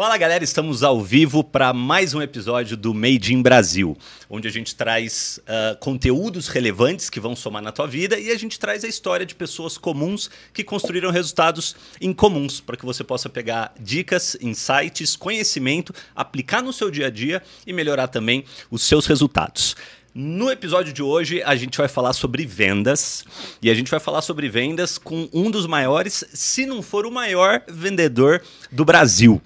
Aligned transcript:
Fala 0.00 0.16
galera, 0.16 0.42
estamos 0.42 0.82
ao 0.82 1.02
vivo 1.02 1.44
para 1.44 1.74
mais 1.74 2.14
um 2.14 2.22
episódio 2.22 2.74
do 2.74 2.94
Made 2.94 3.34
in 3.34 3.42
Brasil, 3.42 3.94
onde 4.30 4.48
a 4.48 4.50
gente 4.50 4.74
traz 4.74 5.38
uh, 5.40 5.78
conteúdos 5.78 6.48
relevantes 6.48 7.10
que 7.10 7.20
vão 7.20 7.36
somar 7.36 7.60
na 7.60 7.70
tua 7.70 7.86
vida 7.86 8.18
e 8.18 8.30
a 8.30 8.38
gente 8.38 8.58
traz 8.58 8.82
a 8.82 8.88
história 8.88 9.26
de 9.26 9.34
pessoas 9.34 9.76
comuns 9.76 10.30
que 10.54 10.64
construíram 10.64 11.10
resultados 11.10 11.76
incomuns 12.00 12.62
para 12.62 12.78
que 12.78 12.86
você 12.86 13.04
possa 13.04 13.28
pegar 13.28 13.74
dicas, 13.78 14.38
insights, 14.40 15.16
conhecimento, 15.16 15.94
aplicar 16.16 16.62
no 16.62 16.72
seu 16.72 16.90
dia 16.90 17.08
a 17.08 17.10
dia 17.10 17.42
e 17.66 17.72
melhorar 17.74 18.08
também 18.08 18.42
os 18.70 18.82
seus 18.82 19.04
resultados. 19.04 19.76
No 20.14 20.50
episódio 20.50 20.94
de 20.94 21.02
hoje, 21.02 21.42
a 21.42 21.54
gente 21.56 21.76
vai 21.76 21.88
falar 21.88 22.14
sobre 22.14 22.46
vendas. 22.46 23.22
E 23.60 23.70
a 23.70 23.74
gente 23.74 23.90
vai 23.90 24.00
falar 24.00 24.22
sobre 24.22 24.48
vendas 24.48 24.96
com 24.96 25.28
um 25.30 25.50
dos 25.50 25.66
maiores, 25.66 26.24
se 26.32 26.64
não 26.64 26.80
for 26.80 27.04
o 27.04 27.12
maior 27.12 27.62
vendedor 27.68 28.42
do 28.72 28.82
Brasil 28.82 29.42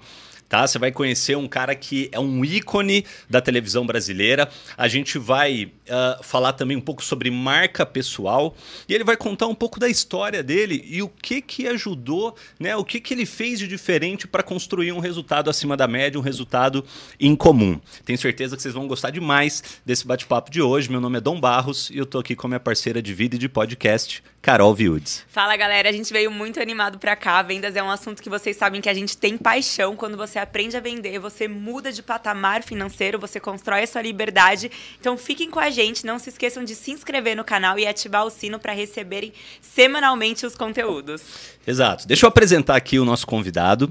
tá? 0.49 0.67
Você 0.67 0.79
vai 0.79 0.93
conhecer 0.93 1.37
um 1.37 1.49
cara 1.49 1.75
que 1.75 2.09
é 2.13 2.21
um 2.21 2.45
ícone 2.45 3.05
da 3.29 3.41
televisão 3.41 3.87
brasileira. 3.87 4.49
A 4.77 4.89
gente 4.89 5.19
vai 5.19 5.65
uh, 5.65 6.23
falar 6.23 6.53
também 6.53 6.77
um 6.77 6.81
pouco 6.81 7.03
sobre 7.03 7.31
marca 7.31 7.85
pessoal 7.85 8.55
e 8.89 8.95
ele 8.95 9.05
vai 9.05 9.17
contar 9.17 9.47
um 9.47 9.55
pouco 9.55 9.81
da 9.81 9.89
história 9.89 10.43
dele 10.43 10.85
e 10.87 11.03
o 11.03 11.09
que 11.09 11.41
que 11.41 11.67
ajudou, 11.69 12.35
né? 12.59 12.77
O 12.77 12.85
que 12.85 13.01
que 13.01 13.15
ele 13.15 13.27
fez 13.27 13.59
de 13.59 13.69
diferente 13.69 14.27
para 14.27 14.43
construir 14.43 14.93
um 14.93 15.01
resultado 15.01 15.51
acima 15.51 15.77
da 15.77 15.87
média, 15.87 16.19
um 16.19 16.23
resultado 16.23 16.85
incomum. 17.19 17.81
Tenho 18.05 18.19
certeza 18.19 18.57
que 18.57 18.63
vocês 18.63 18.75
vão 18.75 18.87
gostar 18.87 19.11
demais 19.11 19.63
desse 19.85 20.07
bate-papo 20.07 20.51
de 20.51 20.63
hoje. 20.63 20.91
Meu 20.91 21.01
nome 21.01 21.19
é 21.19 21.21
Dom 21.21 21.41
Barros 21.41 21.91
e 21.91 21.99
eu 21.99 22.07
tô 22.07 22.19
aqui 22.19 22.35
com 22.37 22.47
a 22.47 22.51
minha 22.51 22.61
parceira 22.61 23.03
de 23.03 23.13
vida 23.15 23.37
e 23.37 23.39
de 23.39 23.49
podcast, 23.49 24.23
Carol 24.45 24.75
Viudes. 24.75 25.25
Fala 25.27 25.57
galera, 25.57 25.89
a 25.89 25.93
gente 25.93 26.13
veio 26.13 26.31
muito 26.31 26.61
animado 26.61 26.99
para 26.99 27.17
cá. 27.17 27.41
Vendas 27.41 27.75
é 27.77 27.83
um 27.83 27.91
assunto 27.91 28.23
que 28.23 28.29
vocês 28.29 28.55
sabem 28.55 28.79
que 28.79 28.91
a 28.91 28.93
gente 28.93 29.17
tem 29.17 29.39
paixão. 29.39 29.97
Quando 29.97 30.19
você 30.19 30.39
aprende 30.39 30.77
a 30.77 30.81
vender, 30.81 31.19
você 31.19 31.49
muda 31.49 31.91
de 31.91 32.03
patamar 32.03 32.63
financeiro, 32.63 33.19
você 33.19 33.41
constrói 33.41 33.85
a 33.85 33.87
sua 33.87 34.03
liberdade. 34.03 34.71
Então 35.01 35.17
fiquem 35.17 35.49
com 35.49 35.59
a 35.59 35.71
gente, 35.71 36.05
não 36.05 36.19
se 36.19 36.29
esqueçam 36.29 36.63
de 36.63 36.75
se 36.75 36.91
inscrever 36.91 37.35
no 37.35 37.43
canal 37.43 37.79
e 37.79 37.87
ativar 37.87 38.27
o 38.27 38.29
sino 38.29 38.59
para 38.59 38.75
receberem 38.75 39.33
semanalmente 39.63 40.45
os 40.45 40.55
conteúdos. 40.55 41.23
Exato. 41.67 42.07
Deixa 42.07 42.27
eu 42.27 42.29
apresentar 42.29 42.77
aqui 42.77 42.99
o 42.99 43.05
nosso 43.07 43.27
convidado. 43.27 43.91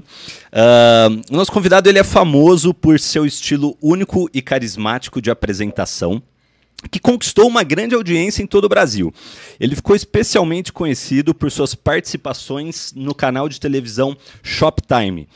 Uh, 0.52 1.20
o 1.32 1.36
nosso 1.36 1.50
convidado 1.50 1.88
ele 1.88 1.98
é 1.98 2.04
famoso 2.04 2.72
por 2.72 3.00
seu 3.00 3.26
estilo 3.26 3.76
único 3.82 4.30
e 4.32 4.40
carismático 4.40 5.20
de 5.20 5.32
apresentação 5.32 6.22
que 6.90 6.98
conquistou 6.98 7.46
uma 7.46 7.62
grande 7.62 7.94
audiência 7.94 8.42
em 8.42 8.46
todo 8.46 8.64
o 8.64 8.68
Brasil. 8.68 9.12
Ele 9.58 9.74
ficou 9.74 9.96
especialmente 9.96 10.72
conhecido 10.72 11.34
por 11.34 11.50
suas 11.50 11.74
participações 11.74 12.92
no 12.94 13.14
canal 13.14 13.48
de 13.48 13.58
televisão 13.58 14.16
Shoptime. 14.42 15.28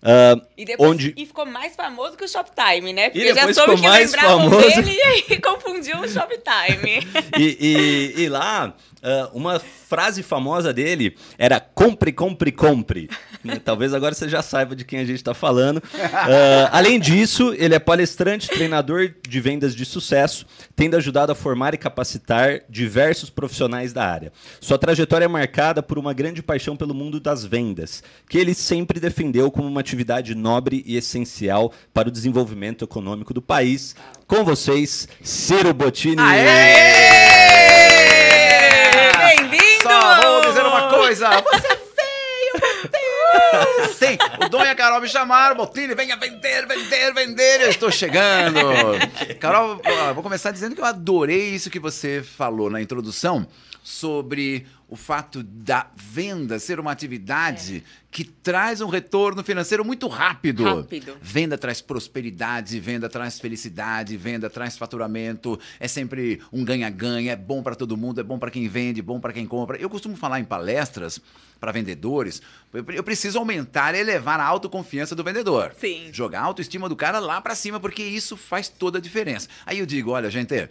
Uh, 0.00 0.40
e, 0.56 0.64
depois, 0.64 0.90
onde... 0.90 1.14
e 1.16 1.26
ficou 1.26 1.44
mais 1.44 1.74
famoso 1.74 2.16
que 2.16 2.24
o 2.24 2.28
Shoptime, 2.28 2.92
né? 2.92 3.10
Porque 3.10 3.34
já 3.34 3.52
soube 3.52 3.80
que 3.80 3.88
lembravam 3.88 4.48
famoso... 4.48 4.82
dele 4.82 4.96
e 5.28 5.36
confundiu 5.38 5.98
o 6.00 6.08
Shoptime. 6.08 7.00
e, 7.36 8.14
e, 8.16 8.22
e 8.22 8.28
lá, 8.28 8.74
uh, 9.02 9.36
uma 9.36 9.58
frase 9.88 10.22
famosa 10.22 10.70
dele 10.72 11.16
era 11.38 11.58
compre, 11.58 12.12
compre, 12.12 12.52
compre. 12.52 13.08
Né? 13.42 13.58
Talvez 13.64 13.94
agora 13.94 14.14
você 14.14 14.28
já 14.28 14.42
saiba 14.42 14.76
de 14.76 14.84
quem 14.84 14.98
a 14.98 15.04
gente 15.04 15.16
está 15.16 15.32
falando. 15.32 15.78
Uh, 15.78 16.68
além 16.70 17.00
disso, 17.00 17.54
ele 17.56 17.74
é 17.74 17.78
palestrante, 17.78 18.48
treinador 18.48 19.10
de 19.26 19.40
vendas 19.40 19.74
de 19.74 19.86
sucesso, 19.86 20.44
tendo 20.76 20.96
ajudado 20.96 21.32
a 21.32 21.34
formar 21.34 21.72
e 21.72 21.78
capacitar 21.78 22.60
diversos 22.68 23.30
profissionais 23.30 23.94
da 23.94 24.04
área. 24.04 24.30
Sua 24.60 24.76
trajetória 24.76 25.24
é 25.24 25.28
marcada 25.28 25.82
por 25.82 25.98
uma 25.98 26.12
grande 26.12 26.42
paixão 26.42 26.76
pelo 26.76 26.92
mundo 26.92 27.18
das 27.18 27.44
vendas, 27.44 28.02
que 28.28 28.36
ele 28.36 28.52
sempre 28.54 29.00
defendeu 29.00 29.50
como 29.50 29.68
uma 29.68 29.80
atividade 29.80 30.34
nobre 30.34 30.82
e 30.86 30.96
essencial 30.96 31.72
para 31.94 32.08
o 32.08 32.12
desenvolvimento 32.12 32.84
econômico 32.84 33.32
do 33.32 33.40
país. 33.40 33.96
Com 34.26 34.44
vocês, 34.44 35.08
Ciro 35.22 35.72
Bottini. 35.72 36.16
Bem-vindo! 39.18 39.82
Só 39.82 40.20
vou 40.20 40.40
dizer 40.42 40.66
uma 40.66 40.88
coisa. 41.08 41.28
Você 41.40 41.66
é 41.66 41.76
feio, 41.76 42.52
Sim, 43.94 44.18
o 44.44 44.48
Dom 44.48 44.62
e 44.62 44.68
a 44.68 44.74
Carol 44.74 45.00
me 45.00 45.08
chamaram, 45.08 45.56
Botini, 45.56 45.94
venha 45.94 46.16
vender, 46.16 46.66
vender, 46.66 47.14
vender, 47.14 47.60
eu 47.62 47.70
estou 47.70 47.90
chegando. 47.90 48.60
Carol, 49.40 49.80
vou 50.14 50.22
começar 50.22 50.50
dizendo 50.50 50.74
que 50.74 50.80
eu 50.80 50.84
adorei 50.84 51.48
isso 51.50 51.70
que 51.70 51.78
você 51.78 52.22
falou 52.22 52.68
na 52.68 52.80
introdução 52.82 53.46
sobre 53.82 54.66
o 54.88 54.96
fato 54.96 55.42
da 55.42 55.86
venda 55.94 56.58
ser 56.58 56.80
uma 56.80 56.90
atividade 56.90 57.84
é. 57.86 58.06
que 58.10 58.24
traz 58.24 58.80
um 58.80 58.88
retorno 58.88 59.44
financeiro 59.44 59.84
muito 59.84 60.08
rápido. 60.08 60.64
Rápido. 60.64 61.14
Venda 61.20 61.58
traz 61.58 61.82
prosperidade, 61.82 62.80
venda 62.80 63.06
traz 63.06 63.38
felicidade, 63.38 64.16
venda 64.16 64.48
traz 64.48 64.78
faturamento, 64.78 65.60
é 65.78 65.86
sempre 65.86 66.40
um 66.50 66.64
ganha-ganha, 66.64 67.32
é 67.32 67.36
bom 67.36 67.62
para 67.62 67.74
todo 67.74 67.98
mundo, 67.98 68.20
é 68.20 68.24
bom 68.24 68.38
para 68.38 68.50
quem 68.50 68.66
vende, 68.66 69.02
bom 69.02 69.20
para 69.20 69.34
quem 69.34 69.46
compra. 69.46 69.76
Eu 69.76 69.90
costumo 69.90 70.16
falar 70.16 70.40
em 70.40 70.44
palestras 70.44 71.20
para 71.60 71.70
vendedores, 71.72 72.40
eu 72.72 73.02
preciso 73.02 73.38
aumentar 73.38 73.94
e 73.94 73.98
elevar 73.98 74.40
a 74.40 74.44
autoconfiança 74.44 75.14
do 75.14 75.24
vendedor. 75.24 75.74
Sim. 75.78 76.08
Jogar 76.12 76.40
a 76.40 76.44
autoestima 76.44 76.88
do 76.88 76.96
cara 76.96 77.18
lá 77.18 77.40
para 77.40 77.54
cima, 77.54 77.78
porque 77.80 78.02
isso 78.02 78.36
faz 78.36 78.68
toda 78.68 78.98
a 78.98 79.00
diferença. 79.00 79.48
Aí 79.66 79.80
eu 79.80 79.86
digo, 79.86 80.12
olha, 80.12 80.30
gente, 80.30 80.68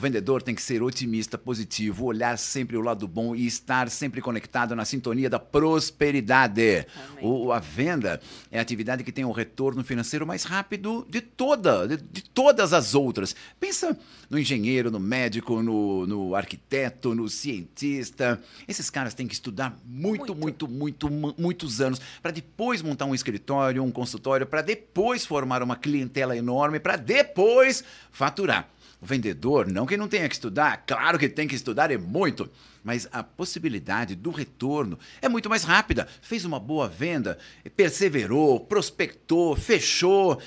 o 0.00 0.02
vendedor 0.02 0.42
tem 0.42 0.54
que 0.54 0.62
ser 0.62 0.82
otimista, 0.82 1.36
positivo, 1.36 2.06
olhar 2.06 2.38
sempre 2.38 2.74
o 2.74 2.80
lado 2.80 3.06
bom 3.06 3.36
e 3.36 3.46
estar 3.46 3.90
sempre 3.90 4.22
conectado 4.22 4.74
na 4.74 4.86
sintonia 4.86 5.28
da 5.28 5.38
prosperidade. 5.38 6.86
O, 7.20 7.52
a 7.52 7.58
venda 7.58 8.18
é 8.50 8.58
a 8.58 8.62
atividade 8.62 9.04
que 9.04 9.12
tem 9.12 9.26
o 9.26 9.30
retorno 9.30 9.84
financeiro 9.84 10.26
mais 10.26 10.44
rápido 10.44 11.06
de 11.06 11.20
toda, 11.20 11.86
de, 11.86 11.98
de 11.98 12.22
todas 12.22 12.72
as 12.72 12.94
outras. 12.94 13.36
Pensa 13.60 13.94
no 14.30 14.38
engenheiro, 14.38 14.90
no 14.90 14.98
médico, 14.98 15.60
no, 15.62 16.06
no 16.06 16.34
arquiteto, 16.34 17.14
no 17.14 17.28
cientista. 17.28 18.40
Esses 18.66 18.88
caras 18.88 19.12
têm 19.12 19.26
que 19.26 19.34
estudar 19.34 19.78
muito, 19.84 20.34
muito, 20.34 20.66
muito, 20.66 21.10
muito 21.10 21.50
muitos 21.60 21.82
anos 21.82 22.00
para 22.22 22.30
depois 22.30 22.80
montar 22.80 23.04
um 23.04 23.14
escritório, 23.14 23.82
um 23.82 23.90
consultório, 23.90 24.46
para 24.46 24.62
depois 24.62 25.26
formar 25.26 25.62
uma 25.62 25.76
clientela 25.76 26.34
enorme, 26.34 26.80
para 26.80 26.96
depois 26.96 27.84
faturar. 28.10 28.66
O 29.00 29.06
vendedor, 29.06 29.66
não 29.66 29.86
que 29.86 29.96
não 29.96 30.08
tenha 30.08 30.28
que 30.28 30.34
estudar, 30.34 30.84
claro 30.86 31.18
que 31.18 31.28
tem 31.28 31.48
que 31.48 31.54
estudar, 31.54 31.90
é 31.90 31.96
muito, 31.96 32.50
mas 32.84 33.08
a 33.10 33.22
possibilidade 33.22 34.14
do 34.14 34.30
retorno 34.30 34.98
é 35.22 35.28
muito 35.28 35.48
mais 35.48 35.64
rápida. 35.64 36.06
Fez 36.20 36.44
uma 36.44 36.60
boa 36.60 36.86
venda, 36.86 37.38
perseverou, 37.74 38.60
prospectou, 38.60 39.56
fechou, 39.56 40.38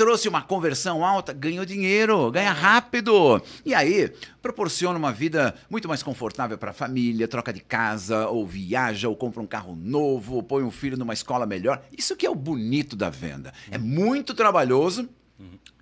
trouxe 0.00 0.28
uma 0.28 0.40
conversão 0.40 1.04
alta, 1.04 1.32
ganhou 1.32 1.64
dinheiro, 1.64 2.30
ganha 2.30 2.52
rápido. 2.52 3.42
E 3.66 3.74
aí, 3.74 4.10
proporciona 4.40 4.98
uma 4.98 5.12
vida 5.12 5.54
muito 5.68 5.88
mais 5.88 6.02
confortável 6.02 6.56
para 6.56 6.70
a 6.70 6.74
família, 6.74 7.28
troca 7.28 7.52
de 7.52 7.60
casa, 7.60 8.26
ou 8.28 8.46
viaja, 8.46 9.08
ou 9.08 9.16
compra 9.16 9.42
um 9.42 9.46
carro 9.46 9.76
novo, 9.76 10.42
põe 10.42 10.62
um 10.62 10.70
filho 10.70 10.96
numa 10.96 11.12
escola 11.12 11.44
melhor. 11.44 11.82
Isso 11.96 12.16
que 12.16 12.24
é 12.24 12.30
o 12.30 12.34
bonito 12.34 12.96
da 12.96 13.10
venda. 13.10 13.52
É 13.70 13.76
muito 13.76 14.32
trabalhoso, 14.32 15.06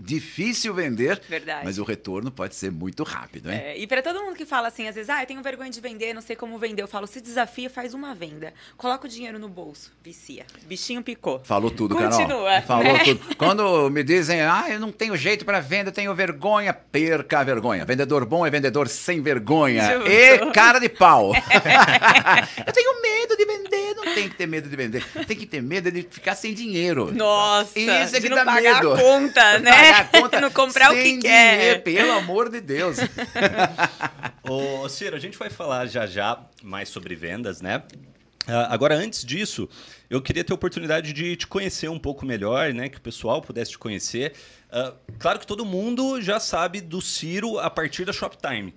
Difícil 0.01 0.73
vender, 0.73 1.21
Verdade. 1.29 1.65
mas 1.65 1.79
o 1.79 1.83
retorno 1.83 2.31
pode 2.31 2.55
ser 2.55 2.71
muito 2.71 3.03
rápido, 3.03 3.51
hein? 3.51 3.59
É, 3.59 3.77
e 3.77 3.87
para 3.87 4.01
todo 4.01 4.23
mundo 4.23 4.37
que 4.37 4.47
fala 4.47 4.69
assim, 4.69 4.87
às 4.87 4.95
vezes, 4.95 5.11
ah, 5.11 5.23
eu 5.23 5.27
tenho 5.27 5.43
vergonha 5.43 5.71
de 5.71 5.81
vender, 5.81 6.15
não 6.15 6.23
sei 6.23 6.37
como 6.37 6.57
vender, 6.57 6.83
eu 6.83 6.89
falo, 6.89 7.07
se 7.07 7.21
desafia, 7.21 7.69
faz 7.69 7.95
uma 7.95 8.15
venda. 8.15 8.55
Coloca 8.77 9.07
o 9.07 9.11
dinheiro 9.11 9.39
no 9.41 9.49
bolso, 9.49 9.93
vicia. 10.03 10.47
Bichinho 10.67 11.03
picou. 11.03 11.41
Falou 11.45 11.71
tudo, 11.71 11.97
Continua, 11.97 12.63
Carol. 12.63 12.63
Falou 12.63 12.93
né? 12.93 13.05
tudo. 13.05 13.37
Quando 13.37 13.91
me 13.91 14.05
dizem, 14.05 14.41
ah, 14.41 14.67
eu 14.69 14.79
não 14.79 14.93
tenho 14.93 15.17
jeito 15.17 15.45
para 15.45 15.59
venda, 15.59 15.91
tenho 15.91 16.15
vergonha, 16.15 16.73
perca 16.73 17.41
a 17.41 17.45
vergonha. 17.45 17.85
Vendedor 17.85 18.25
bom 18.25 18.47
é 18.47 18.51
vendedor 18.51 18.87
sem 18.87 19.21
vergonha. 19.21 19.99
Justo. 19.99 20.11
E 20.11 20.53
cara 20.53 20.79
de 20.79 20.89
pau. 20.89 21.33
eu 22.67 22.73
tenho 22.73 23.03
medo 23.03 23.37
de 23.37 23.45
vender, 23.45 23.95
não 23.97 24.15
tem 24.15 24.29
que 24.29 24.37
ter 24.37 24.47
medo 24.47 24.69
de 24.69 24.77
vender. 24.77 25.05
Tem 25.27 25.37
que 25.37 25.47
ter 25.47 25.61
medo 25.63 25.91
de 25.91 26.03
ficar 26.09 26.35
sem 26.35 26.55
dinheiro. 26.55 27.13
Nossa, 27.13 27.79
Isso 27.79 27.91
é 27.91 28.07
de 28.07 28.21
que 28.21 28.29
não 28.29 28.37
dá 28.37 28.45
pagar 28.45 28.75
medo. 28.77 28.95
a 28.95 28.99
conta, 28.99 29.48
né? 29.59 29.71
Pagar 29.71 30.01
a 30.01 30.05
conta 30.05 30.41
não 30.43 30.51
comprar 30.51 30.91
o 30.91 30.95
que 30.95 31.03
dinheiro, 31.03 31.23
quer. 31.23 31.83
Pelo 31.83 32.13
amor 32.13 32.51
de 32.51 32.61
Deus. 32.61 32.99
Ô, 34.43 34.89
Ciro, 34.89 35.17
a 35.17 35.19
gente 35.21 35.39
vai 35.39 35.51
falar 35.51 35.87
já 35.87 36.07
já 36.07 36.41
mais 36.63 36.89
sobre 36.89 37.15
vendas, 37.15 37.61
né? 37.61 37.83
Uh, 38.49 38.65
agora, 38.71 38.95
antes 38.95 39.25
disso, 39.25 39.69
eu 40.09 40.23
queria 40.23 40.43
ter 40.43 40.53
a 40.53 40.55
oportunidade 40.55 41.13
de 41.13 41.37
te 41.37 41.47
conhecer 41.47 41.91
um 41.91 41.99
pouco 41.99 42.25
melhor, 42.25 42.73
né? 42.73 42.89
Que 42.89 42.97
o 42.97 43.01
pessoal 43.01 43.43
pudesse 43.43 43.73
te 43.73 43.79
conhecer. 43.79 44.33
Uh, 44.73 44.97
claro 45.19 45.39
que 45.39 45.47
todo 45.47 45.67
mundo 45.67 46.21
já 46.21 46.41
sabe 46.41 46.81
do 46.81 47.03
Ciro 47.03 47.59
a 47.59 47.69
partir 47.69 48.07
da 48.07 48.13
Shoptime. 48.13 48.75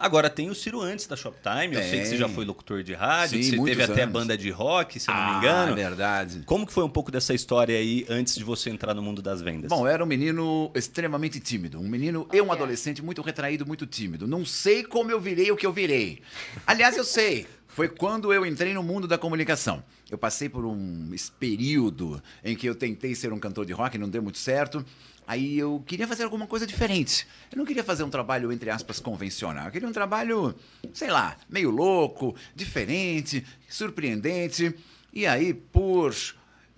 Agora 0.00 0.30
tem 0.30 0.48
o 0.48 0.54
Ciro 0.54 0.80
antes 0.80 1.06
da 1.06 1.14
Shoptime. 1.14 1.74
Eu 1.74 1.82
sei 1.82 2.00
que 2.00 2.06
você 2.06 2.16
já 2.16 2.26
foi 2.26 2.46
locutor 2.46 2.82
de 2.82 2.94
rádio, 2.94 3.36
Sim, 3.36 3.42
você 3.42 3.50
teve 3.50 3.60
muitos 3.60 3.90
até 3.90 4.02
anos. 4.02 4.12
banda 4.14 4.36
de 4.36 4.48
rock, 4.48 4.98
se 4.98 5.10
eu 5.10 5.14
não 5.14 5.22
ah, 5.22 5.30
me 5.32 5.38
engano. 5.38 5.74
verdade. 5.76 6.42
Como 6.46 6.66
que 6.66 6.72
foi 6.72 6.82
um 6.82 6.88
pouco 6.88 7.10
dessa 7.12 7.34
história 7.34 7.76
aí 7.76 8.06
antes 8.08 8.34
de 8.34 8.42
você 8.42 8.70
entrar 8.70 8.94
no 8.94 9.02
mundo 9.02 9.20
das 9.20 9.42
vendas? 9.42 9.68
Bom, 9.68 9.86
eu 9.86 9.92
era 9.92 10.02
um 10.02 10.06
menino 10.06 10.70
extremamente 10.74 11.38
tímido. 11.38 11.78
Um 11.78 11.86
menino 11.86 12.26
e 12.32 12.40
um 12.40 12.50
adolescente 12.50 13.02
muito 13.02 13.20
retraído, 13.20 13.66
muito 13.66 13.86
tímido. 13.86 14.26
Não 14.26 14.42
sei 14.46 14.82
como 14.82 15.10
eu 15.10 15.20
virei 15.20 15.52
o 15.52 15.56
que 15.56 15.66
eu 15.66 15.72
virei. 15.72 16.22
Aliás, 16.66 16.96
eu 16.96 17.04
sei. 17.04 17.46
Foi 17.80 17.88
quando 17.88 18.30
eu 18.30 18.44
entrei 18.44 18.74
no 18.74 18.82
mundo 18.82 19.08
da 19.08 19.16
comunicação. 19.16 19.82
Eu 20.10 20.18
passei 20.18 20.50
por 20.50 20.66
um 20.66 21.10
período 21.38 22.22
em 22.44 22.54
que 22.54 22.66
eu 22.66 22.74
tentei 22.74 23.14
ser 23.14 23.32
um 23.32 23.38
cantor 23.38 23.64
de 23.64 23.72
rock, 23.72 23.96
não 23.96 24.06
deu 24.06 24.22
muito 24.22 24.36
certo. 24.36 24.84
Aí 25.26 25.58
eu 25.58 25.82
queria 25.86 26.06
fazer 26.06 26.24
alguma 26.24 26.46
coisa 26.46 26.66
diferente. 26.66 27.26
Eu 27.50 27.56
não 27.56 27.64
queria 27.64 27.82
fazer 27.82 28.02
um 28.02 28.10
trabalho, 28.10 28.52
entre 28.52 28.68
aspas, 28.68 29.00
convencional. 29.00 29.64
Eu 29.64 29.72
queria 29.72 29.88
um 29.88 29.92
trabalho, 29.92 30.54
sei 30.92 31.08
lá, 31.08 31.38
meio 31.48 31.70
louco, 31.70 32.36
diferente, 32.54 33.46
surpreendente. 33.66 34.74
E 35.10 35.26
aí, 35.26 35.54
por 35.54 36.14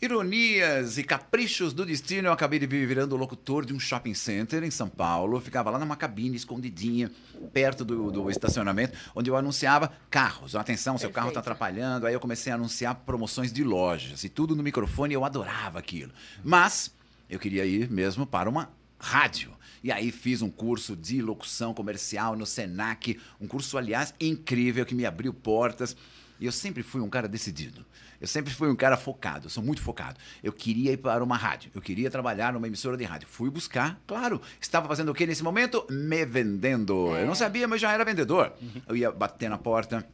ironias 0.03 0.99
e 0.99 1.05
caprichos 1.05 1.73
do 1.73 1.87
destino, 1.87 2.27
eu 2.27 2.33
acabei 2.33 2.59
de 2.59 2.67
vir 2.67 2.85
virando 2.89 3.17
locutor 3.17 3.65
de 3.65 3.73
um 3.73 3.79
shopping 3.79 4.15
center 4.15 4.65
em 4.65 4.71
São 4.71 4.89
Paulo. 4.89 5.37
Eu 5.37 5.41
ficava 5.41 5.71
lá 5.71 5.79
numa 5.79 5.95
cabine 5.95 6.35
escondidinha, 6.35 7.09
perto 7.53 7.85
do, 7.85 8.11
do 8.11 8.29
estacionamento, 8.29 8.99
onde 9.15 9.31
eu 9.31 9.37
anunciava 9.37 9.93
carros. 10.11 10.57
Atenção, 10.57 10.99
seu 10.99 11.11
carro 11.11 11.29
está 11.29 11.39
atrapalhando. 11.39 12.09
Aí 12.09 12.15
eu 12.15 12.19
comecei 12.19 12.51
a 12.51 12.57
anunciar 12.57 12.97
promoções 13.07 13.53
de 13.53 13.63
lojas 13.63 14.25
e 14.25 14.29
tudo 14.29 14.57
no 14.57 14.63
microfone. 14.65 15.15
Eu 15.15 15.25
adorava 15.25 15.79
aquilo. 15.79 16.11
Mas 16.43 16.93
eu 17.31 17.39
queria 17.39 17.65
ir 17.65 17.89
mesmo 17.89 18.27
para 18.27 18.51
uma 18.51 18.71
rádio. 18.99 19.53
E 19.85 19.93
aí 19.93 20.11
fiz 20.11 20.43
um 20.43 20.51
curso 20.51 20.97
de 20.97 21.23
locução 21.23 21.73
comercial 21.73 22.37
no 22.37 22.45
Senac, 22.45 23.21
um 23.41 23.47
curso, 23.47 23.79
aliás, 23.79 24.13
incrível 24.21 24.85
que 24.85 24.97
me 24.97 25.07
abriu 25.07 25.33
portas. 25.33 25.97
E 26.43 26.45
eu 26.45 26.51
sempre 26.51 26.83
fui 26.83 27.01
um 27.01 27.09
cara 27.09 27.29
decidido. 27.29 27.87
Eu 28.21 28.27
sempre 28.27 28.53
fui 28.53 28.69
um 28.69 28.75
cara 28.75 28.97
focado, 28.97 29.47
eu 29.47 29.51
sou 29.51 29.63
muito 29.63 29.81
focado. 29.81 30.19
Eu 30.43 30.53
queria 30.53 30.91
ir 30.91 30.97
para 30.97 31.23
uma 31.23 31.37
rádio, 31.37 31.71
eu 31.73 31.81
queria 31.81 32.11
trabalhar 32.11 32.53
numa 32.53 32.67
emissora 32.67 32.97
de 32.97 33.05
rádio. 33.05 33.29
Fui 33.31 33.49
buscar, 33.49 34.03
claro. 34.09 34.43
Estava 34.61 34.89
fazendo 34.89 35.11
o 35.11 35.15
que 35.15 35.25
nesse 35.25 35.45
momento? 35.45 35.87
Me 35.89 36.25
vendendo. 36.27 37.15
É. 37.15 37.23
Eu 37.23 37.29
não 37.29 37.37
sabia, 37.37 37.69
mas 37.69 37.81
já 37.81 37.93
era 37.93 38.05
vendedor. 38.05 38.53
Eu 38.89 38.97
ia 38.97 39.13
bater 39.13 39.49
na 39.49 39.57
porta, 39.57 40.05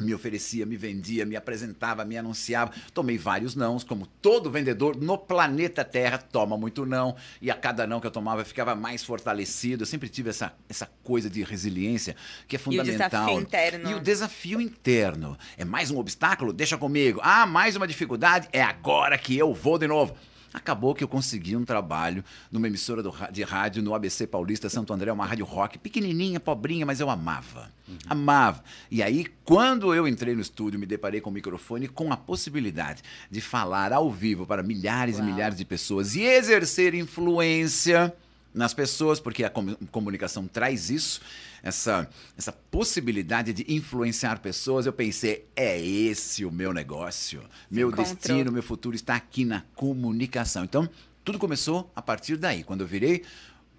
me 0.00 0.14
oferecia, 0.14 0.64
me 0.64 0.76
vendia, 0.76 1.24
me 1.24 1.36
apresentava, 1.36 2.04
me 2.04 2.16
anunciava. 2.16 2.72
Tomei 2.92 3.18
vários 3.18 3.54
nãos, 3.54 3.84
como 3.84 4.06
todo 4.06 4.50
vendedor 4.50 4.96
no 4.96 5.18
planeta 5.18 5.84
Terra 5.84 6.18
toma 6.18 6.56
muito 6.56 6.86
não, 6.86 7.16
e 7.40 7.50
a 7.50 7.54
cada 7.54 7.86
não 7.86 8.00
que 8.00 8.06
eu 8.06 8.10
tomava 8.10 8.42
eu 8.42 8.46
ficava 8.46 8.74
mais 8.74 9.02
fortalecido. 9.04 9.82
Eu 9.82 9.86
sempre 9.86 10.08
tive 10.08 10.30
essa, 10.30 10.52
essa 10.68 10.88
coisa 11.02 11.28
de 11.28 11.42
resiliência 11.42 12.16
que 12.46 12.56
é 12.56 12.58
fundamental. 12.58 12.94
E 12.94 12.94
o 12.94 12.98
desafio 12.98 13.40
interno. 13.40 13.90
E 13.90 13.94
o 13.94 14.00
desafio 14.00 14.60
interno. 14.60 15.38
É 15.56 15.64
mais 15.64 15.90
um 15.90 15.98
obstáculo? 15.98 16.52
Deixa 16.52 16.76
comigo. 16.76 17.20
Ah, 17.22 17.46
mais 17.46 17.76
uma 17.76 17.86
dificuldade? 17.86 18.48
É 18.52 18.62
agora 18.62 19.18
que 19.18 19.36
eu 19.36 19.52
vou 19.52 19.78
de 19.78 19.86
novo. 19.86 20.16
Acabou 20.52 20.94
que 20.94 21.04
eu 21.04 21.08
consegui 21.08 21.56
um 21.56 21.64
trabalho 21.64 22.24
numa 22.50 22.66
emissora 22.66 23.02
do, 23.02 23.14
de 23.30 23.42
rádio 23.42 23.82
no 23.82 23.94
ABC 23.94 24.26
Paulista, 24.26 24.68
Santo 24.68 24.92
André, 24.92 25.12
uma 25.12 25.26
rádio 25.26 25.44
rock, 25.44 25.78
pequenininha, 25.78 26.40
pobrinha, 26.40 26.86
mas 26.86 27.00
eu 27.00 27.10
amava. 27.10 27.70
Uhum. 27.86 27.96
Amava. 28.08 28.62
E 28.90 29.02
aí, 29.02 29.26
quando 29.44 29.94
eu 29.94 30.08
entrei 30.08 30.34
no 30.34 30.40
estúdio, 30.40 30.80
me 30.80 30.86
deparei 30.86 31.20
com 31.20 31.30
o 31.30 31.32
microfone 31.32 31.88
com 31.88 32.12
a 32.12 32.16
possibilidade 32.16 33.02
de 33.30 33.40
falar 33.40 33.92
ao 33.92 34.10
vivo 34.10 34.46
para 34.46 34.62
milhares 34.62 35.16
Uau. 35.16 35.26
e 35.26 35.30
milhares 35.30 35.58
de 35.58 35.64
pessoas 35.64 36.14
e 36.14 36.22
exercer 36.22 36.94
influência 36.94 38.14
nas 38.58 38.74
pessoas, 38.74 39.20
porque 39.20 39.44
a 39.44 39.52
comunicação 39.92 40.48
traz 40.48 40.90
isso, 40.90 41.20
essa, 41.62 42.08
essa 42.36 42.50
possibilidade 42.50 43.52
de 43.52 43.64
influenciar 43.72 44.40
pessoas. 44.40 44.84
Eu 44.84 44.92
pensei, 44.92 45.46
é 45.54 45.80
esse 45.80 46.44
o 46.44 46.50
meu 46.50 46.72
negócio. 46.72 47.40
meu 47.70 47.88
encontrou. 47.88 48.14
destino, 48.14 48.50
meu 48.50 48.62
futuro 48.62 48.96
está 48.96 49.14
aqui 49.14 49.44
na 49.44 49.62
comunicação. 49.76 50.64
Então, 50.64 50.90
tudo 51.24 51.38
começou 51.38 51.88
a 51.94 52.02
partir 52.02 52.36
daí, 52.36 52.64
quando 52.64 52.80
eu 52.80 52.86
virei, 52.86 53.22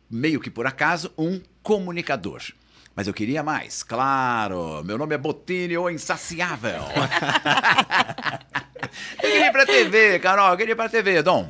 meio 0.09 0.39
que 0.39 0.49
por 0.49 0.65
acaso, 0.65 1.11
um 1.17 1.41
comunicador. 1.61 2.41
Mas 2.95 3.05
eu 3.05 3.13
queria 3.13 3.43
mais, 3.43 3.83
claro. 3.83 4.81
Meu 4.85 4.97
nome 4.97 5.13
é 5.13 5.17
Botini, 5.17 5.77
o 5.77 5.89
insaciável. 5.89 6.83
eu 9.21 9.29
queria 9.29 9.47
ir 9.47 9.51
pra 9.51 9.65
TV, 9.65 10.19
Carol, 10.19 10.51
eu 10.51 10.57
queria 10.57 10.71
ir 10.71 10.75
pra 10.75 10.87
TV, 10.87 11.21
Dom. 11.21 11.49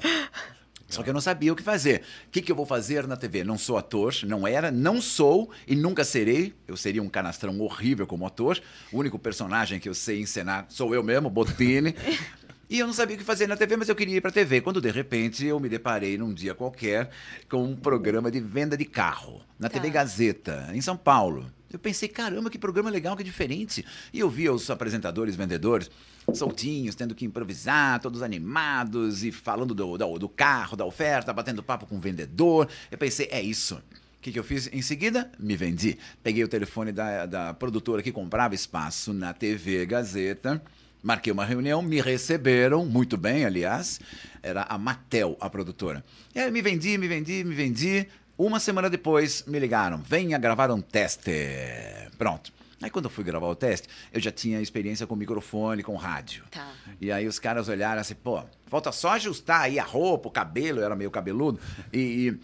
Só 0.89 1.03
que 1.03 1.09
eu 1.09 1.13
não 1.13 1.21
sabia 1.21 1.53
o 1.53 1.56
que 1.56 1.62
fazer. 1.62 2.01
O 2.27 2.31
que, 2.31 2.41
que 2.41 2.51
eu 2.51 2.56
vou 2.56 2.65
fazer 2.65 3.07
na 3.07 3.15
TV? 3.15 3.44
Não 3.44 3.57
sou 3.57 3.77
ator, 3.77 4.13
não 4.24 4.47
era, 4.47 4.71
não 4.71 5.01
sou 5.01 5.51
e 5.68 5.75
nunca 5.75 6.03
serei. 6.03 6.53
Eu 6.68 6.75
seria 6.75 7.01
um 7.01 7.09
canastrão 7.09 7.59
horrível 7.62 8.07
como 8.07 8.25
ator. 8.25 8.59
O 8.91 8.97
único 8.97 9.19
personagem 9.19 9.80
que 9.80 9.88
eu 9.88 9.94
sei 9.94 10.19
encenar 10.19 10.65
sou 10.68 10.94
eu 10.95 11.03
mesmo, 11.03 11.30
Botini. 11.30 11.95
E 12.71 12.77
eu 12.77 12.86
não 12.86 12.94
sabia 12.94 13.15
o 13.15 13.18
que 13.18 13.25
fazer 13.25 13.47
na 13.47 13.57
TV, 13.57 13.77
mas 13.77 13.89
eu 13.89 13.95
queria 13.95 14.18
ir 14.18 14.21
para 14.21 14.30
a 14.30 14.33
TV. 14.33 14.62
Quando 14.62 14.80
de 14.80 14.91
repente 14.91 15.44
eu 15.44 15.59
me 15.59 15.68
deparei 15.68 16.19
num 16.19 16.31
dia 16.31 16.53
qualquer 16.53 17.09
com 17.50 17.63
um 17.63 17.75
programa 17.75 18.30
de 18.30 18.39
venda 18.39 18.77
de 18.77 18.85
carro 18.85 19.42
na 19.57 19.68
tá. 19.68 19.80
TV 19.80 19.89
Gazeta, 19.89 20.69
em 20.71 20.80
São 20.80 20.95
Paulo. 20.95 21.51
Eu 21.71 21.80
pensei, 21.80 22.10
caramba, 22.10 22.50
que 22.50 22.57
programa 22.57 22.89
legal, 22.89 23.16
que 23.16 23.24
diferente. 23.24 23.86
E 24.12 24.19
eu 24.19 24.30
via 24.30 24.51
os 24.51 24.69
apresentadores, 24.69 25.36
vendedores, 25.36 25.89
soltinhos, 26.33 26.95
tendo 26.95 27.13
que 27.13 27.25
improvisar, 27.25 28.00
todos 28.00 28.21
animados 28.21 29.24
e 29.24 29.31
falando 29.31 29.74
do, 29.74 29.98
do, 29.98 30.19
do 30.19 30.30
carro, 30.30 30.75
da 30.75 30.86
oferta, 30.86 31.31
batendo 31.31 31.62
papo 31.62 31.86
com 31.86 31.98
o 31.98 32.00
vendedor. 32.00 32.68
Eu 32.89 32.98
pensei, 32.98 33.27
é 33.31 33.42
isso. 33.42 33.75
O 34.19 34.21
que, 34.21 34.33
que, 34.33 34.39
eu 34.39 34.44
fiz 34.44 34.69
em 34.74 34.81
seguida? 34.81 35.31
Me 35.39 35.56
vendi. 35.56 35.98
Peguei 36.21 36.44
o 36.44 36.48
telefone 36.48 36.92
da, 36.92 37.25
da 37.25 37.54
produtora 37.54 38.04
que 38.04 38.12
comprava 38.12 38.54
espaço 38.54 39.13
na 39.13 39.31
TV 39.31 39.86
Gazeta, 39.86 40.62
marquei 41.01 41.31
uma 41.31 41.45
reunião, 41.45 41.81
me 41.81 42.01
receberam, 42.01 42.86
muito 42.86 43.16
bem, 43.16 43.45
aliás. 43.45 44.00
Era 44.44 44.63
a 44.63 44.77
Matel, 44.77 45.38
a 45.39 45.50
produtora. 45.50 46.04
E 46.36 46.39
aí 46.39 46.51
me 46.51 46.62
vendi, 46.62 46.98
me 46.98 47.07
vendi, 47.07 47.45
me 47.45 47.56
vendi. 47.56 48.07
Uma 48.39 48.57
semana 48.57 48.89
depois, 48.89 49.44
me 49.45 49.59
ligaram: 49.59 49.97
venha 49.97 50.38
gravar 50.38 50.71
um 50.71 50.80
teste. 50.80 51.30
Pronto. 52.18 52.53
Aí 52.81 52.89
quando 52.89 53.06
eu 53.06 53.12
fui 53.12 53.21
gravar 53.21 53.47
o 53.47 53.56
teste, 53.56 53.89
eu 54.13 54.21
já 54.21 54.31
tinha 54.31 54.62
experiência 54.62 55.06
com 55.06 55.13
microfone, 55.13 55.83
com 55.83 55.97
rádio. 55.97 56.45
Tá. 56.50 56.71
E 57.01 57.12
aí 57.12 57.27
os 57.27 57.38
caras 57.38 57.68
olharam 57.68 58.00
assim, 58.00 58.15
pô, 58.15 58.41
falta 58.68 58.94
só 58.94 59.09
ajustar 59.09 59.63
aí 59.63 59.77
a 59.77 59.83
roupa, 59.83 60.30
o 60.30 60.31
cabelo, 60.31 60.80
eu 60.80 60.86
era 60.86 60.95
meio 60.95 61.12
cabeludo, 61.12 61.59
e, 61.91 62.00
e 62.00 62.39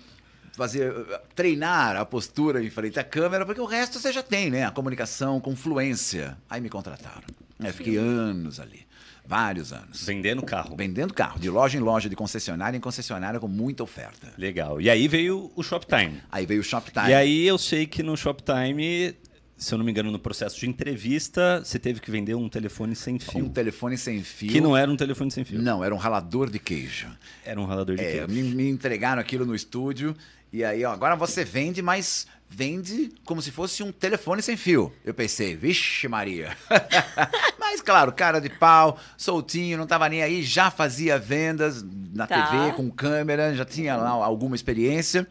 fazer, 0.58 0.94
treinar 1.34 1.96
a 1.96 2.06
postura 2.06 2.62
em 2.62 2.70
frente 2.70 3.00
à 3.00 3.04
câmera, 3.06 3.46
porque 3.46 3.62
o 3.62 3.66
resto 3.66 3.98
você 3.98 4.12
já 4.12 4.22
tem, 4.22 4.50
né? 4.50 4.66
A 4.66 4.72
comunicação 4.72 5.40
com 5.40 5.56
fluência. 5.56 6.38
Aí 6.50 6.60
me 6.60 6.70
contrataram. 6.70 7.24
Eu 7.58 7.74
fiquei 7.74 7.96
anos 7.96 8.60
ali. 8.60 8.85
Vários 9.28 9.74
anos. 9.74 10.06
Vendendo 10.06 10.44
carro. 10.44 10.76
Vendendo 10.76 11.14
carro, 11.14 11.40
de 11.40 11.50
loja 11.50 11.78
em 11.78 11.82
loja, 11.82 12.10
de 12.10 12.16
concessionária 12.16 12.78
em 12.78 12.82
concessionária, 12.82 13.40
com 13.40 13.48
muita 13.48 13.84
oferta. 13.84 14.34
Legal. 14.38 14.80
E 14.80 14.90
aí 14.90 15.08
veio 15.08 15.52
o 15.56 15.64
Shoptime. 15.64 16.22
Aí 16.32 16.46
veio 16.46 16.62
o 16.62 16.64
Shoptime. 16.64 17.10
E 17.10 17.14
aí 17.14 17.48
eu 17.48 17.58
sei 17.58 17.86
que 17.86 18.04
no 18.04 18.16
Shoptime 18.16 19.16
se 19.58 19.74
eu 19.74 19.78
não 19.78 19.86
me 19.86 19.92
engano, 19.92 20.12
no 20.12 20.20
processo 20.20 20.60
de 20.60 20.68
entrevista, 20.68 21.62
você 21.64 21.80
teve 21.80 22.02
que 22.02 22.12
vender 22.12 22.36
um 22.36 22.50
telefone 22.50 22.94
sem 22.94 23.18
fio. 23.18 23.46
Um 23.46 23.50
telefone 23.50 23.98
sem 23.98 24.22
fio. 24.22 24.52
Que 24.52 24.60
não 24.60 24.76
era 24.76 24.92
um 24.92 24.98
telefone 24.98 25.32
sem 25.32 25.46
fio. 25.46 25.62
Não, 25.62 25.82
era 25.82 25.96
um 25.96 25.98
ralador 25.98 26.50
de 26.50 26.60
queijo. 26.60 27.08
Era 27.46 27.60
um 27.60 27.66
ralador 27.66 27.96
de 27.96 28.04
é, 28.04 28.12
queijo. 28.12 28.28
Me, 28.28 28.44
me 28.44 28.70
entregaram 28.70 29.22
aquilo 29.22 29.46
no 29.46 29.56
estúdio 29.56 30.14
e 30.52 30.64
aí, 30.64 30.86
ó, 30.86 30.92
agora 30.92 31.16
você 31.16 31.44
vende, 31.44 31.82
mas 31.82 32.28
vende 32.56 33.12
como 33.26 33.42
se 33.42 33.52
fosse 33.52 33.84
um 33.84 33.92
telefone 33.92 34.42
sem 34.42 34.56
fio. 34.56 34.94
Eu 35.04 35.14
pensei, 35.14 35.58
vixe 35.58 36.08
Maria. 36.08 36.56
Mas 37.60 37.82
claro, 37.82 38.14
cara 38.14 38.40
de 38.40 38.50
pau, 38.50 38.98
soltinho, 39.18 39.78
não 39.78 39.86
tava 39.86 40.08
nem 40.08 40.24
aí, 40.24 40.42
já 40.42 40.72
fazia 40.72 41.20
vendas 41.20 41.84
na 42.14 42.26
tá. 42.26 42.48
TV 42.48 42.72
com 42.72 42.90
câmera, 42.90 43.54
já 43.54 43.66
tinha 43.66 43.98
lá 43.98 44.10
alguma 44.10 44.56
experiência. 44.56 45.28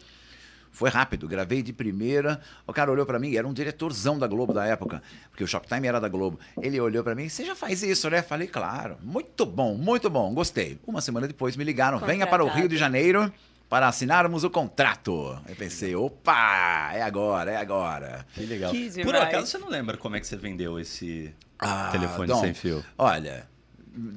Foi 0.70 0.90
rápido, 0.90 1.26
gravei 1.26 1.62
de 1.62 1.72
primeira. 1.72 2.40
O 2.66 2.72
cara 2.74 2.90
olhou 2.90 3.06
para 3.06 3.18
mim, 3.18 3.34
era 3.34 3.46
um 3.46 3.54
diretorzão 3.54 4.18
da 4.18 4.26
Globo 4.26 4.52
da 4.52 4.66
época, 4.66 5.02
porque 5.30 5.44
o 5.44 5.46
Shoptime 5.46 5.86
era 5.86 6.00
da 6.00 6.08
Globo. 6.08 6.38
Ele 6.60 6.78
olhou 6.78 7.02
para 7.02 7.14
mim, 7.14 7.28
você 7.28 7.44
já 7.44 7.54
faz 7.54 7.82
isso, 7.82 8.10
né? 8.10 8.20
Falei, 8.20 8.48
claro. 8.48 8.98
Muito 9.00 9.46
bom, 9.46 9.76
muito 9.76 10.10
bom, 10.10 10.34
gostei. 10.34 10.78
Uma 10.86 11.00
semana 11.00 11.26
depois 11.26 11.56
me 11.56 11.64
ligaram, 11.64 11.98
venha 12.00 12.26
para 12.26 12.44
o 12.44 12.48
Rio 12.48 12.68
de 12.68 12.76
Janeiro 12.76 13.32
para 13.68 13.88
assinarmos 13.88 14.44
o 14.44 14.50
contrato. 14.50 15.38
Eu 15.48 15.56
pensei, 15.56 15.94
opa, 15.94 16.90
é 16.92 17.02
agora, 17.02 17.50
é 17.50 17.56
agora. 17.56 18.26
Que 18.34 18.46
legal. 18.46 18.70
Que 18.70 19.02
Por 19.02 19.16
acaso 19.16 19.46
você 19.46 19.58
não 19.58 19.68
lembra 19.68 19.96
como 19.96 20.16
é 20.16 20.20
que 20.20 20.26
você 20.26 20.36
vendeu 20.36 20.78
esse 20.78 21.34
ah, 21.58 21.88
telefone 21.90 22.28
Dom, 22.28 22.40
sem 22.40 22.54
fio? 22.54 22.84
Olha, 22.96 23.48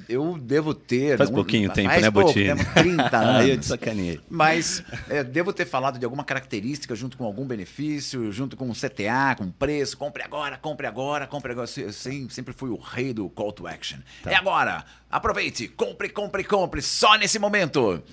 eu 0.10 0.38
devo 0.38 0.74
ter. 0.74 1.18
Faz 1.18 1.30
pouquinho 1.30 1.72
tempo, 1.72 1.90
né, 1.90 2.12
pouco, 2.12 2.28
Botinho? 2.30 2.56
30 2.74 3.04
anos. 3.18 3.42
Aí 3.42 3.50
eu 3.52 3.58
te 3.58 3.66
sacaneei. 3.66 4.20
Mas 4.30 4.84
é, 5.10 5.24
devo 5.24 5.54
ter 5.54 5.66
falado 5.66 6.00
de 6.00 6.06
alguma 6.06 6.24
característica 6.24 6.96
junto 6.96 7.18
com 7.18 7.26
algum 7.26 7.46
benefício, 7.46 8.32
junto 8.32 8.58
com 8.58 8.68
um 8.68 8.74
CTA, 8.74 9.36
com 9.38 9.50
preço. 9.52 9.98
Compre 9.98 10.24
agora, 10.24 10.58
compre 10.58 10.88
agora, 10.88 11.28
compre 11.28 11.52
agora. 11.52 11.70
Eu 11.78 11.94
sempre 11.94 12.54
fui 12.54 12.70
o 12.70 12.78
rei 12.78 13.14
do 13.14 13.30
call 13.30 13.52
to 13.52 13.68
action. 13.68 14.00
Tá. 14.24 14.32
É 14.32 14.36
agora! 14.36 14.84
Aproveite! 15.10 15.68
Compre, 15.70 16.10
compre, 16.10 16.44
compre! 16.44 16.82
Só 16.82 17.16
nesse 17.16 17.40
momento! 17.40 18.04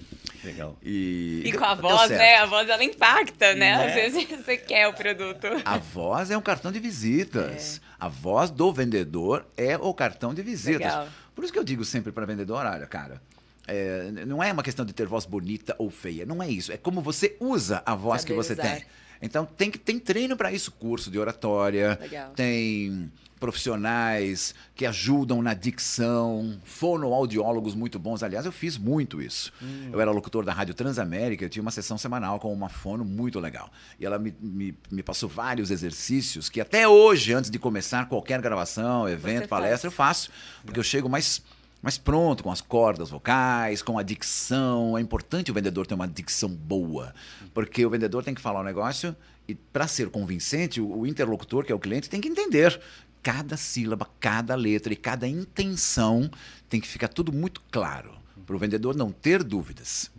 Legal. 0.45 0.77
E, 0.83 1.43
e 1.45 1.53
com 1.53 1.65
a 1.65 1.75
voz, 1.75 2.11
né? 2.11 2.37
A 2.37 2.47
voz 2.47 2.69
ela 2.69 2.85
impacta, 2.85 3.55
né? 3.55 3.77
né? 3.77 3.87
Às 3.87 3.95
vezes 3.95 4.29
você 4.29 4.57
quer 4.57 4.87
o 4.87 4.93
produto. 4.93 5.47
A 5.65 5.79
voz 5.79 6.31
é 6.31 6.37
um 6.37 6.43
cartão 6.43 6.71
de 6.71 6.79
visitas. 6.79 7.81
É. 7.83 7.95
A 7.99 8.09
voz 8.09 8.51
do 8.51 8.71
vendedor 8.71 9.47
é 9.57 9.77
o 9.79 9.95
cartão 9.95 10.35
de 10.35 10.43
visitas. 10.43 10.81
Legal. 10.81 11.09
Por 11.35 11.45
isso 11.45 11.53
que 11.53 11.59
eu 11.59 11.65
digo 11.65 11.85
sempre 11.85 12.13
para 12.13 12.25
vendedor, 12.27 12.65
olha, 12.65 12.87
cara, 12.87 13.21
é, 13.67 14.11
não 14.27 14.43
é 14.43 14.53
uma 14.53 14.63
questão 14.63 14.85
de 14.85 14.93
ter 14.93 15.07
voz 15.07 15.27
bonita 15.27 15.75
ou 15.79 15.91
feia, 15.91 16.25
não 16.27 16.43
é 16.43 16.49
isso. 16.49 16.71
É 16.73 16.77
como 16.77 17.01
você 17.01 17.37
usa 17.41 17.83
a 17.85 17.95
voz 17.95 18.23
Saber 18.23 18.33
que 18.33 18.37
você 18.37 18.53
usar. 18.53 18.63
tem. 18.63 18.85
Então 19.25 19.47
tem 19.47 19.71
que 19.71 19.79
tem 19.79 19.99
treino 19.99 20.37
para 20.37 20.53
isso, 20.53 20.71
curso 20.71 21.11
de 21.11 21.19
oratória, 21.19 21.99
Legal. 22.01 22.33
tem 22.33 23.11
profissionais 23.41 24.55
que 24.75 24.87
ajudam 24.87 25.43
na 25.43 25.53
dicção, 25.53 26.59
fonoaudiólogos 26.65 27.75
muito 27.75 27.99
bons. 27.99 28.23
Aliás, 28.23 28.47
eu 28.47 28.53
fiz 28.53 28.79
muito 28.79 29.21
isso. 29.21 29.53
Eu 29.93 30.01
era 30.01 30.11
locutor 30.11 30.45
da 30.45 30.53
Rádio 30.53 30.73
Transamérica, 30.73 31.45
eu 31.45 31.51
tinha 31.51 31.61
uma 31.61 31.71
sessão 31.71 31.99
semanal 31.99 32.41
com 32.41 32.51
uma 32.51 32.71
fono 32.71 33.05
muito 33.05 33.39
legal. 33.41 33.71
E 34.01 34.07
ela 34.07 34.19
me, 34.19 34.35
me, 34.41 34.75
me 34.91 35.03
passou 35.03 35.29
vários 35.29 35.71
exercícios 35.71 36.49
que 36.49 36.61
até 36.61 36.89
hoje, 36.89 37.35
antes 37.35 37.51
de 37.51 37.59
começar 37.59 38.09
qualquer 38.09 38.41
gravação, 38.41 39.07
evento, 39.09 39.43
Você 39.43 39.49
palestra, 39.49 39.89
eu 39.89 39.93
faço. 39.93 40.31
Porque 40.65 40.81
eu 40.81 40.85
chego 40.85 41.09
mais 41.09 41.43
mais 41.85 41.99
pronto 41.99 42.43
com 42.43 42.51
as 42.51 42.63
cordas 42.63 43.11
vocais, 43.11 43.83
com 43.83 43.99
a 43.99 44.03
dicção. 44.03 44.97
É 44.97 45.03
importante 45.03 45.51
o 45.51 45.55
vendedor 45.55 45.87
ter 45.87 45.93
uma 45.93 46.09
dicção 46.09 46.49
boa, 46.49 47.15
porque 47.53 47.85
o 47.85 47.91
vendedor 47.91 48.25
tem 48.25 48.35
que 48.35 48.41
falar 48.41 48.61
o 48.61 48.65
negócio 48.65 49.15
e 49.47 49.55
para 49.55 49.87
ser 49.87 50.09
convincente, 50.09 50.81
o 50.81 51.07
interlocutor, 51.07 51.63
que 51.63 51.71
é 51.71 51.75
o 51.75 51.79
cliente, 51.79 52.09
tem 52.09 52.23
que 52.23 52.29
entender 52.29 52.81
cada 53.23 53.59
sílaba, 53.59 54.09
cada 54.19 54.55
letra 54.55 54.95
e 54.95 54.97
cada 54.97 55.29
intenção 55.29 56.31
tem 56.71 56.81
que 56.81 56.89
ficar 56.89 57.09
tudo 57.09 57.31
muito 57.31 57.61
claro 57.71 58.24
para 58.47 58.57
o 58.57 58.59
vendedor 58.59 58.95
não 58.95 59.11
ter 59.11 59.43
dúvidas. 59.43 60.11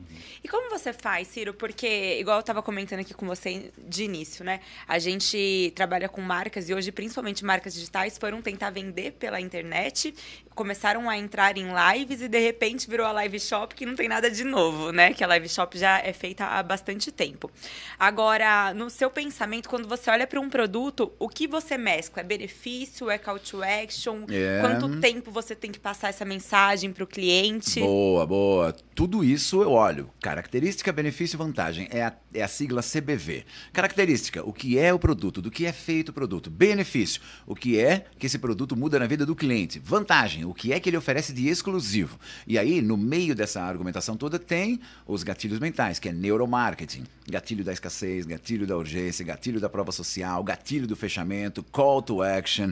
E 0.43 0.47
como 0.47 0.69
você 0.69 0.93
faz, 0.93 1.27
Ciro? 1.27 1.53
Porque, 1.53 2.17
igual 2.19 2.37
eu 2.37 2.41
estava 2.41 2.61
comentando 2.61 2.99
aqui 2.99 3.13
com 3.13 3.25
você 3.25 3.71
de 3.87 4.03
início, 4.03 4.45
né? 4.45 4.59
A 4.87 4.99
gente 4.99 5.71
trabalha 5.75 6.07
com 6.07 6.21
marcas 6.21 6.69
e 6.69 6.73
hoje, 6.73 6.91
principalmente 6.91 7.43
marcas 7.43 7.73
digitais, 7.73 8.17
foram 8.17 8.41
tentar 8.41 8.69
vender 8.69 9.13
pela 9.13 9.41
internet, 9.41 10.13
começaram 10.53 11.09
a 11.09 11.17
entrar 11.17 11.57
em 11.57 11.67
lives 11.67 12.21
e 12.21 12.27
de 12.27 12.39
repente 12.39 12.89
virou 12.89 13.05
a 13.05 13.11
live 13.11 13.39
shop 13.39 13.75
que 13.75 13.85
não 13.85 13.95
tem 13.95 14.07
nada 14.07 14.29
de 14.31 14.43
novo, 14.43 14.91
né? 14.91 15.13
Que 15.13 15.23
a 15.23 15.27
live 15.27 15.49
shop 15.49 15.77
já 15.77 15.99
é 15.99 16.13
feita 16.13 16.45
há 16.45 16.63
bastante 16.63 17.11
tempo. 17.11 17.51
Agora, 17.99 18.73
no 18.73 18.89
seu 18.89 19.09
pensamento, 19.09 19.67
quando 19.67 19.87
você 19.87 20.09
olha 20.09 20.25
para 20.25 20.39
um 20.39 20.49
produto, 20.49 21.11
o 21.19 21.27
que 21.27 21.47
você 21.47 21.77
mescla? 21.77 22.21
É 22.21 22.23
benefício? 22.23 23.09
É 23.09 23.17
call 23.17 23.39
to 23.39 23.61
action? 23.63 24.25
É. 24.29 24.61
Quanto 24.61 24.99
tempo 24.99 25.31
você 25.31 25.55
tem 25.55 25.71
que 25.71 25.79
passar 25.79 26.09
essa 26.09 26.23
mensagem 26.23 26.93
para 26.93 27.03
o 27.03 27.07
cliente? 27.07 27.79
Boa, 27.79 28.14
boa. 28.23 28.71
Tudo 28.93 29.23
isso 29.23 29.63
eu 29.63 29.71
olho. 29.71 30.11
Característica, 30.21 30.93
benefício, 30.93 31.39
vantagem. 31.39 31.87
É 31.89 32.03
a, 32.03 32.13
é 32.35 32.43
a 32.43 32.47
sigla 32.47 32.83
CBV. 32.83 33.45
Característica, 33.73 34.47
o 34.47 34.53
que 34.53 34.77
é 34.77 34.93
o 34.93 34.99
produto, 34.99 35.41
do 35.41 35.49
que 35.49 35.65
é 35.65 35.71
feito 35.71 36.09
o 36.09 36.13
produto. 36.13 36.51
Benefício, 36.51 37.19
o 37.47 37.55
que 37.55 37.79
é 37.79 38.05
que 38.19 38.27
esse 38.27 38.37
produto 38.37 38.77
muda 38.77 38.99
na 38.99 39.07
vida 39.07 39.25
do 39.25 39.35
cliente. 39.35 39.79
Vantagem, 39.79 40.45
o 40.45 40.53
que 40.53 40.71
é 40.71 40.79
que 40.79 40.87
ele 40.87 40.97
oferece 40.97 41.33
de 41.33 41.47
exclusivo. 41.47 42.19
E 42.45 42.59
aí, 42.59 42.79
no 42.79 42.95
meio 42.95 43.33
dessa 43.33 43.63
argumentação 43.63 44.15
toda, 44.15 44.37
tem 44.37 44.79
os 45.07 45.23
gatilhos 45.23 45.57
mentais, 45.57 45.97
que 45.97 46.09
é 46.09 46.13
neuromarketing. 46.13 47.05
Gatilho 47.27 47.63
da 47.63 47.73
escassez, 47.73 48.23
gatilho 48.27 48.67
da 48.67 48.77
urgência, 48.77 49.25
gatilho 49.25 49.59
da 49.59 49.67
prova 49.67 49.91
social, 49.91 50.43
gatilho 50.43 50.85
do 50.85 50.95
fechamento, 50.95 51.63
call 51.63 52.03
to 52.03 52.21
action. 52.21 52.71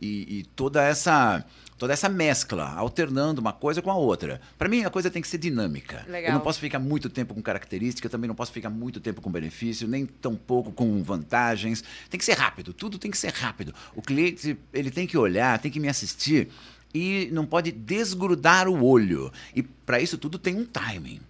E, 0.00 0.38
e 0.38 0.44
toda 0.54 0.82
essa 0.82 1.44
toda 1.78 1.92
essa 1.92 2.08
mescla, 2.08 2.74
alternando 2.74 3.40
uma 3.40 3.52
coisa 3.52 3.80
com 3.80 3.90
a 3.90 3.94
outra. 3.94 4.40
Para 4.58 4.68
mim, 4.68 4.84
a 4.84 4.90
coisa 4.90 5.08
tem 5.10 5.22
que 5.22 5.28
ser 5.28 5.38
dinâmica. 5.38 6.04
Legal. 6.08 6.30
Eu 6.30 6.34
não 6.34 6.40
posso 6.40 6.58
ficar 6.58 6.80
muito 6.80 7.08
tempo 7.08 7.32
com 7.32 7.40
característica, 7.40 8.08
também 8.08 8.26
não 8.26 8.34
posso 8.34 8.50
ficar 8.50 8.68
muito 8.68 8.98
tempo 8.98 9.20
com 9.20 9.30
benefício, 9.30 9.86
nem 9.86 10.04
tão 10.04 10.34
pouco 10.34 10.72
com 10.72 11.00
vantagens. 11.04 11.84
Tem 12.10 12.18
que 12.18 12.24
ser 12.24 12.36
rápido, 12.36 12.72
tudo 12.72 12.98
tem 12.98 13.10
que 13.10 13.16
ser 13.16 13.32
rápido. 13.32 13.72
O 13.94 14.02
cliente, 14.02 14.58
ele 14.74 14.90
tem 14.90 15.06
que 15.06 15.16
olhar, 15.16 15.58
tem 15.60 15.70
que 15.70 15.78
me 15.78 15.88
assistir 15.88 16.48
e 16.92 17.28
não 17.32 17.46
pode 17.46 17.70
desgrudar 17.70 18.68
o 18.68 18.84
olho. 18.84 19.32
E 19.54 19.62
para 19.62 20.00
isso 20.00 20.18
tudo 20.18 20.38
tem 20.38 20.56
um 20.56 20.64
timing. 20.64 21.20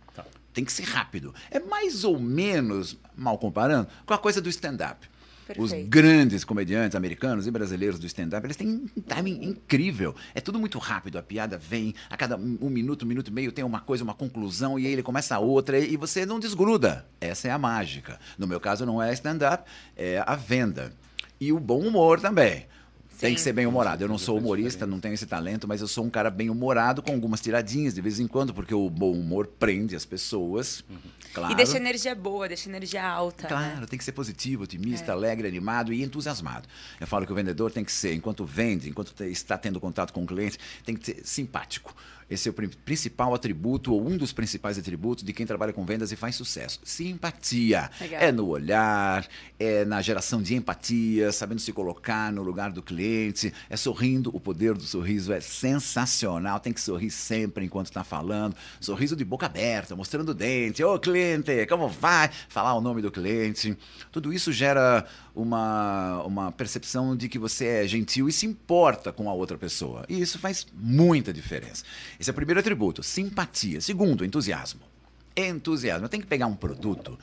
Tem 0.54 0.64
que 0.64 0.72
ser 0.72 0.84
rápido. 0.84 1.32
É 1.50 1.60
mais 1.60 2.04
ou 2.04 2.18
menos, 2.18 2.96
mal 3.14 3.38
comparando, 3.38 3.86
com 4.04 4.14
a 4.14 4.18
coisa 4.18 4.40
do 4.40 4.48
stand-up. 4.48 5.08
Os 5.56 5.70
Perfeito. 5.70 5.88
grandes 5.88 6.44
comediantes 6.44 6.96
americanos 6.96 7.46
e 7.46 7.50
brasileiros 7.50 7.98
do 7.98 8.06
stand-up, 8.06 8.46
eles 8.46 8.56
têm 8.56 8.68
um 8.96 9.00
timing 9.00 9.44
incrível. 9.44 10.14
É 10.34 10.40
tudo 10.40 10.58
muito 10.58 10.78
rápido, 10.78 11.18
a 11.18 11.22
piada 11.22 11.56
vem, 11.56 11.94
a 12.10 12.16
cada 12.16 12.36
um 12.36 12.68
minuto, 12.68 13.04
um 13.04 13.08
minuto 13.08 13.28
e 13.28 13.32
meio 13.32 13.52
tem 13.52 13.64
uma 13.64 13.80
coisa, 13.80 14.04
uma 14.04 14.14
conclusão, 14.14 14.78
e 14.78 14.86
aí 14.86 14.92
ele 14.92 15.02
começa 15.02 15.36
a 15.36 15.38
outra, 15.38 15.78
e 15.78 15.96
você 15.96 16.26
não 16.26 16.38
desgruda. 16.38 17.06
Essa 17.20 17.48
é 17.48 17.50
a 17.50 17.58
mágica. 17.58 18.18
No 18.36 18.46
meu 18.46 18.60
caso, 18.60 18.84
não 18.84 19.02
é 19.02 19.12
stand-up, 19.12 19.64
é 19.96 20.22
a 20.26 20.36
venda. 20.36 20.92
E 21.40 21.52
o 21.52 21.58
bom 21.58 21.80
humor 21.80 22.20
também. 22.20 22.66
Tem 23.18 23.34
que 23.34 23.40
Sim. 23.40 23.44
ser 23.44 23.52
bem 23.52 23.66
humorado. 23.66 24.04
Eu 24.04 24.08
não 24.08 24.16
sou 24.16 24.38
humorista, 24.38 24.86
não 24.86 25.00
tenho 25.00 25.12
esse 25.12 25.26
talento, 25.26 25.66
mas 25.66 25.80
eu 25.80 25.88
sou 25.88 26.04
um 26.04 26.10
cara 26.10 26.30
bem 26.30 26.50
humorado 26.50 27.02
com 27.02 27.12
algumas 27.12 27.40
tiradinhas 27.40 27.92
de 27.92 28.00
vez 28.00 28.20
em 28.20 28.28
quando, 28.28 28.54
porque 28.54 28.72
o 28.72 28.88
bom 28.88 29.12
humor 29.12 29.48
prende 29.58 29.96
as 29.96 30.04
pessoas. 30.04 30.84
Claro. 31.34 31.52
E 31.52 31.56
deixa 31.56 31.74
a 31.74 31.76
energia 31.76 32.14
boa, 32.14 32.48
deixa 32.48 32.68
a 32.68 32.70
energia 32.70 33.06
alta. 33.06 33.46
Claro, 33.46 33.80
né? 33.80 33.86
tem 33.86 33.98
que 33.98 34.04
ser 34.04 34.12
positivo, 34.12 34.64
otimista, 34.64 35.12
alegre, 35.12 35.46
animado 35.46 35.92
e 35.92 36.02
entusiasmado. 36.02 36.68
Eu 37.00 37.06
falo 37.06 37.26
que 37.26 37.32
o 37.32 37.34
vendedor 37.34 37.70
tem 37.70 37.84
que 37.84 37.92
ser, 37.92 38.14
enquanto 38.14 38.44
vende, 38.44 38.88
enquanto 38.88 39.12
está 39.24 39.56
tendo 39.58 39.80
contato 39.80 40.12
com 40.12 40.22
o 40.22 40.26
cliente, 40.26 40.58
tem 40.84 40.96
que 40.96 41.06
ser 41.06 41.20
simpático. 41.24 41.94
Esse 42.30 42.48
é 42.48 42.50
o 42.50 42.54
prin- 42.54 42.68
principal 42.84 43.34
atributo, 43.34 43.92
ou 43.92 44.06
um 44.06 44.16
dos 44.16 44.32
principais 44.32 44.78
atributos 44.78 45.24
de 45.24 45.32
quem 45.32 45.46
trabalha 45.46 45.72
com 45.72 45.84
vendas 45.84 46.12
e 46.12 46.16
faz 46.16 46.36
sucesso. 46.36 46.78
Simpatia. 46.84 47.90
Legal. 48.00 48.20
É 48.20 48.30
no 48.30 48.46
olhar, 48.46 49.26
é 49.58 49.84
na 49.84 50.02
geração 50.02 50.42
de 50.42 50.54
empatia, 50.54 51.32
sabendo 51.32 51.60
se 51.60 51.72
colocar 51.72 52.30
no 52.32 52.42
lugar 52.42 52.70
do 52.70 52.82
cliente, 52.82 53.52
é 53.70 53.76
sorrindo. 53.76 54.30
O 54.34 54.40
poder 54.40 54.74
do 54.74 54.82
sorriso 54.82 55.32
é 55.32 55.40
sensacional. 55.40 56.60
Tem 56.60 56.72
que 56.72 56.80
sorrir 56.80 57.10
sempre 57.10 57.64
enquanto 57.64 57.86
está 57.86 58.04
falando. 58.04 58.54
Sorriso 58.80 59.16
de 59.16 59.24
boca 59.24 59.46
aberta, 59.46 59.96
mostrando 59.96 60.30
o 60.30 60.34
dente. 60.34 60.84
Ô, 60.84 60.98
cliente, 60.98 61.66
como 61.66 61.88
vai? 61.88 62.30
Falar 62.48 62.74
o 62.74 62.80
nome 62.80 63.00
do 63.00 63.10
cliente. 63.10 63.76
Tudo 64.12 64.32
isso 64.32 64.52
gera 64.52 65.06
uma, 65.34 66.22
uma 66.24 66.52
percepção 66.52 67.16
de 67.16 67.28
que 67.28 67.38
você 67.38 67.64
é 67.66 67.88
gentil 67.88 68.28
e 68.28 68.32
se 68.32 68.44
importa 68.44 69.12
com 69.12 69.30
a 69.30 69.32
outra 69.32 69.56
pessoa. 69.56 70.04
E 70.08 70.20
isso 70.20 70.38
faz 70.38 70.66
muita 70.74 71.32
diferença. 71.32 71.84
Esse 72.18 72.30
é 72.30 72.32
o 72.32 72.34
primeiro 72.34 72.60
atributo, 72.60 73.02
simpatia. 73.02 73.80
Segundo, 73.80 74.24
entusiasmo. 74.24 74.80
Entusiasmo. 75.36 76.04
Eu 76.04 76.08
tenho 76.08 76.22
que 76.22 76.28
pegar 76.28 76.46
um 76.46 76.54
produto, 76.56 77.16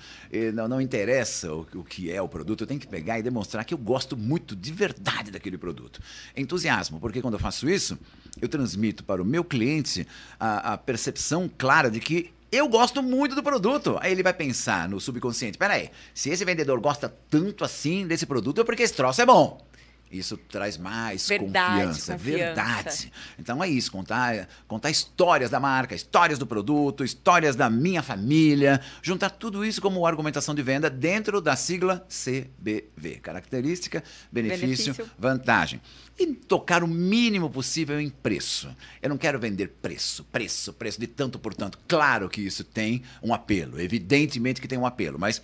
não, 0.54 0.70
não 0.70 0.82
interessa 0.82 1.54
o, 1.54 1.68
o 1.76 1.84
que 1.84 2.10
é 2.10 2.22
o 2.22 2.30
produto, 2.30 2.62
eu 2.62 2.68
tenho 2.68 2.80
que 2.80 2.88
pegar 2.88 3.20
e 3.20 3.24
demonstrar 3.24 3.66
que 3.66 3.74
eu 3.74 3.78
gosto 3.78 4.16
muito 4.16 4.56
de 4.56 4.72
verdade 4.72 5.32
daquele 5.32 5.58
produto. 5.58 6.02
Entusiasmo, 6.36 7.00
porque 7.00 7.22
quando 7.22 7.34
eu 7.34 7.40
faço 7.40 7.70
isso, 7.70 7.98
eu 8.42 8.48
transmito 8.48 9.04
para 9.04 9.22
o 9.22 9.26
meu 9.26 9.44
cliente 9.44 10.08
a, 10.40 10.74
a 10.74 10.78
percepção 10.78 11.50
clara 11.58 11.92
de 11.92 12.00
que 12.00 12.32
eu 12.52 12.70
gosto 12.70 13.04
muito 13.04 13.36
do 13.36 13.44
produto. 13.44 13.98
Aí 14.00 14.14
ele 14.14 14.24
vai 14.24 14.34
pensar 14.34 14.88
no 14.88 15.00
subconsciente: 15.02 15.58
peraí, 15.58 15.90
se 16.14 16.30
esse 16.30 16.46
vendedor 16.46 16.80
gosta 16.80 17.14
tanto 17.30 17.66
assim 17.66 18.08
desse 18.08 18.26
produto, 18.26 18.62
é 18.62 18.64
porque 18.64 18.84
esse 18.84 18.94
troço 18.94 19.22
é 19.22 19.26
bom. 19.26 19.66
Isso 20.12 20.38
traz 20.38 20.78
mais 20.78 21.28
Verdade, 21.28 21.88
confiança, 21.88 22.14
confiança. 22.14 22.18
verdade. 22.38 23.12
Então 23.38 23.62
é 23.64 23.68
isso, 23.68 23.92
contar, 23.92 24.48
contar 24.68 24.90
histórias 24.90 25.50
da 25.50 25.60
marca, 25.60 25.94
histórias 25.96 26.40
do 26.40 26.46
produto, 26.48 27.04
histórias 27.04 27.56
da 27.56 27.70
minha 27.70 28.02
família, 28.02 28.80
juntar 29.02 29.30
tudo 29.32 29.66
isso 29.66 29.82
como 29.82 30.06
argumentação 30.06 30.56
de 30.56 30.62
venda 30.62 30.90
dentro 30.90 31.42
da 31.42 31.56
sigla 31.56 32.06
CBV. 32.08 33.16
Característica, 33.22 34.04
benefício, 34.32 34.94
Benefício. 34.94 35.12
vantagem. 35.18 35.82
E 36.18 36.28
tocar 36.28 36.82
o 36.84 36.88
mínimo 36.88 37.50
possível 37.50 38.00
em 38.00 38.10
preço. 38.10 38.70
Eu 39.02 39.10
não 39.10 39.18
quero 39.18 39.38
vender 39.40 39.68
preço, 39.82 40.24
preço, 40.26 40.72
preço 40.72 41.00
de 41.00 41.08
tanto 41.08 41.38
por 41.38 41.54
tanto. 41.54 41.78
Claro 41.88 42.30
que 42.30 42.40
isso 42.42 42.64
tem 42.64 43.04
um 43.22 43.34
apelo, 43.34 43.80
evidentemente 43.82 44.62
que 44.62 44.68
tem 44.68 44.78
um 44.78 44.86
apelo, 44.86 45.20
mas 45.20 45.42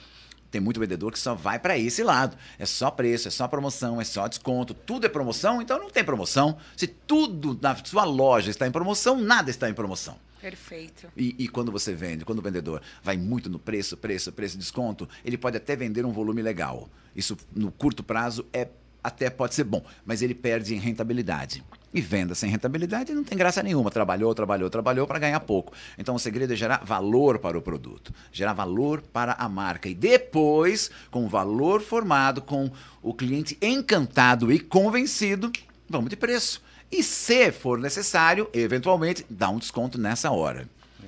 tem 0.51 0.59
muito 0.59 0.79
vendedor 0.79 1.13
que 1.13 1.17
só 1.17 1.33
vai 1.33 1.57
para 1.57 1.77
esse 1.77 2.03
lado. 2.03 2.37
É 2.59 2.65
só 2.65 2.91
preço, 2.91 3.29
é 3.29 3.31
só 3.31 3.47
promoção, 3.47 4.01
é 4.01 4.03
só 4.03 4.27
desconto. 4.27 4.73
Tudo 4.73 5.05
é 5.05 5.09
promoção, 5.09 5.61
então 5.61 5.79
não 5.79 5.89
tem 5.89 6.03
promoção. 6.03 6.57
Se 6.75 6.85
tudo 6.85 7.57
na 7.61 7.73
sua 7.77 8.03
loja 8.03 8.51
está 8.51 8.67
em 8.67 8.71
promoção, 8.71 9.19
nada 9.19 9.49
está 9.49 9.69
em 9.69 9.73
promoção. 9.73 10.17
Perfeito. 10.41 11.07
E, 11.15 11.35
e 11.37 11.47
quando 11.47 11.71
você 11.71 11.93
vende, 11.93 12.25
quando 12.25 12.39
o 12.39 12.41
vendedor 12.41 12.81
vai 13.01 13.15
muito 13.15 13.49
no 13.49 13.59
preço, 13.59 13.95
preço, 13.95 14.31
preço, 14.31 14.57
desconto, 14.57 15.07
ele 15.23 15.37
pode 15.37 15.55
até 15.55 15.75
vender 15.75 16.05
um 16.05 16.11
volume 16.11 16.41
legal. 16.41 16.89
Isso 17.15 17.37
no 17.55 17.71
curto 17.71 18.03
prazo 18.03 18.45
é 18.51 18.67
até 19.03 19.29
pode 19.29 19.55
ser 19.55 19.63
bom, 19.63 19.83
mas 20.05 20.21
ele 20.21 20.35
perde 20.35 20.75
em 20.75 20.79
rentabilidade. 20.79 21.63
E 21.93 21.99
venda 21.99 22.33
sem 22.33 22.49
rentabilidade 22.49 23.13
não 23.13 23.23
tem 23.23 23.37
graça 23.37 23.61
nenhuma. 23.61 23.91
Trabalhou, 23.91 24.33
trabalhou, 24.33 24.69
trabalhou 24.69 25.05
para 25.05 25.19
ganhar 25.19 25.39
pouco. 25.41 25.73
Então 25.97 26.15
o 26.15 26.19
segredo 26.19 26.53
é 26.53 26.55
gerar 26.55 26.85
valor 26.85 27.39
para 27.39 27.57
o 27.57 27.61
produto, 27.61 28.13
gerar 28.31 28.53
valor 28.53 29.01
para 29.01 29.33
a 29.33 29.49
marca. 29.49 29.89
E 29.89 29.93
depois, 29.93 30.89
com 31.09 31.25
o 31.25 31.29
valor 31.29 31.81
formado, 31.81 32.41
com 32.41 32.71
o 33.01 33.13
cliente 33.13 33.57
encantado 33.61 34.51
e 34.51 34.59
convencido, 34.59 35.51
vamos 35.89 36.09
de 36.09 36.15
preço. 36.15 36.61
E 36.89 37.03
se 37.03 37.51
for 37.51 37.77
necessário, 37.77 38.49
eventualmente, 38.53 39.25
dá 39.29 39.49
um 39.49 39.59
desconto 39.59 39.97
nessa 39.97 40.31
hora. 40.31 40.67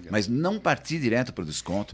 mas 0.09 0.27
não 0.27 0.59
partir 0.59 0.99
direto 0.99 1.31
para 1.31 1.43
o 1.43 1.47
desconto. 1.47 1.93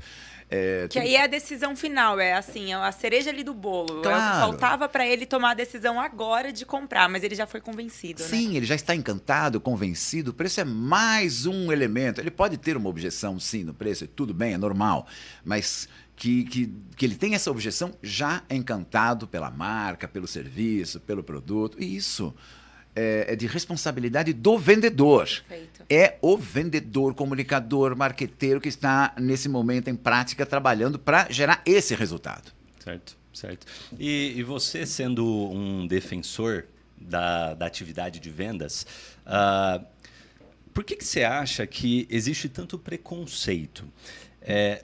É, 0.52 0.88
que 0.90 0.98
aí 0.98 1.16
é 1.16 1.24
a 1.24 1.28
decisão 1.28 1.76
final, 1.76 2.20
é 2.20 2.34
assim, 2.34 2.74
é 2.74 2.76
a 2.76 2.92
cereja 2.92 3.30
ali 3.30 3.44
do 3.44 3.54
bolo. 3.54 4.02
Claro. 4.02 4.10
É 4.10 4.18
o 4.18 4.32
que 4.32 4.40
faltava 4.40 4.90
para 4.90 5.06
ele 5.06 5.28
tomar 5.28 5.52
a 5.52 5.54
decisão 5.54 6.00
agora 6.00 6.52
de 6.52 6.66
comprar, 6.66 7.08
mas 7.08 7.24
ele 7.24 7.36
já 7.36 7.46
foi 7.46 7.62
convencido. 7.62 8.24
Né? 8.24 8.30
Sim, 8.30 8.50
né? 8.50 8.56
ele 8.56 8.66
já 8.66 8.74
está 8.74 8.96
encantado, 8.96 9.62
convencido. 9.62 10.32
O 10.32 10.34
preço 10.34 10.60
é 10.60 10.64
mais 10.64 11.46
um 11.46 11.72
elemento. 11.72 12.20
Ele 12.20 12.32
pode 12.32 12.58
ter 12.58 12.76
uma 12.76 12.90
objeção, 12.90 13.40
sim, 13.40 13.64
no 13.64 13.76
preço, 13.76 14.08
tudo 14.08 14.34
bem, 14.34 14.56
é 14.56 14.58
normal. 14.58 15.06
Mas 15.46 15.88
que, 16.16 16.44
que, 16.46 16.74
que 16.96 17.06
ele 17.06 17.16
tem 17.16 17.36
essa 17.36 17.52
objeção 17.52 17.94
já 18.02 18.42
encantado 18.50 19.28
pela 19.28 19.52
marca, 19.52 20.08
pelo 20.08 20.28
serviço, 20.28 21.00
pelo 21.00 21.24
produto. 21.24 21.78
E 21.80 21.96
isso 21.96 22.34
é, 22.96 23.26
é 23.30 23.36
de 23.36 23.48
responsabilidade 23.48 24.34
do 24.34 24.58
vendedor. 24.58 25.26
Perfeito. 25.26 25.84
É 25.90 26.18
o 26.22 26.38
vendedor, 26.38 27.14
comunicador, 27.14 27.96
marqueteiro 27.96 28.62
que 28.62 28.70
está 28.70 29.14
nesse 29.18 29.50
momento 29.50 29.90
em 29.90 29.96
prática 29.96 30.46
trabalhando 30.46 31.00
para 31.00 31.28
gerar 31.32 31.62
esse 31.66 31.96
resultado. 31.96 32.52
Certo, 32.84 33.18
certo. 33.34 33.68
E, 33.98 34.34
e, 34.38 34.44
você 34.44 34.86
sendo 34.86 35.26
um 35.26 35.88
defensor 35.88 36.66
da, 37.00 37.54
da 37.54 37.66
atividade 37.66 38.20
de 38.20 38.30
vendas, 38.30 38.86
uh, 39.26 39.84
por 40.74 40.84
que, 40.84 40.96
que 40.96 41.06
você 41.06 41.24
acha 41.24 41.66
que 41.66 42.08
existe 42.10 42.48
tanto 42.48 42.78
preconceito? 42.78 43.86
É, 44.42 44.80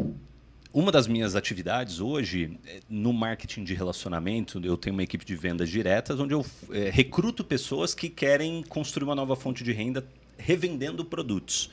uma 0.76 0.92
das 0.92 1.08
minhas 1.08 1.38
atividades 1.38 2.02
hoje, 2.02 2.60
é, 2.68 2.82
no 2.90 3.14
marketing 3.14 3.64
de 3.64 3.74
relacionamento, 3.74 4.60
eu 4.62 4.76
tenho 4.76 4.94
uma 4.94 5.04
equipe 5.04 5.24
de 5.24 5.34
vendas 5.34 5.70
diretas, 5.70 6.20
onde 6.20 6.34
eu 6.34 6.46
é, 6.70 6.90
recruto 6.90 7.46
pessoas 7.46 7.96
que 7.96 8.10
querem 8.10 8.62
construir 8.62 9.06
uma 9.06 9.16
nova 9.16 9.38
fonte 9.38 9.64
de 9.64 9.72
renda 9.72 10.06
revendendo 10.38 11.06
produtos. 11.06 11.72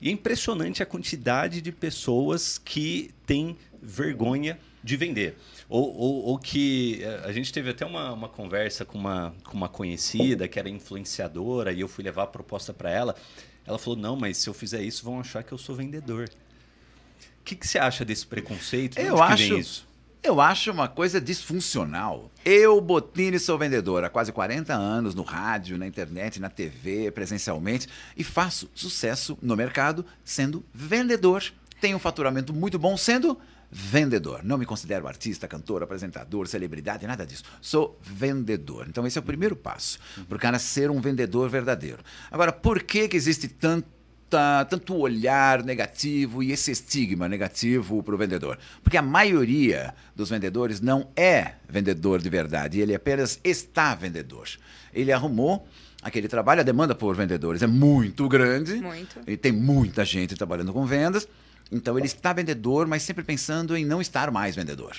E 0.00 0.08
é 0.08 0.12
impressionante 0.12 0.80
a 0.80 0.86
quantidade 0.86 1.60
de 1.60 1.72
pessoas 1.72 2.56
que 2.56 3.10
têm 3.26 3.56
vergonha 3.82 4.60
de 4.82 4.96
vender. 4.96 5.36
Ou, 5.68 5.92
ou, 5.92 6.24
ou, 6.26 6.38
que 6.38 7.02
é, 7.02 7.22
a 7.24 7.32
gente 7.32 7.52
teve 7.52 7.70
até 7.70 7.84
uma, 7.84 8.12
uma 8.12 8.28
conversa 8.28 8.84
com 8.84 8.96
uma, 8.96 9.34
com 9.42 9.56
uma 9.56 9.68
conhecida 9.68 10.46
que 10.46 10.56
era 10.56 10.68
influenciadora 10.68 11.72
e 11.72 11.80
eu 11.80 11.88
fui 11.88 12.04
levar 12.04 12.22
a 12.22 12.28
proposta 12.28 12.72
para 12.72 12.92
ela. 12.92 13.16
Ela 13.66 13.76
falou: 13.76 13.98
Não, 13.98 14.14
mas 14.14 14.36
se 14.36 14.48
eu 14.48 14.54
fizer 14.54 14.82
isso, 14.82 15.04
vão 15.04 15.18
achar 15.18 15.42
que 15.42 15.50
eu 15.50 15.58
sou 15.58 15.74
vendedor. 15.74 16.30
O 17.50 17.52
que, 17.52 17.56
que 17.56 17.66
você 17.66 17.80
acha 17.80 18.04
desse 18.04 18.24
preconceito? 18.24 18.96
eu 18.96 19.20
acho, 19.20 19.82
Eu 20.22 20.40
acho 20.40 20.70
uma 20.70 20.86
coisa 20.86 21.20
disfuncional. 21.20 22.30
Eu, 22.44 22.80
Botini, 22.80 23.40
sou 23.40 23.58
vendedor 23.58 24.04
há 24.04 24.08
quase 24.08 24.30
40 24.30 24.72
anos 24.72 25.16
no 25.16 25.24
rádio, 25.24 25.76
na 25.76 25.84
internet, 25.84 26.38
na 26.38 26.48
TV, 26.48 27.10
presencialmente, 27.10 27.88
e 28.16 28.22
faço 28.22 28.70
sucesso 28.72 29.36
no 29.42 29.56
mercado 29.56 30.06
sendo 30.24 30.64
vendedor. 30.72 31.42
Tenho 31.80 31.96
um 31.96 32.00
faturamento 32.00 32.54
muito 32.54 32.78
bom 32.78 32.96
sendo 32.96 33.36
vendedor. 33.68 34.44
Não 34.44 34.56
me 34.56 34.64
considero 34.64 35.08
artista, 35.08 35.48
cantor, 35.48 35.82
apresentador, 35.82 36.46
celebridade, 36.46 37.04
nada 37.04 37.26
disso. 37.26 37.42
Sou 37.60 37.98
vendedor. 38.00 38.86
Então, 38.88 39.04
esse 39.08 39.18
é 39.18 39.20
o 39.20 39.24
primeiro 39.24 39.56
passo 39.56 39.98
para 40.28 40.36
o 40.36 40.40
cara 40.40 40.60
ser 40.60 40.88
um 40.88 41.00
vendedor 41.00 41.50
verdadeiro. 41.50 41.98
Agora, 42.30 42.52
por 42.52 42.80
que, 42.80 43.08
que 43.08 43.16
existe 43.16 43.48
tanto 43.48 43.88
tanta, 44.30 44.64
tanto 44.64 44.96
olhar 44.96 45.64
negativo 45.64 46.42
e 46.42 46.52
esse 46.52 46.70
estigma 46.70 47.28
negativo 47.28 48.02
para 48.02 48.14
o 48.14 48.18
vendedor? 48.18 48.58
Porque 48.82 48.96
a 48.96 49.02
maioria 49.02 49.92
dos 50.14 50.30
vendedores 50.30 50.80
não 50.80 51.08
é 51.16 51.54
vendedor 51.68 52.20
de 52.20 52.30
verdade, 52.30 52.80
ele 52.80 52.94
apenas 52.94 53.40
está 53.42 53.94
vendedor. 53.94 54.48
Ele 54.94 55.12
arrumou 55.12 55.66
aquele 56.02 56.28
trabalho, 56.28 56.60
a 56.60 56.64
demanda 56.64 56.94
por 56.94 57.14
vendedores 57.16 57.62
é 57.62 57.66
muito 57.66 58.28
grande, 58.28 58.76
muito. 58.76 59.20
e 59.26 59.36
tem 59.36 59.52
muita 59.52 60.04
gente 60.04 60.34
trabalhando 60.36 60.72
com 60.72 60.86
vendas, 60.86 61.28
então 61.70 61.98
ele 61.98 62.06
está 62.06 62.32
vendedor, 62.32 62.86
mas 62.86 63.02
sempre 63.02 63.24
pensando 63.24 63.76
em 63.76 63.84
não 63.84 64.00
estar 64.00 64.30
mais 64.30 64.54
vendedor. 64.56 64.96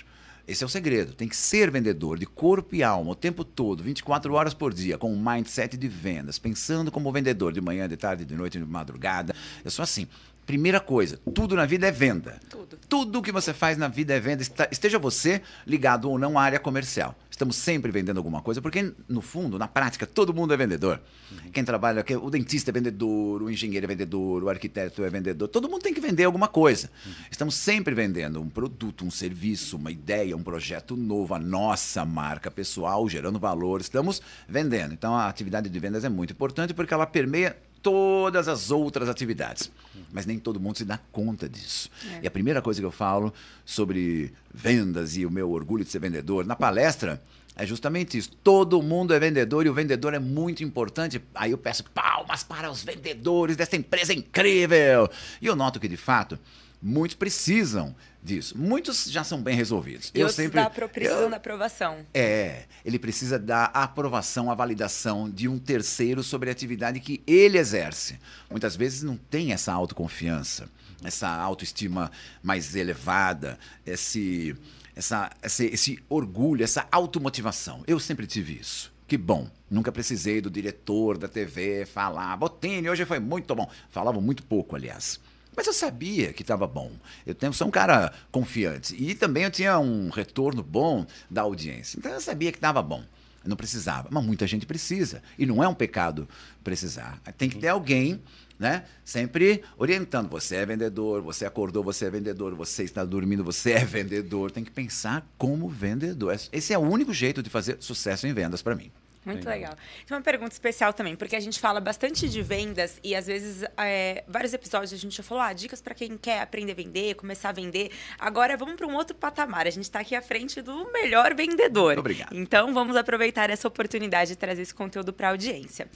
Esse 0.51 0.65
é 0.65 0.67
o 0.67 0.69
segredo. 0.69 1.13
Tem 1.13 1.29
que 1.29 1.35
ser 1.35 1.71
vendedor 1.71 2.19
de 2.19 2.25
corpo 2.25 2.75
e 2.75 2.83
alma 2.83 3.11
o 3.11 3.15
tempo 3.15 3.45
todo, 3.45 3.81
24 3.81 4.33
horas 4.33 4.53
por 4.53 4.73
dia, 4.73 4.97
com 4.97 5.13
um 5.13 5.17
mindset 5.17 5.77
de 5.77 5.87
vendas, 5.87 6.37
pensando 6.37 6.91
como 6.91 7.09
vendedor 7.09 7.53
de 7.53 7.61
manhã, 7.61 7.87
de 7.87 7.95
tarde, 7.95 8.25
de 8.25 8.35
noite, 8.35 8.59
de 8.59 8.65
madrugada. 8.65 9.33
Eu 9.63 9.71
sou 9.71 9.81
assim. 9.81 10.09
Primeira 10.45 10.79
coisa, 10.79 11.19
tudo 11.33 11.55
na 11.55 11.65
vida 11.65 11.87
é 11.87 11.91
venda. 11.91 12.39
Tudo. 12.49 12.77
Tudo 12.89 13.21
que 13.21 13.31
você 13.31 13.53
faz 13.53 13.77
na 13.77 13.87
vida 13.87 14.13
é 14.13 14.19
venda. 14.19 14.43
Esteja 14.71 14.99
você 14.99 15.41
ligado 15.65 16.09
ou 16.09 16.17
não 16.17 16.37
à 16.37 16.43
área 16.43 16.59
comercial. 16.59 17.15
Estamos 17.29 17.55
sempre 17.55 17.91
vendendo 17.91 18.17
alguma 18.17 18.41
coisa, 18.41 18.61
porque 18.61 18.93
no 19.07 19.21
fundo, 19.21 19.57
na 19.57 19.67
prática, 19.67 20.05
todo 20.05 20.33
mundo 20.33 20.53
é 20.53 20.57
vendedor. 20.57 21.01
Uhum. 21.31 21.51
Quem 21.51 21.63
trabalha, 21.63 22.05
o 22.21 22.29
dentista 22.29 22.69
é 22.69 22.73
vendedor, 22.73 23.41
o 23.41 23.49
engenheiro 23.49 23.85
é 23.85 23.87
vendedor, 23.87 24.43
o 24.43 24.49
arquiteto 24.49 25.03
é 25.03 25.09
vendedor, 25.09 25.47
todo 25.47 25.67
mundo 25.67 25.81
tem 25.81 25.93
que 25.93 26.01
vender 26.01 26.25
alguma 26.25 26.47
coisa. 26.47 26.91
Uhum. 27.03 27.11
Estamos 27.31 27.55
sempre 27.55 27.95
vendendo 27.95 28.39
um 28.39 28.47
produto, 28.49 29.03
um 29.05 29.09
serviço, 29.09 29.77
uma 29.77 29.91
ideia, 29.91 30.37
um 30.37 30.43
projeto 30.43 30.95
novo, 30.95 31.33
a 31.33 31.39
nossa 31.39 32.05
marca 32.05 32.51
pessoal, 32.51 33.09
gerando 33.09 33.39
valor. 33.39 33.81
Estamos 33.81 34.21
vendendo. 34.47 34.93
Então 34.93 35.15
a 35.15 35.27
atividade 35.27 35.67
de 35.67 35.79
vendas 35.79 36.03
é 36.03 36.09
muito 36.09 36.33
importante 36.33 36.75
porque 36.75 36.93
ela 36.93 37.07
permeia 37.07 37.57
todas 37.81 38.47
as 38.47 38.71
outras 38.71 39.09
atividades. 39.09 39.71
Mas 40.11 40.25
nem 40.25 40.37
todo 40.37 40.59
mundo 40.59 40.77
se 40.77 40.85
dá 40.85 40.99
conta 41.11 41.47
disso. 41.47 41.89
É. 42.15 42.21
E 42.23 42.27
a 42.27 42.31
primeira 42.31 42.61
coisa 42.61 42.79
que 42.79 42.85
eu 42.85 42.91
falo 42.91 43.33
sobre 43.65 44.33
vendas 44.53 45.15
e 45.17 45.25
o 45.25 45.31
meu 45.31 45.51
orgulho 45.51 45.83
de 45.83 45.91
ser 45.91 45.99
vendedor 45.99 46.45
na 46.45 46.55
palestra 46.55 47.21
é 47.55 47.65
justamente 47.65 48.17
isso. 48.17 48.31
Todo 48.43 48.81
mundo 48.81 49.13
é 49.13 49.19
vendedor 49.19 49.65
e 49.65 49.69
o 49.69 49.73
vendedor 49.73 50.13
é 50.13 50.19
muito 50.19 50.63
importante. 50.63 51.21
Aí 51.35 51.51
eu 51.51 51.57
peço 51.57 51.83
palmas 51.91 52.43
para 52.43 52.71
os 52.71 52.83
vendedores 52.83 53.57
dessa 53.57 53.75
empresa 53.75 54.13
incrível. 54.13 55.09
E 55.41 55.47
eu 55.47 55.55
noto 55.55 55.79
que, 55.79 55.87
de 55.87 55.97
fato, 55.97 56.39
muitos 56.81 57.15
precisam 57.15 57.95
disso. 58.23 58.57
Muitos 58.57 59.05
já 59.05 59.23
são 59.23 59.41
bem 59.41 59.55
resolvidos. 59.55 60.11
E 60.13 60.19
eu 60.19 60.29
sempre 60.29 60.61
dá 60.61 60.69
precisam 60.69 61.23
eu, 61.23 61.29
da 61.29 61.37
aprovação. 61.37 62.05
É, 62.13 62.63
ele 62.85 62.99
precisa 62.99 63.39
da 63.39 63.65
aprovação, 63.65 64.51
a 64.51 64.55
validação 64.55 65.29
de 65.29 65.47
um 65.47 65.57
terceiro 65.57 66.23
sobre 66.23 66.49
a 66.49 66.51
atividade 66.51 66.99
que 66.99 67.21
ele 67.25 67.57
exerce. 67.57 68.19
Muitas 68.49 68.75
vezes 68.75 69.03
não 69.03 69.17
tem 69.17 69.51
essa 69.51 69.73
autoconfiança, 69.73 70.69
essa 71.03 71.27
autoestima 71.27 72.11
mais 72.43 72.75
elevada, 72.75 73.57
esse, 73.85 74.55
essa, 74.95 75.29
esse, 75.43 75.65
esse 75.67 75.99
orgulho, 76.09 76.63
essa 76.63 76.87
automotivação. 76.91 77.83
Eu 77.87 77.99
sempre 77.99 78.27
tive 78.27 78.59
isso. 78.59 78.91
Que 79.07 79.17
bom. 79.17 79.49
Nunca 79.69 79.91
precisei 79.91 80.39
do 80.39 80.49
diretor 80.49 81.17
da 81.17 81.27
TV 81.27 81.85
falar. 81.85 82.37
Botini, 82.37 82.89
hoje 82.89 83.03
foi 83.03 83.19
muito 83.19 83.53
bom. 83.53 83.69
Falava 83.89 84.21
muito 84.21 84.41
pouco, 84.43 84.73
aliás. 84.73 85.19
Mas 85.55 85.67
eu 85.67 85.73
sabia 85.73 86.33
que 86.33 86.41
estava 86.41 86.65
bom. 86.65 86.91
Eu 87.25 87.35
tenho, 87.35 87.53
sou 87.53 87.67
um 87.67 87.71
cara 87.71 88.13
confiante. 88.31 88.95
E 88.95 89.13
também 89.15 89.43
eu 89.43 89.51
tinha 89.51 89.77
um 89.79 90.09
retorno 90.09 90.63
bom 90.63 91.05
da 91.29 91.41
audiência. 91.41 91.97
Então 91.97 92.11
eu 92.11 92.21
sabia 92.21 92.51
que 92.51 92.57
estava 92.57 92.81
bom. 92.81 93.03
Eu 93.43 93.49
não 93.49 93.57
precisava. 93.57 94.07
Mas 94.11 94.23
muita 94.23 94.47
gente 94.47 94.65
precisa. 94.65 95.21
E 95.37 95.45
não 95.45 95.63
é 95.63 95.67
um 95.67 95.73
pecado 95.73 96.27
precisar. 96.63 97.19
Tem 97.37 97.49
que 97.49 97.57
ter 97.57 97.67
alguém 97.67 98.21
né? 98.61 98.83
Sempre 99.03 99.63
orientando. 99.75 100.29
Você 100.29 100.57
é 100.57 100.65
vendedor, 100.67 101.19
você 101.23 101.47
acordou, 101.47 101.83
você 101.83 102.05
é 102.05 102.11
vendedor, 102.11 102.53
você 102.53 102.83
está 102.83 103.03
dormindo, 103.03 103.43
você 103.43 103.71
é 103.71 103.83
vendedor. 103.83 104.51
Tem 104.51 104.63
que 104.63 104.69
pensar 104.69 105.27
como 105.35 105.67
vendedor. 105.67 106.39
Esse 106.53 106.71
é 106.71 106.77
o 106.77 106.81
único 106.81 107.11
jeito 107.11 107.41
de 107.41 107.49
fazer 107.49 107.77
sucesso 107.79 108.27
em 108.27 108.33
vendas 108.33 108.61
para 108.61 108.75
mim. 108.75 108.91
Muito 109.23 109.47
legal. 109.47 109.75
Tem 110.05 110.17
uma 110.17 110.23
pergunta 110.23 110.51
especial 110.51 110.93
também, 110.93 111.15
porque 111.15 111.35
a 111.35 111.39
gente 111.39 111.59
fala 111.59 111.79
bastante 111.79 112.27
de 112.27 112.41
vendas 112.41 112.99
e 113.03 113.15
às 113.15 113.27
vezes, 113.27 113.63
é, 113.77 114.23
vários 114.27 114.51
episódios 114.51 114.91
a 114.93 114.97
gente 114.97 115.15
já 115.15 115.21
falou, 115.21 115.43
ah, 115.43 115.53
dicas 115.53 115.79
para 115.79 115.93
quem 115.93 116.17
quer 116.17 116.41
aprender 116.41 116.71
a 116.71 116.75
vender, 116.75 117.15
começar 117.15 117.49
a 117.49 117.51
vender. 117.51 117.91
Agora 118.17 118.57
vamos 118.57 118.75
para 118.75 118.87
um 118.87 118.95
outro 118.95 119.15
patamar. 119.15 119.67
A 119.67 119.69
gente 119.69 119.83
está 119.83 119.99
aqui 119.99 120.15
à 120.15 120.21
frente 120.21 120.59
do 120.61 120.91
melhor 120.91 121.35
vendedor. 121.35 121.99
Obrigado. 121.99 122.35
Então 122.35 122.73
vamos 122.73 122.95
aproveitar 122.95 123.51
essa 123.51 123.67
oportunidade 123.67 124.31
de 124.31 124.35
trazer 124.35 124.63
esse 124.63 124.73
conteúdo 124.73 125.13
para 125.13 125.27
a 125.27 125.31
audiência. 125.31 125.87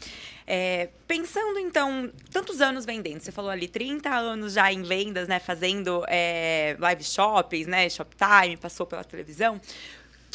É, 0.46 0.90
pensando 1.08 1.58
então, 1.58 2.12
tantos 2.32 2.62
anos 2.62 2.86
vendendo, 2.86 3.20
você 3.22 3.32
falou 3.32 3.50
ali 3.50 3.68
30 3.68 4.10
anos 4.10 4.54
já 4.54 4.72
em 4.72 4.84
vendas, 4.84 5.28
né, 5.28 5.40
fazendo 5.40 6.06
é, 6.08 6.76
live 6.80 7.04
shoppings, 7.04 7.66
né, 7.66 7.90
Shoptime, 7.90 8.56
passou 8.58 8.86
pela 8.86 9.04
televisão 9.04 9.60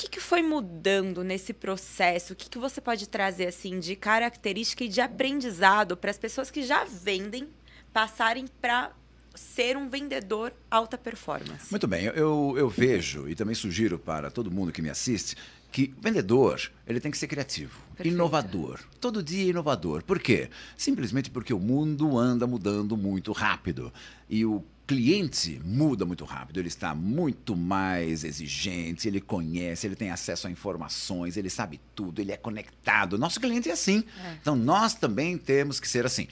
que, 0.00 0.08
que 0.08 0.20
foi 0.20 0.40
mudando 0.40 1.22
nesse 1.22 1.52
processo? 1.52 2.32
O 2.32 2.36
que, 2.36 2.48
que 2.48 2.58
você 2.58 2.80
pode 2.80 3.06
trazer 3.06 3.48
assim 3.48 3.78
de 3.78 3.94
característica 3.94 4.84
e 4.84 4.88
de 4.88 5.00
aprendizado 5.00 5.96
para 5.96 6.10
as 6.10 6.16
pessoas 6.16 6.50
que 6.50 6.62
já 6.62 6.84
vendem 6.84 7.48
passarem 7.92 8.46
para 8.60 8.92
ser 9.34 9.76
um 9.76 9.90
vendedor 9.90 10.54
alta 10.70 10.96
performance? 10.96 11.70
Muito 11.70 11.86
bem, 11.86 12.04
eu, 12.06 12.54
eu 12.56 12.68
vejo 12.68 13.28
e 13.28 13.34
também 13.34 13.54
sugiro 13.54 13.98
para 13.98 14.30
todo 14.30 14.50
mundo 14.50 14.72
que 14.72 14.80
me 14.80 14.88
assiste 14.88 15.36
que 15.70 15.94
vendedor 16.00 16.60
ele 16.84 16.98
tem 16.98 17.12
que 17.12 17.18
ser 17.18 17.28
criativo, 17.28 17.78
Perfeito. 17.94 18.14
inovador, 18.14 18.80
todo 19.00 19.22
dia 19.22 19.50
inovador. 19.50 20.02
Por 20.02 20.18
quê? 20.18 20.50
Simplesmente 20.76 21.30
porque 21.30 21.54
o 21.54 21.60
mundo 21.60 22.18
anda 22.18 22.44
mudando 22.46 22.96
muito 22.96 23.30
rápido 23.30 23.92
e 24.28 24.44
o 24.44 24.64
cliente 24.90 25.60
muda 25.64 26.04
muito 26.04 26.24
rápido, 26.24 26.58
ele 26.58 26.66
está 26.66 26.96
muito 26.96 27.54
mais 27.54 28.24
exigente, 28.24 29.06
ele 29.06 29.20
conhece, 29.20 29.86
ele 29.86 29.94
tem 29.94 30.10
acesso 30.10 30.48
a 30.48 30.50
informações, 30.50 31.36
ele 31.36 31.48
sabe 31.48 31.80
tudo, 31.94 32.20
ele 32.20 32.32
é 32.32 32.36
conectado. 32.36 33.16
Nosso 33.16 33.38
cliente 33.38 33.68
é 33.68 33.72
assim. 33.72 34.02
É. 34.24 34.34
Então 34.40 34.56
nós 34.56 34.92
também 34.92 35.38
temos 35.38 35.78
que 35.78 35.86
ser 35.86 36.04
assim. 36.04 36.26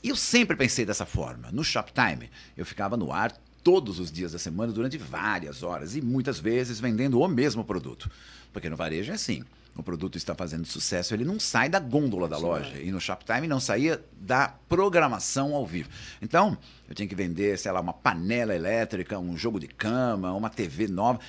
Eu 0.00 0.14
sempre 0.14 0.56
pensei 0.56 0.86
dessa 0.86 1.04
forma. 1.04 1.50
No 1.50 1.64
Shoptime, 1.64 2.30
eu 2.56 2.64
ficava 2.64 2.96
no 2.96 3.12
ar 3.12 3.32
todos 3.64 3.98
os 3.98 4.12
dias 4.12 4.30
da 4.30 4.38
semana 4.38 4.72
durante 4.72 4.96
várias 4.96 5.64
horas 5.64 5.96
e 5.96 6.00
muitas 6.00 6.38
vezes 6.38 6.78
vendendo 6.78 7.20
o 7.20 7.26
mesmo 7.26 7.64
produto. 7.64 8.08
Porque 8.52 8.70
no 8.70 8.76
varejo 8.76 9.10
é 9.10 9.16
assim. 9.16 9.42
O 9.78 9.82
produto 9.82 10.18
está 10.18 10.34
fazendo 10.34 10.66
sucesso, 10.66 11.14
ele 11.14 11.24
não 11.24 11.38
sai 11.38 11.68
da 11.68 11.78
gôndola 11.78 12.28
da 12.28 12.36
loja. 12.36 12.80
E 12.80 12.90
no 12.90 13.00
Shoptime 13.00 13.46
não 13.46 13.60
saía 13.60 14.04
da 14.20 14.48
programação 14.68 15.54
ao 15.54 15.64
vivo. 15.64 15.88
Então, 16.20 16.58
eu 16.88 16.96
tinha 16.96 17.06
que 17.06 17.14
vender, 17.14 17.56
sei 17.56 17.70
lá, 17.70 17.80
uma 17.80 17.92
panela 17.92 18.54
elétrica, 18.54 19.16
um 19.20 19.36
jogo 19.36 19.60
de 19.60 19.68
cama, 19.68 20.32
uma 20.32 20.50
TV 20.50 20.88
nova. 20.88 21.20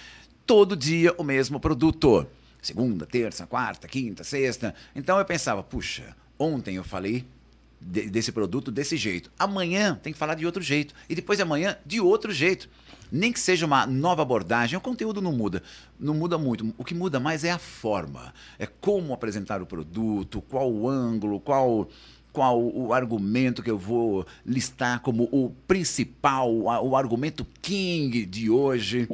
Todo 0.47 0.75
dia 0.75 1.13
o 1.15 1.23
mesmo 1.23 1.59
produto. 1.59 2.25
Segunda, 2.59 3.05
terça, 3.05 3.45
quarta, 3.45 3.87
quinta, 3.87 4.23
sexta. 4.23 4.73
Então 4.95 5.19
eu 5.19 5.25
pensava, 5.25 5.61
puxa, 5.61 6.15
ontem 6.37 6.75
eu 6.75 6.83
falei 6.83 7.25
de, 7.79 8.09
desse 8.09 8.31
produto 8.31 8.71
desse 8.71 8.97
jeito. 8.97 9.31
Amanhã 9.37 9.99
tem 10.01 10.11
que 10.11 10.19
falar 10.19 10.35
de 10.35 10.45
outro 10.45 10.61
jeito. 10.61 10.93
E 11.09 11.15
depois 11.15 11.37
de 11.37 11.43
amanhã, 11.43 11.77
de 11.85 11.99
outro 11.99 12.31
jeito. 12.31 12.69
Nem 13.11 13.33
que 13.33 13.39
seja 13.39 13.65
uma 13.65 13.87
nova 13.87 14.21
abordagem, 14.21 14.77
o 14.77 14.81
conteúdo 14.81 15.21
não 15.21 15.31
muda. 15.31 15.63
Não 15.99 16.13
muda 16.13 16.37
muito. 16.37 16.73
O 16.77 16.85
que 16.85 16.93
muda 16.93 17.19
mais 17.19 17.43
é 17.43 17.51
a 17.51 17.57
forma. 17.57 18.33
É 18.59 18.67
como 18.67 19.13
apresentar 19.13 19.61
o 19.61 19.65
produto, 19.65 20.41
qual 20.41 20.71
o 20.71 20.87
ângulo, 20.87 21.39
qual 21.39 21.89
qual 22.31 22.61
o 22.61 22.93
argumento 22.93 23.63
que 23.63 23.71
eu 23.71 23.77
vou 23.77 24.25
listar 24.45 24.99
como 24.99 25.27
o 25.31 25.49
principal, 25.67 26.53
o 26.53 26.95
argumento 26.95 27.45
king 27.59 28.23
de 28.23 28.51
hoje 28.51 29.09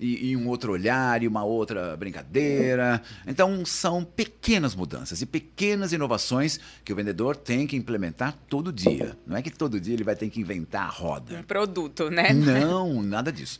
e, 0.00 0.30
e, 0.30 0.36
um 0.36 0.48
outro 0.48 0.72
olhar 0.72 1.22
e 1.22 1.28
uma 1.28 1.44
outra 1.44 1.96
brincadeira. 1.96 3.02
Então, 3.26 3.64
são 3.64 4.04
pequenas 4.04 4.74
mudanças 4.74 5.20
e 5.22 5.26
pequenas 5.26 5.92
inovações 5.92 6.60
que 6.84 6.92
o 6.92 6.96
vendedor 6.96 7.36
tem 7.36 7.66
que 7.66 7.76
implementar 7.76 8.36
todo 8.48 8.72
dia. 8.72 9.16
Não 9.26 9.36
é 9.36 9.42
que 9.42 9.50
todo 9.50 9.80
dia 9.80 9.94
ele 9.94 10.04
vai 10.04 10.16
ter 10.16 10.28
que 10.30 10.40
inventar 10.40 10.84
a 10.84 10.90
roda. 10.90 11.38
Um 11.38 11.42
produto, 11.42 12.10
né? 12.10 12.32
Não, 12.32 13.02
nada 13.02 13.32
disso. 13.32 13.58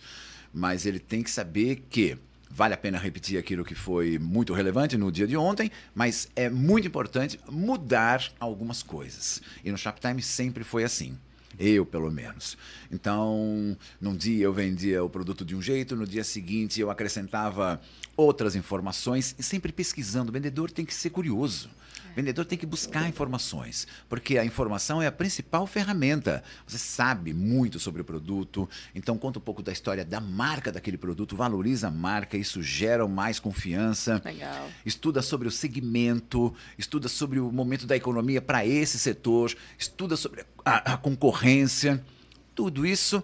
Mas 0.53 0.87
ele 0.87 0.99
tem 0.99 1.23
que 1.23 1.31
saber 1.31 1.85
que 1.91 2.17
vale 2.51 2.75
a 2.75 2.77
pena 2.77 2.99
repetir 2.99 3.39
aquilo 3.39 3.65
que 3.65 3.75
foi 3.75 4.19
muito 4.19 4.55
relevante 4.55 4.97
no 4.97 5.13
dia 5.13 5.27
de 5.27 5.37
ontem, 5.37 5.71
mas 5.95 6.29
é 6.35 6.49
muito 6.49 6.89
importante 6.89 7.39
mudar 7.49 8.33
algumas 8.41 8.83
coisas. 8.83 9.43
E 9.65 9.71
no 9.71 9.79
Shoptime 9.79 10.23
sempre 10.23 10.65
foi 10.65 10.85
assim. 10.85 11.19
Eu, 11.59 11.85
pelo 11.85 12.11
menos. 12.11 12.57
Então, 12.91 13.77
num 14.01 14.17
dia 14.17 14.45
eu 14.45 14.53
vendia 14.53 15.03
o 15.03 15.11
produto 15.11 15.45
de 15.45 15.57
um 15.57 15.63
jeito, 15.63 15.97
no 15.97 16.07
dia 16.07 16.23
seguinte 16.23 16.81
eu 16.81 16.91
acrescentava 16.91 17.81
outras 18.17 18.55
informações 18.55 19.35
e 19.39 19.43
sempre 19.43 19.73
pesquisando. 19.73 20.31
O 20.31 20.33
vendedor 20.33 20.71
tem 20.71 20.85
que 20.85 20.95
ser 20.95 21.11
curioso. 21.11 21.69
O 22.13 22.15
vendedor 22.15 22.45
tem 22.45 22.59
que 22.59 22.67
buscar 22.67 23.09
informações, 23.09 23.87
porque 24.09 24.39
a 24.39 24.45
informação 24.45 25.01
é 25.01 25.07
a 25.07 25.13
principal 25.13 25.67
ferramenta. 25.67 26.43
Você 26.67 26.79
sabe 26.79 27.33
muito 27.33 27.79
sobre 27.79 28.03
o 28.03 28.05
produto, 28.05 28.69
então 28.95 29.19
conta 29.19 29.39
um 29.39 29.43
pouco 29.43 29.63
da 29.63 29.73
história 29.73 30.05
da 30.05 30.21
marca 30.21 30.73
daquele 30.73 30.97
produto, 30.97 31.37
valoriza 31.37 31.89
a 31.89 31.91
marca, 31.91 32.37
isso 32.37 32.63
gera 32.63 33.07
mais 33.07 33.39
confiança. 33.39 34.21
Legal. 34.25 34.69
Estuda 34.85 35.23
sobre 35.23 35.49
o 35.49 35.51
segmento, 35.51 36.55
estuda 36.77 37.09
sobre 37.09 37.39
o 37.39 37.51
momento 37.51 37.87
da 37.87 37.97
economia 37.97 38.41
para 38.41 38.67
esse 38.67 38.99
setor, 38.99 39.55
estuda 39.79 40.17
sobre 40.17 40.45
a, 40.65 40.95
a 40.95 40.97
concorrência. 40.97 42.05
Tudo 42.55 42.85
isso 42.87 43.23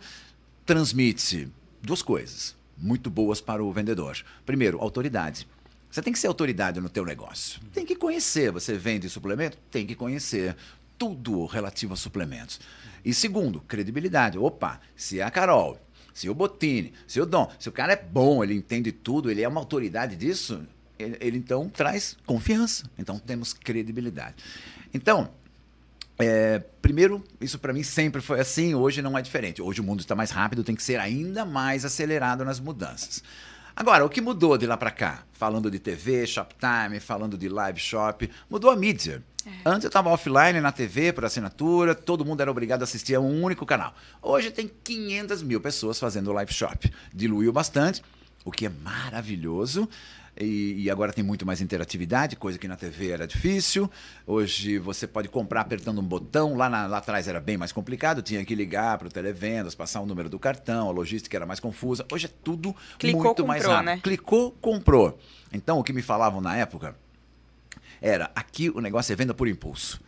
transmite 0.64 1.48
duas 1.82 2.02
coisas 2.02 2.54
muito 2.76 3.10
boas 3.10 3.40
para 3.40 3.62
o 3.62 3.72
vendedor. 3.72 4.16
Primeiro, 4.44 4.80
autoridade. 4.80 5.46
Você 5.94 6.02
tem 6.02 6.12
que 6.12 6.18
ser 6.18 6.26
autoridade 6.26 6.80
no 6.80 6.88
teu 6.88 7.04
negócio. 7.04 7.60
Tem 7.72 7.86
que 7.86 7.94
conhecer. 7.94 8.50
Você 8.50 8.76
vende 8.76 9.08
suplemento? 9.08 9.56
Tem 9.70 9.86
que 9.86 9.94
conhecer 9.94 10.56
tudo 10.98 11.46
relativo 11.46 11.94
a 11.94 11.96
suplementos. 11.96 12.58
E 13.04 13.14
segundo, 13.14 13.60
credibilidade. 13.60 14.36
Opa, 14.36 14.80
se 14.96 15.20
é 15.20 15.22
a 15.22 15.30
Carol, 15.30 15.78
se 16.12 16.28
o 16.28 16.34
Botini, 16.34 16.92
se 17.06 17.20
o 17.20 17.24
Dom, 17.24 17.48
se 17.60 17.68
o 17.68 17.72
cara 17.72 17.92
é 17.92 17.96
bom, 17.96 18.42
ele 18.42 18.54
entende 18.54 18.90
tudo, 18.90 19.30
ele 19.30 19.40
é 19.40 19.46
uma 19.46 19.60
autoridade 19.60 20.16
disso, 20.16 20.66
ele, 20.98 21.16
ele 21.20 21.38
então 21.38 21.68
traz 21.68 22.16
confiança. 22.26 22.90
Então 22.98 23.16
temos 23.16 23.52
credibilidade. 23.52 24.34
Então, 24.92 25.30
é, 26.18 26.58
primeiro, 26.82 27.22
isso 27.40 27.56
para 27.56 27.72
mim 27.72 27.84
sempre 27.84 28.20
foi 28.20 28.40
assim, 28.40 28.74
hoje 28.74 29.00
não 29.00 29.16
é 29.16 29.22
diferente. 29.22 29.62
Hoje 29.62 29.80
o 29.80 29.84
mundo 29.84 30.00
está 30.00 30.16
mais 30.16 30.32
rápido, 30.32 30.64
tem 30.64 30.74
que 30.74 30.82
ser 30.82 30.98
ainda 30.98 31.44
mais 31.44 31.84
acelerado 31.84 32.44
nas 32.44 32.58
mudanças. 32.58 33.22
Agora, 33.76 34.04
o 34.04 34.08
que 34.08 34.20
mudou 34.20 34.56
de 34.56 34.66
lá 34.66 34.76
para 34.76 34.90
cá? 34.92 35.24
Falando 35.32 35.68
de 35.68 35.80
TV, 35.80 36.26
Shoptime, 36.26 37.00
falando 37.00 37.36
de 37.36 37.48
live 37.48 37.80
shop, 37.80 38.30
mudou 38.48 38.70
a 38.70 38.76
mídia. 38.76 39.20
É. 39.44 39.50
Antes 39.66 39.84
eu 39.84 39.88
estava 39.88 40.10
offline 40.10 40.60
na 40.60 40.70
TV 40.70 41.12
por 41.12 41.24
assinatura, 41.24 41.92
todo 41.92 42.24
mundo 42.24 42.40
era 42.40 42.50
obrigado 42.50 42.82
a 42.82 42.84
assistir 42.84 43.16
a 43.16 43.20
um 43.20 43.42
único 43.42 43.66
canal. 43.66 43.92
Hoje 44.22 44.52
tem 44.52 44.70
500 44.84 45.42
mil 45.42 45.60
pessoas 45.60 45.98
fazendo 45.98 46.32
live 46.32 46.52
shop. 46.52 46.90
Diluiu 47.12 47.52
bastante, 47.52 48.00
o 48.44 48.52
que 48.52 48.66
é 48.66 48.68
maravilhoso. 48.68 49.88
E, 50.38 50.82
e, 50.82 50.90
agora 50.90 51.12
tem 51.12 51.22
muito 51.22 51.46
mais 51.46 51.60
interatividade, 51.60 52.34
coisa 52.34 52.58
que 52.58 52.66
na 52.66 52.76
TV 52.76 53.10
era 53.10 53.26
difícil. 53.26 53.88
Hoje 54.26 54.78
você 54.78 55.06
pode 55.06 55.28
comprar 55.28 55.60
apertando 55.60 56.00
um 56.00 56.04
botão. 56.04 56.56
Lá, 56.56 56.68
na, 56.68 56.86
lá 56.86 56.98
atrás 56.98 57.28
era 57.28 57.40
bem 57.40 57.56
mais 57.56 57.70
complicado, 57.70 58.20
tinha 58.20 58.44
que 58.44 58.54
ligar 58.54 58.98
para 58.98 59.06
o 59.06 59.10
televendas, 59.10 59.74
passar 59.74 60.00
o 60.00 60.06
número 60.06 60.28
do 60.28 60.38
cartão, 60.38 60.88
a 60.88 60.92
logística 60.92 61.36
era 61.36 61.46
mais 61.46 61.60
confusa. 61.60 62.04
Hoje 62.12 62.26
é 62.26 62.30
tudo 62.42 62.74
Clicou, 62.98 63.20
muito 63.20 63.28
comprou, 63.28 63.46
mais 63.46 63.64
rápido. 63.64 63.84
Né? 63.84 64.00
Clicou, 64.02 64.50
comprou. 64.60 65.18
Então 65.52 65.78
o 65.78 65.84
que 65.84 65.92
me 65.92 66.02
falavam 66.02 66.40
na 66.40 66.56
época 66.56 66.96
era: 68.00 68.30
aqui 68.34 68.70
o 68.70 68.80
negócio 68.80 69.12
é 69.12 69.16
venda 69.16 69.34
por 69.34 69.46
impulso. 69.46 70.00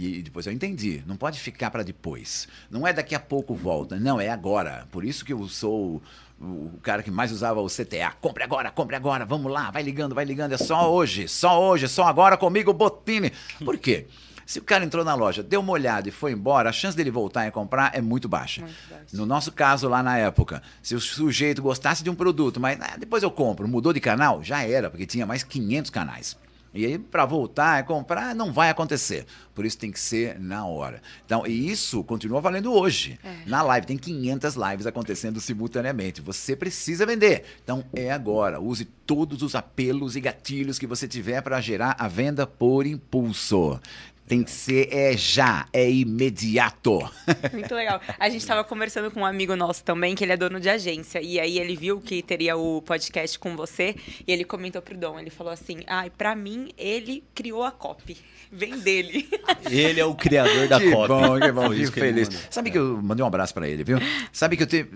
E 0.00 0.22
depois 0.22 0.46
eu 0.46 0.52
entendi, 0.52 1.02
não 1.06 1.16
pode 1.16 1.40
ficar 1.40 1.72
para 1.72 1.82
depois. 1.82 2.46
Não 2.70 2.86
é 2.86 2.92
daqui 2.92 3.16
a 3.16 3.20
pouco 3.20 3.52
volta, 3.52 3.98
não, 3.98 4.20
é 4.20 4.28
agora. 4.28 4.86
Por 4.92 5.04
isso 5.04 5.24
que 5.24 5.32
eu 5.32 5.48
sou 5.48 6.00
o 6.40 6.78
cara 6.82 7.02
que 7.02 7.10
mais 7.10 7.32
usava 7.32 7.60
o 7.60 7.66
CTA. 7.66 8.12
Compre 8.20 8.44
agora, 8.44 8.70
compre 8.70 8.94
agora, 8.94 9.26
vamos 9.26 9.50
lá, 9.50 9.72
vai 9.72 9.82
ligando, 9.82 10.14
vai 10.14 10.24
ligando, 10.24 10.52
é 10.52 10.56
só 10.56 10.92
hoje, 10.92 11.26
só 11.26 11.60
hoje, 11.60 11.88
só 11.88 12.04
agora 12.04 12.36
comigo, 12.36 12.72
Botini. 12.72 13.32
Por 13.64 13.76
quê? 13.76 14.06
Se 14.46 14.60
o 14.60 14.62
cara 14.62 14.84
entrou 14.84 15.04
na 15.04 15.14
loja, 15.14 15.42
deu 15.42 15.60
uma 15.60 15.72
olhada 15.72 16.08
e 16.08 16.12
foi 16.12 16.32
embora, 16.32 16.70
a 16.70 16.72
chance 16.72 16.96
dele 16.96 17.10
voltar 17.10 17.46
e 17.48 17.50
comprar 17.50 17.90
é 17.92 18.00
muito 18.00 18.28
baixa. 18.28 18.62
muito 18.62 18.76
baixa. 18.88 19.04
No 19.12 19.26
nosso 19.26 19.50
caso, 19.50 19.88
lá 19.88 20.02
na 20.02 20.16
época, 20.16 20.62
se 20.80 20.94
o 20.94 21.00
sujeito 21.00 21.60
gostasse 21.60 22.04
de 22.04 22.08
um 22.08 22.14
produto, 22.14 22.60
mas 22.60 22.80
ah, 22.80 22.96
depois 22.96 23.22
eu 23.22 23.30
compro, 23.30 23.66
mudou 23.66 23.92
de 23.92 24.00
canal, 24.00 24.42
já 24.42 24.62
era, 24.62 24.88
porque 24.88 25.04
tinha 25.04 25.26
mais 25.26 25.42
500 25.42 25.90
canais. 25.90 26.36
E 26.72 26.84
aí, 26.84 26.98
para 26.98 27.24
voltar 27.24 27.80
e 27.80 27.82
comprar, 27.84 28.34
não 28.34 28.52
vai 28.52 28.70
acontecer. 28.70 29.26
Por 29.54 29.64
isso 29.64 29.78
tem 29.78 29.90
que 29.90 29.98
ser 29.98 30.38
na 30.38 30.66
hora. 30.66 31.02
Então, 31.24 31.46
e 31.46 31.70
isso 31.70 32.04
continua 32.04 32.40
valendo 32.40 32.72
hoje. 32.72 33.18
É. 33.24 33.48
Na 33.48 33.62
live, 33.62 33.86
tem 33.86 33.96
500 33.96 34.54
lives 34.54 34.86
acontecendo 34.86 35.40
simultaneamente. 35.40 36.20
Você 36.20 36.54
precisa 36.54 37.06
vender. 37.06 37.44
Então, 37.64 37.84
é 37.94 38.10
agora. 38.10 38.60
Use 38.60 38.84
todos 38.84 39.42
os 39.42 39.54
apelos 39.54 40.14
e 40.14 40.20
gatilhos 40.20 40.78
que 40.78 40.86
você 40.86 41.08
tiver 41.08 41.40
para 41.40 41.60
gerar 41.60 41.96
a 41.98 42.06
venda 42.06 42.46
por 42.46 42.86
impulso. 42.86 43.80
Tem 44.28 44.42
que 44.42 44.50
ser 44.50 44.88
é 44.92 45.16
já, 45.16 45.66
é 45.72 45.90
imediato. 45.90 46.98
Muito 47.52 47.74
legal. 47.74 48.00
A 48.18 48.28
gente 48.28 48.42
estava 48.42 48.62
conversando 48.62 49.10
com 49.10 49.20
um 49.20 49.26
amigo 49.26 49.56
nosso 49.56 49.82
também, 49.82 50.14
que 50.14 50.22
ele 50.22 50.32
é 50.32 50.36
dono 50.36 50.60
de 50.60 50.68
agência. 50.68 51.22
E 51.22 51.40
aí 51.40 51.58
ele 51.58 51.74
viu 51.74 51.98
que 52.00 52.22
teria 52.22 52.56
o 52.56 52.82
podcast 52.82 53.38
com 53.38 53.56
você 53.56 53.96
e 54.26 54.30
ele 54.32 54.44
comentou 54.44 54.82
pro 54.82 54.96
Dom. 54.96 55.18
Ele 55.18 55.30
falou 55.30 55.52
assim: 55.52 55.78
ai, 55.86 56.08
ah, 56.08 56.10
pra 56.16 56.36
mim, 56.36 56.68
ele 56.76 57.24
criou 57.34 57.64
a 57.64 57.70
copy. 57.70 58.18
Vem 58.50 58.78
dele. 58.78 59.28
Ele 59.70 60.00
é 60.00 60.04
o 60.06 60.14
criador 60.14 60.68
da 60.68 60.80
que 60.80 60.90
copy. 60.90 61.08
Bom, 61.08 61.38
que 61.38 61.52
bom, 61.52 61.70
fico 61.76 61.92
feliz. 61.92 62.30
Sabe 62.50 62.70
que 62.70 62.78
eu 62.78 62.98
mandei 63.02 63.22
um 63.22 63.26
abraço 63.26 63.52
para 63.52 63.68
ele, 63.68 63.84
viu? 63.84 63.98
Sabe 64.32 64.56
que 64.56 64.62
eu 64.62 64.66
te, 64.66 64.86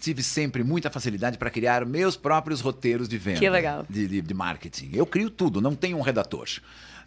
tive 0.00 0.24
sempre 0.24 0.64
muita 0.64 0.90
facilidade 0.90 1.38
para 1.38 1.48
criar 1.48 1.86
meus 1.86 2.16
próprios 2.16 2.60
roteiros 2.60 3.08
de 3.08 3.16
venda. 3.16 3.38
Que 3.38 3.48
legal. 3.48 3.86
De, 3.88 4.08
de, 4.08 4.20
de 4.20 4.34
marketing. 4.34 4.90
Eu 4.92 5.06
crio 5.06 5.30
tudo, 5.30 5.60
não 5.60 5.76
tenho 5.76 5.96
um 5.96 6.00
redator. 6.00 6.48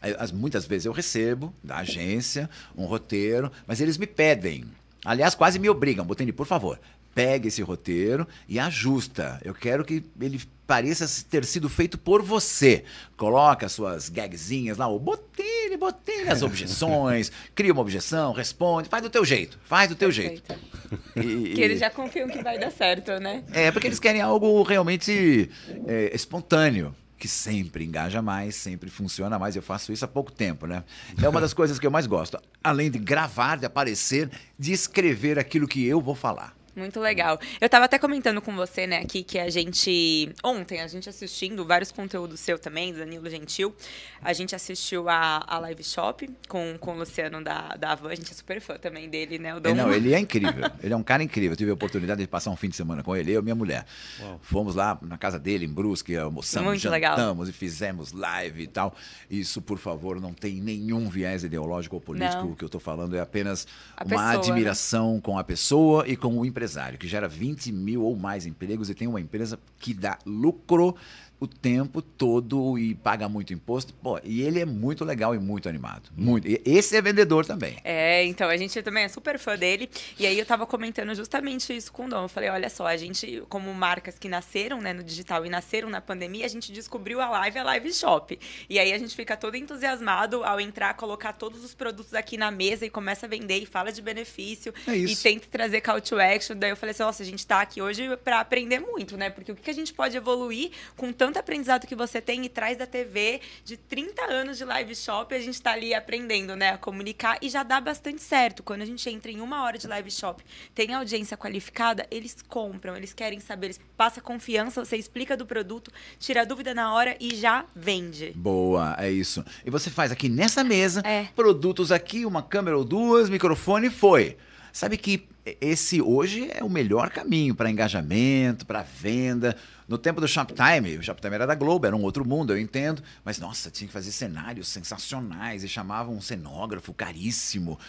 As, 0.02 0.32
muitas 0.32 0.66
vezes 0.66 0.86
eu 0.86 0.92
recebo 0.92 1.54
da 1.64 1.78
agência 1.78 2.50
um 2.76 2.86
roteiro, 2.86 3.52
mas 3.68 3.82
eles 3.82 3.98
me 3.98 4.08
pedem. 4.08 4.66
Aliás, 5.04 5.36
quase 5.36 5.60
me 5.60 5.70
obrigam, 5.70 6.06
Botini, 6.06 6.32
por 6.32 6.46
favor, 6.46 6.80
pegue 7.14 7.48
esse 7.48 7.62
roteiro 7.62 8.28
e 8.48 8.60
ajusta. 8.60 9.40
Eu 9.44 9.54
quero 9.54 9.84
que 9.84 10.04
ele 10.20 10.42
pareça 10.66 11.06
ter 11.30 11.44
sido 11.46 11.68
feito 11.68 11.98
por 11.98 12.22
você. 12.22 12.84
Coloca 13.18 13.66
as 13.66 13.72
suas 13.72 14.08
gagzinhas 14.08 14.78
lá, 14.78 14.88
o 14.88 15.00
Botini, 15.00 15.76
Botini, 15.78 16.30
as 16.30 16.44
objeções, 16.44 17.32
cria 17.56 17.74
uma 17.74 17.82
objeção, 17.82 18.32
responde, 18.32 18.88
faz 18.88 19.04
do 19.04 19.10
teu 19.10 19.26
jeito, 19.26 19.60
faz 19.64 19.90
do 19.90 19.96
teu 19.96 20.10
Perfeito. 20.10 20.44
jeito. 20.48 20.70
E, 21.18 21.56
que 21.56 21.62
eles 21.62 21.80
já 21.80 21.90
confiam 21.90 22.28
que 22.28 22.42
vai 22.42 22.58
dar 22.60 22.72
certo, 22.72 23.20
né? 23.20 23.44
É, 23.52 23.72
porque 23.72 23.88
eles 23.88 24.00
querem 24.00 24.22
algo 24.22 24.62
realmente 24.64 25.50
é, 25.88 26.16
espontâneo 26.16 26.96
que 27.20 27.28
sempre 27.28 27.84
engaja 27.84 28.22
mais, 28.22 28.56
sempre 28.56 28.90
funciona 28.90 29.38
mais. 29.38 29.56
Eu 29.56 29.62
faço 29.62 29.92
isso 29.92 30.06
há 30.06 30.08
pouco 30.08 30.32
tempo, 30.32 30.66
né? 30.66 30.84
É 31.22 31.28
uma 31.28 31.42
das 31.42 31.54
coisas 31.54 31.78
que 31.78 31.86
eu 31.86 31.92
mais 31.92 32.08
gosto. 32.08 32.40
Além 32.64 32.90
de 32.90 32.98
gravar, 32.98 33.58
de 33.58 33.66
aparecer, 33.66 34.32
de 34.58 34.72
escrever 34.72 35.38
aquilo 35.38 35.68
que 35.68 35.86
eu 35.86 36.00
vou 36.02 36.16
falar. 36.16 36.59
Muito 36.80 37.00
legal. 37.00 37.38
Eu 37.60 37.68
tava 37.68 37.86
até 37.86 38.00
comentando 38.00 38.42
com 38.42 38.56
você, 38.56 38.88
né, 38.88 39.00
aqui, 39.00 39.22
que 39.22 39.38
a 39.38 39.50
gente. 39.50 40.32
Ontem, 40.42 40.80
a 40.80 40.88
gente 40.88 41.10
assistindo 41.10 41.66
vários 41.66 41.92
conteúdos 41.92 42.40
seu 42.40 42.58
também, 42.58 42.94
do 42.94 43.00
Danilo 43.00 43.30
Gentil. 43.30 43.76
A 44.22 44.32
gente 44.32 44.56
assistiu 44.56 45.10
a, 45.10 45.44
a 45.46 45.60
Live 45.60 45.84
Shop 45.84 46.30
com, 46.48 46.78
com 46.80 46.94
o 46.94 46.98
Luciano 47.00 47.44
da, 47.44 47.76
da 47.76 47.92
Avan. 47.92 48.10
A 48.10 48.16
gente 48.16 48.32
é 48.32 48.34
super 48.34 48.62
fã 48.62 48.78
também 48.78 49.10
dele, 49.10 49.38
né? 49.38 49.54
O 49.54 49.60
Dom. 49.60 49.72
É, 49.72 49.74
não, 49.74 49.92
ele 49.92 50.14
é 50.14 50.20
incrível. 50.20 50.72
ele 50.82 50.94
é 50.94 50.96
um 50.96 51.04
cara 51.04 51.22
incrível. 51.22 51.52
Eu 51.52 51.58
tive 51.58 51.72
a 51.72 51.74
oportunidade 51.74 52.22
de 52.22 52.28
passar 52.28 52.50
um 52.52 52.56
fim 52.56 52.70
de 52.70 52.76
semana 52.76 53.04
com 53.04 53.16
ele, 53.16 53.32
eu 53.32 53.42
e 53.42 53.44
minha 53.44 53.56
mulher. 53.56 53.86
Uau. 54.22 54.40
Fomos 54.42 54.76
lá 54.76 54.98
na 55.02 55.18
casa 55.18 55.38
dele, 55.38 55.66
em 55.66 55.70
Brusque, 55.70 56.16
almoçamos, 56.16 56.68
Muito 56.68 56.82
jantamos 56.82 57.00
legal. 57.00 57.50
e 57.50 57.52
fizemos 57.52 58.14
live 58.14 58.64
e 58.64 58.68
tal. 58.68 58.96
Isso, 59.30 59.62
por 59.62 59.78
favor, 59.78 60.20
não 60.20 60.34
tem 60.34 60.62
nenhum 60.62 61.10
viés 61.10 61.44
ideológico 61.44 61.96
ou 61.96 62.02
político. 62.02 62.44
Não. 62.44 62.52
O 62.52 62.56
que 62.56 62.64
eu 62.64 62.68
estou 62.68 62.80
falando 62.80 63.16
é 63.16 63.20
apenas 63.20 63.68
a 63.98 64.04
uma 64.04 64.10
pessoa, 64.10 64.28
né? 64.28 64.36
admiração 64.38 65.16
né? 65.16 65.22
com 65.22 65.38
a 65.38 65.44
pessoa 65.44 66.08
e 66.08 66.16
com 66.16 66.38
o 66.38 66.46
empresário, 66.46 66.69
que 66.98 67.08
gera 67.08 67.28
20 67.28 67.72
mil 67.72 68.04
ou 68.04 68.16
mais 68.16 68.46
empregos 68.46 68.90
e 68.90 68.94
tem 68.94 69.08
uma 69.08 69.22
empresa 69.22 69.60
que 69.78 69.94
dá 69.94 70.18
lucro 70.26 70.96
o 71.40 71.48
tempo 71.48 72.02
todo 72.02 72.78
e 72.78 72.94
paga 72.96 73.30
muito 73.30 73.54
imposto. 73.54 73.94
Pô, 73.94 74.20
e 74.24 74.42
ele 74.42 74.60
é 74.60 74.66
muito 74.66 75.06
legal 75.06 75.34
e 75.34 75.40
muito 75.40 75.70
animado. 75.70 76.10
Muito. 76.16 76.48
E 76.48 76.62
esse 76.66 76.96
é 76.96 77.02
vendedor 77.02 77.46
também. 77.46 77.78
É, 77.84 78.26
então, 78.26 78.50
a 78.50 78.58
gente 78.58 78.82
também 78.82 79.06
é 79.06 79.08
super 79.08 79.40
fã 79.40 79.58
dele. 79.58 79.90
E 80.20 80.26
aí 80.26 80.38
eu 80.38 80.46
tava 80.46 80.66
comentando 80.66 81.16
justamente 81.16 81.76
isso 81.76 81.92
com 81.92 82.06
o 82.06 82.10
Dom. 82.10 82.24
Eu 82.24 82.30
falei, 82.30 82.50
olha 82.50 82.70
só, 82.70 82.86
a 82.86 82.98
gente, 82.98 83.42
como 83.48 83.74
marcas 83.74 84.20
que 84.20 84.28
nasceram 84.28 84.82
né, 84.82 84.92
no 84.92 85.04
digital 85.04 85.46
e 85.46 85.50
nasceram 85.50 85.90
na 85.90 86.02
pandemia, 86.02 86.46
a 86.46 86.50
gente 86.50 86.72
descobriu 86.72 87.22
a 87.22 87.30
live, 87.30 87.60
a 87.60 87.64
live 87.64 87.94
shop. 87.94 88.38
E 88.70 88.78
aí 88.78 88.92
a 88.92 88.98
gente 88.98 89.16
fica 89.16 89.38
todo 89.38 89.56
entusiasmado 89.56 90.44
ao 90.44 90.60
entrar, 90.60 90.94
colocar 90.96 91.34
todos 91.34 91.64
os 91.64 91.74
produtos 91.74 92.14
aqui 92.14 92.36
na 92.36 92.52
mesa 92.52 92.86
e 92.86 92.90
começa 92.90 93.26
a 93.26 93.30
vender 93.30 93.60
e 93.60 93.66
fala 93.66 93.92
de 93.92 94.02
benefício. 94.02 94.74
É 94.86 94.96
isso. 94.96 95.14
E 95.14 95.16
tenta 95.16 95.48
trazer 95.50 95.80
call 95.82 96.02
to 96.02 96.20
action. 96.20 96.58
Daí 96.58 96.72
eu 96.72 96.78
falei 96.78 96.92
assim, 96.92 97.04
nossa, 97.04 97.24
a 97.24 97.26
gente 97.26 97.46
tá 97.48 97.62
aqui 97.62 97.82
hoje 97.82 98.16
para 98.18 98.42
aprender 98.42 98.80
muito, 98.80 99.16
né? 99.16 99.30
Porque 99.30 99.52
o 99.52 99.56
que 99.56 99.70
a 99.70 99.74
gente 99.74 99.94
pode 99.94 100.18
evoluir 100.18 100.72
com 100.98 101.14
tanto 101.14 101.29
tanto 101.30 101.38
aprendizado 101.38 101.86
que 101.86 101.96
você 101.96 102.20
tem 102.20 102.44
e 102.44 102.50
traz 102.50 102.76
da 102.76 102.88
TV 102.88 103.40
de 103.64 103.78
30 103.78 104.24
anos 104.24 104.58
de 104.58 104.66
live 104.66 104.96
shop, 104.96 105.36
a 105.36 105.38
gente 105.38 105.54
está 105.54 105.74
ali 105.74 105.94
aprendendo, 105.94 106.56
né, 106.56 106.72
a 106.72 106.78
comunicar 106.80 107.38
e 107.40 107.50
já 107.50 107.62
dá 107.62 107.80
bastante 107.80 108.20
certo. 108.24 108.64
Quando 108.64 108.82
a 108.82 108.86
gente 108.86 109.08
entra 109.08 109.32
em 109.32 109.40
uma 109.40 109.62
hora 109.64 109.78
de 109.78 109.86
live 109.86 110.10
shop, 110.10 110.44
tem 110.74 110.92
audiência 110.92 111.38
qualificada, 111.38 112.08
eles 112.10 112.38
compram, 112.48 112.98
eles 112.98 113.14
querem 113.14 113.40
saber, 113.40 113.68
eles 113.68 113.80
passa 113.96 114.20
confiança, 114.20 114.84
você 114.84 114.98
explica 114.98 115.38
do 115.38 115.46
produto, 115.46 115.92
tira 116.18 116.42
a 116.42 116.46
dúvida 116.46 116.74
na 116.74 116.92
hora 116.92 117.16
e 117.20 117.36
já 117.36 117.64
vende. 117.76 118.34
Boa, 118.36 118.96
é 118.98 119.12
isso. 119.12 119.46
E 119.64 119.70
você 119.70 119.92
faz 119.92 120.12
aqui 120.12 120.30
nessa 120.30 120.64
mesa, 120.64 121.04
é. 121.06 121.28
produtos 121.36 121.92
aqui, 121.92 122.26
uma 122.26 122.42
câmera 122.42 122.76
ou 122.76 122.84
duas, 122.84 123.30
microfone, 123.30 123.92
foi. 123.92 124.36
Sabe 124.74 124.98
que 124.98 125.28
esse 125.62 126.02
hoje 126.02 126.50
é 126.52 126.64
o 126.64 126.70
melhor 126.70 127.10
caminho 127.10 127.56
para 127.56 127.70
engajamento, 127.70 128.66
para 128.66 128.82
venda. 128.82 129.56
No 129.90 129.98
tempo 129.98 130.22
do 130.22 130.28
Shoptime, 130.28 130.98
o 131.00 131.04
Shoptime 131.04 131.34
era 131.34 131.48
da 131.48 131.56
Globo, 131.56 131.88
era 131.88 131.96
um 131.96 132.04
outro 132.04 132.24
mundo, 132.24 132.54
eu 132.54 132.60
entendo. 132.60 133.02
Mas, 133.26 133.40
nossa, 133.40 133.72
tinha 133.72 133.88
que 133.88 133.94
fazer 133.94 134.12
cenários 134.12 134.68
sensacionais 134.68 135.64
e 135.64 135.68
chamava 135.68 136.12
um 136.12 136.22
cenógrafo 136.22 136.94
caríssimo. 136.94 137.80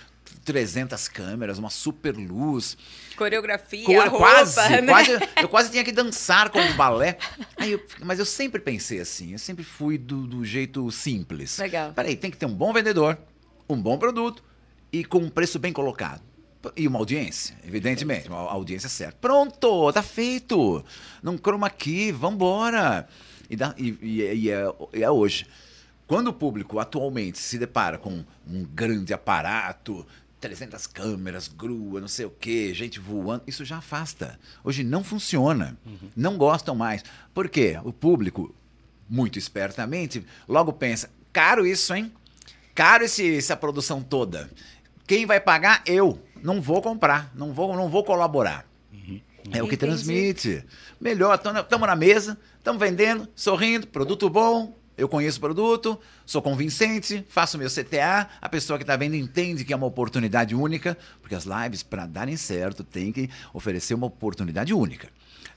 300 0.43 1.09
câmeras, 1.09 1.59
uma 1.59 1.69
super 1.69 2.17
luz. 2.17 2.79
Coreografia, 3.17 3.85
Cor 3.85 4.11
quase, 4.11 4.81
né? 4.81 4.87
quase, 4.87 5.11
eu 5.43 5.49
quase 5.49 5.71
tinha 5.71 5.85
que 5.85 5.93
dançar 5.93 6.49
como 6.49 6.65
um 6.65 6.77
balé. 6.77 7.19
Aí 7.59 7.73
eu, 7.73 7.87
mas 8.03 8.19
eu 8.19 8.25
sempre 8.25 8.61
pensei 8.61 9.01
assim, 9.01 9.33
eu 9.33 9.39
sempre 9.39 9.63
fui 9.63 9.99
do, 9.99 10.27
do 10.27 10.43
jeito 10.43 10.91
simples. 10.91 11.59
Legal. 11.59 11.93
Peraí, 11.93 12.17
tem 12.17 12.31
que 12.31 12.39
ter 12.39 12.47
um 12.47 12.55
bom 12.55 12.73
vendedor, 12.73 13.19
um 13.69 13.77
bom 13.77 13.99
produto 13.99 14.43
e 14.91 15.05
com 15.05 15.19
um 15.19 15.29
preço 15.29 15.59
bem 15.59 15.73
colocado. 15.73 16.23
E 16.77 16.87
uma 16.87 16.99
audiência, 16.99 17.57
evidentemente, 17.67 18.29
uma 18.29 18.39
audiência 18.39 18.89
certa. 18.89 19.17
Pronto, 19.21 19.93
tá 19.93 20.03
feito. 20.03 20.85
Não 21.23 21.39
croma 21.39 21.67
aqui, 21.67 22.13
vambora. 22.13 23.09
E, 23.49 23.57
dá, 23.57 23.75
e, 23.79 23.97
e, 24.03 24.21
e, 24.21 24.51
é, 24.51 24.65
e 24.95 25.03
é 25.03 25.11
hoje. 25.11 25.47
Quando 26.07 26.29
o 26.29 26.33
público 26.33 26.79
atualmente 26.79 27.39
se 27.39 27.57
depara 27.57 27.97
com 27.97 28.25
um 28.47 28.65
grande 28.65 29.15
aparato, 29.15 30.07
300 30.41 30.87
câmeras, 30.87 31.47
grua, 31.47 32.01
não 32.01 32.09
sei 32.09 32.27
o 32.27 32.31
quê, 32.31 32.75
gente 32.75 32.99
voando, 32.99 33.45
isso 33.47 33.65
já 33.65 33.79
afasta. 33.79 34.39
Hoje 34.65 34.83
não 34.83 35.05
funciona. 35.05 35.79
Uhum. 35.87 36.11
Não 36.17 36.37
gostam 36.37 36.75
mais. 36.75 37.05
Por 37.33 37.49
quê? 37.49 37.79
O 37.85 37.93
público, 37.93 38.55
muito 39.09 39.39
espertamente, 39.39 40.25
logo 40.49 40.73
pensa: 40.73 41.11
caro 41.33 41.67
isso, 41.67 41.95
hein? 41.95 42.13
Caro 42.75 43.05
esse, 43.05 43.37
essa 43.37 43.57
produção 43.57 44.03
toda. 44.03 44.51
Quem 45.07 45.27
vai 45.27 45.41
pagar? 45.41 45.83
Eu 45.87 46.21
não 46.43 46.61
vou 46.61 46.81
comprar, 46.83 47.33
não 47.35 47.53
vou, 47.53 47.75
não 47.77 47.89
vou 47.89 48.05
colaborar. 48.05 48.67
Uhum. 48.93 49.21
É 49.53 49.63
o 49.63 49.69
que 49.69 49.77
transmite. 49.77 50.65
Melhor, 51.01 51.35
estamos 51.35 51.87
na 51.87 51.97
mesa, 51.97 52.39
estamos 52.59 52.81
vendendo, 52.81 53.29
sorrindo, 53.35 53.87
produto 53.87 54.29
bom, 54.29 54.75
eu 55.01 55.09
conheço 55.09 55.39
o 55.39 55.41
produto, 55.41 55.99
sou 56.27 56.43
convincente, 56.43 57.25
faço 57.29 57.57
meu 57.57 57.71
CTA, 57.71 58.29
a 58.41 58.49
pessoa 58.49 58.79
que 58.79 58.83
está 58.83 58.97
vendo 58.97 59.17
entende 59.17 59.65
que 59.65 59.73
é 59.73 59.77
uma 59.77 59.87
oportunidade 59.87 60.55
única, 60.55 60.97
porque 61.23 61.35
as 61.35 61.45
lives, 61.45 61.83
para 61.83 62.05
darem 62.05 62.37
certo, 62.37 62.85
tem 62.85 63.11
que 63.11 63.31
oferecer 63.55 63.95
uma 63.95 64.07
oportunidade 64.07 64.75
única. 64.75 65.09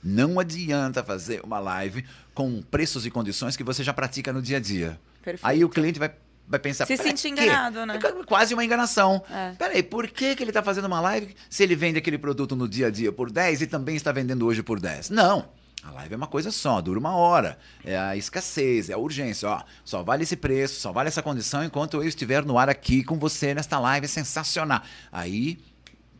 Não 0.02 0.40
adianta 0.40 1.04
fazer 1.04 1.42
uma 1.44 1.58
live 1.58 2.04
com 2.32 2.62
preços 2.62 3.04
e 3.04 3.10
condições 3.10 3.56
que 3.56 3.64
você 3.64 3.84
já 3.84 3.92
pratica 3.92 4.32
no 4.32 4.40
dia 4.40 4.56
a 4.56 4.60
dia. 4.60 4.98
Perfeito. 5.22 5.46
Aí 5.46 5.64
o 5.64 5.68
cliente 5.68 5.98
vai 5.98 6.10
vai 6.46 6.58
pensar... 6.58 6.86
Se 6.86 6.96
sentir 6.96 7.28
enganado, 7.28 7.84
né? 7.86 7.98
É 8.02 8.24
quase 8.24 8.54
uma 8.54 8.64
enganação. 8.64 9.22
É. 9.30 9.52
Peraí, 9.52 9.82
por 9.82 10.08
que, 10.08 10.34
que 10.36 10.42
ele 10.42 10.50
está 10.50 10.62
fazendo 10.62 10.86
uma 10.86 11.00
live 11.00 11.34
se 11.48 11.62
ele 11.62 11.74
vende 11.74 11.98
aquele 11.98 12.18
produto 12.18 12.54
no 12.54 12.68
dia 12.68 12.88
a 12.88 12.90
dia 12.90 13.12
por 13.12 13.30
10 13.30 13.62
e 13.62 13.66
também 13.66 13.96
está 13.96 14.12
vendendo 14.12 14.46
hoje 14.46 14.62
por 14.62 14.80
10? 14.80 15.10
Não. 15.10 15.48
A 15.82 15.90
live 15.90 16.14
é 16.14 16.16
uma 16.16 16.26
coisa 16.26 16.50
só, 16.50 16.80
dura 16.80 16.98
uma 16.98 17.14
hora. 17.14 17.58
É 17.84 17.96
a 17.96 18.16
escassez, 18.16 18.88
é 18.88 18.94
a 18.94 18.98
urgência. 18.98 19.48
Ó, 19.48 19.62
só 19.84 20.02
vale 20.02 20.22
esse 20.22 20.34
preço, 20.34 20.80
só 20.80 20.92
vale 20.92 21.08
essa 21.08 21.22
condição 21.22 21.62
enquanto 21.62 21.98
eu 21.98 22.08
estiver 22.08 22.42
no 22.44 22.56
ar 22.56 22.70
aqui 22.70 23.04
com 23.04 23.18
você 23.18 23.52
nesta 23.52 23.78
live 23.78 24.08
sensacional. 24.08 24.80
Aí 25.12 25.58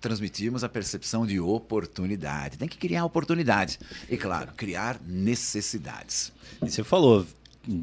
transmitimos 0.03 0.63
a 0.63 0.69
percepção 0.69 1.27
de 1.27 1.41
oportunidade. 1.41 2.59
Tem 2.59 2.69
que 2.69 2.77
criar 2.77 3.07
oportunidade. 3.07 3.79
E, 4.11 4.19
claro, 4.19 4.53
criar 4.55 5.01
necessidades. 5.03 6.31
E 6.63 6.71
você 6.71 6.85
falou, 6.85 7.27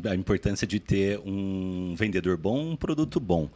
a 0.09 0.15
importância 0.15 0.67
de 0.67 0.79
ter 0.79 1.19
um 1.25 1.95
vendedor 1.97 2.37
bom, 2.37 2.71
um 2.71 2.75
produto 2.75 3.19
bom. 3.19 3.49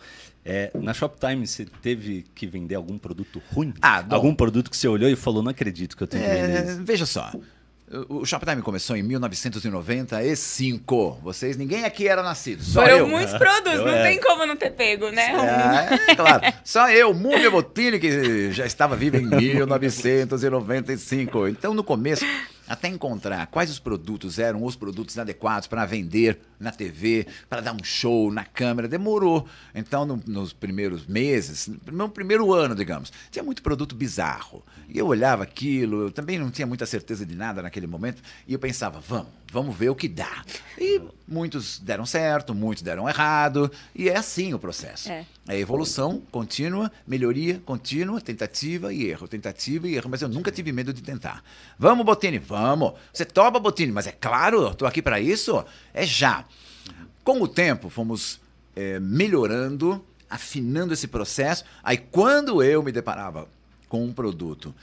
É, 0.43 0.71
na 0.75 0.93
Shoptime, 0.93 1.47
você 1.47 1.65
teve 1.81 2.25
que 2.35 2.45
vender 2.45 2.75
algum 2.75 2.97
produto 2.97 3.41
ruim? 3.51 3.73
Ah, 3.81 4.05
algum 4.09 4.35
produto 4.35 4.69
que 4.69 4.77
você 4.77 4.87
olhou 4.87 5.09
e 5.09 5.15
falou, 5.15 5.41
não 5.41 5.51
acredito 5.51 5.97
que 5.97 6.03
eu 6.03 6.07
tenho 6.07 6.23
que 6.23 6.29
vender 6.29 6.57
é, 6.57 6.65
isso. 6.65 6.83
Veja 6.83 7.05
só, 7.05 7.31
o 8.09 8.25
Shoptime 8.25 8.61
começou 8.61 8.97
em 8.97 9.03
1995. 9.03 11.19
Vocês, 11.23 11.55
ninguém 11.55 11.85
aqui 11.85 12.05
era 12.07 12.23
nascido. 12.23 12.63
Só 12.63 12.81
Foram 12.81 12.97
eu. 12.97 13.07
muitos 13.07 13.37
produtos, 13.37 13.79
não 13.79 14.03
tem 14.03 14.19
como 14.19 14.43
não 14.45 14.55
ter 14.55 14.71
pego, 14.71 15.09
né? 15.11 15.35
É, 16.07 16.11
é 16.11 16.15
claro. 16.15 16.41
Só 16.63 16.89
eu, 16.89 17.13
Múmia 17.13 17.51
Botini, 17.51 17.99
que 17.99 18.51
já 18.51 18.65
estava 18.65 18.95
viva 18.95 19.17
em 19.17 19.25
1995. 19.25 21.47
Então, 21.47 21.75
no 21.75 21.83
começo, 21.83 22.25
até 22.67 22.87
encontrar 22.87 23.47
quais 23.47 23.69
os 23.69 23.79
produtos 23.79 24.39
eram 24.39 24.63
os 24.63 24.75
produtos 24.75 25.17
adequados 25.17 25.67
para 25.67 25.85
vender 25.85 26.39
na 26.59 26.71
TV, 26.71 27.27
para 27.49 27.61
dar 27.61 27.73
um 27.73 27.83
show 27.83 28.31
na 28.31 28.43
câmera, 28.43 28.87
demorou. 28.87 29.47
Então, 29.73 30.05
no, 30.05 30.21
nos 30.25 30.53
primeiros 30.53 31.05
meses, 31.05 31.69
no 31.91 32.09
primeiro 32.09 32.53
ano, 32.53 32.75
digamos, 32.75 33.11
tinha 33.29 33.43
muito 33.43 33.61
produto 33.61 33.95
bizarro. 33.95 34.63
E 34.89 34.97
eu 34.97 35.07
olhava 35.07 35.43
aquilo, 35.43 36.03
eu 36.03 36.11
também 36.11 36.37
não 36.37 36.49
tinha 36.49 36.67
muita 36.67 36.85
certeza 36.85 37.25
de 37.25 37.35
nada 37.35 37.61
naquele 37.61 37.87
momento, 37.87 38.21
e 38.47 38.53
eu 38.53 38.59
pensava, 38.59 38.99
vamos, 38.99 39.27
vamos 39.51 39.75
ver 39.75 39.89
o 39.89 39.95
que 39.95 40.07
dá. 40.07 40.43
E 40.77 41.01
muitos 41.27 41.79
deram 41.79 42.05
certo, 42.05 42.53
muitos 42.53 42.83
deram 42.83 43.07
errado, 43.07 43.71
e 43.93 44.09
é 44.09 44.17
assim 44.17 44.53
o 44.53 44.59
processo. 44.59 45.09
É, 45.09 45.25
é 45.47 45.59
evolução 45.59 46.21
contínua, 46.31 46.91
melhoria 47.07 47.61
contínua, 47.65 48.19
tentativa 48.19 48.93
e 48.93 49.05
erro, 49.05 49.27
tentativa 49.27 49.87
e 49.87 49.95
erro. 49.95 50.09
Mas 50.09 50.21
eu 50.21 50.29
nunca 50.29 50.51
tive 50.51 50.71
medo 50.71 50.93
de 50.93 51.01
tentar. 51.01 51.43
Vamos, 51.77 52.05
Botini, 52.05 52.37
vamos. 52.37 52.93
Você 53.13 53.25
topa, 53.25 53.59
Botini, 53.59 53.91
mas 53.91 54.07
é 54.07 54.11
claro, 54.11 54.69
estou 54.69 54.87
aqui 54.87 55.01
para 55.01 55.19
isso, 55.19 55.63
é 55.93 56.05
já. 56.05 56.45
Com 57.23 57.41
o 57.41 57.47
tempo, 57.47 57.89
fomos 57.89 58.39
é, 58.75 58.99
melhorando, 58.99 60.03
afinando 60.29 60.93
esse 60.93 61.07
processo. 61.07 61.63
Aí, 61.83 61.97
quando 61.97 62.61
eu 62.61 62.83
me 62.83 62.91
deparava 62.91 63.47
com 63.87 64.03
um 64.03 64.13
produto 64.13 64.75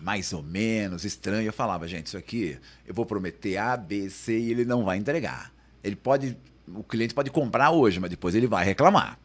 mais 0.00 0.32
ou 0.32 0.42
menos 0.42 1.04
estranho, 1.04 1.46
eu 1.46 1.52
falava, 1.52 1.86
gente, 1.88 2.06
isso 2.06 2.16
aqui 2.16 2.58
eu 2.86 2.94
vou 2.94 3.04
prometer 3.04 3.56
A, 3.56 3.76
B, 3.76 4.08
C 4.08 4.38
e 4.38 4.50
ele 4.50 4.64
não 4.64 4.84
vai 4.84 4.96
entregar. 4.96 5.52
Ele 5.82 5.96
pode, 5.96 6.36
o 6.66 6.82
cliente 6.82 7.14
pode 7.14 7.30
comprar 7.30 7.70
hoje, 7.70 7.98
mas 8.00 8.10
depois 8.10 8.34
ele 8.34 8.46
vai 8.46 8.64
reclamar. 8.64 9.18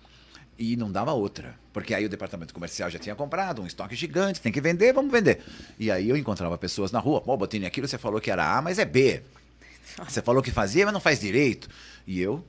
E 0.57 0.75
não 0.75 0.91
dava 0.91 1.13
outra. 1.13 1.55
Porque 1.71 1.93
aí 1.93 2.05
o 2.05 2.09
departamento 2.09 2.53
comercial 2.53 2.89
já 2.89 2.99
tinha 2.99 3.15
comprado 3.15 3.61
um 3.61 3.65
estoque 3.65 3.95
gigante, 3.95 4.39
tem 4.39 4.51
que 4.51 4.61
vender, 4.61 4.93
vamos 4.93 5.11
vender. 5.11 5.41
E 5.79 5.89
aí 5.89 6.09
eu 6.09 6.15
encontrava 6.15 6.57
pessoas 6.57 6.91
na 6.91 6.99
rua, 6.99 7.21
pô, 7.21 7.35
Botini, 7.35 7.65
aquilo 7.65 7.87
você 7.87 7.97
falou 7.97 8.21
que 8.21 8.29
era 8.29 8.57
A, 8.57 8.61
mas 8.61 8.77
é 8.79 8.85
B. 8.85 9.21
Você 10.09 10.23
falou 10.23 10.41
que 10.41 10.49
fazia, 10.49 10.85
mas 10.85 10.93
não 10.93 10.99
faz 10.99 11.19
direito. 11.19 11.69
E 12.07 12.19
eu 12.19 12.43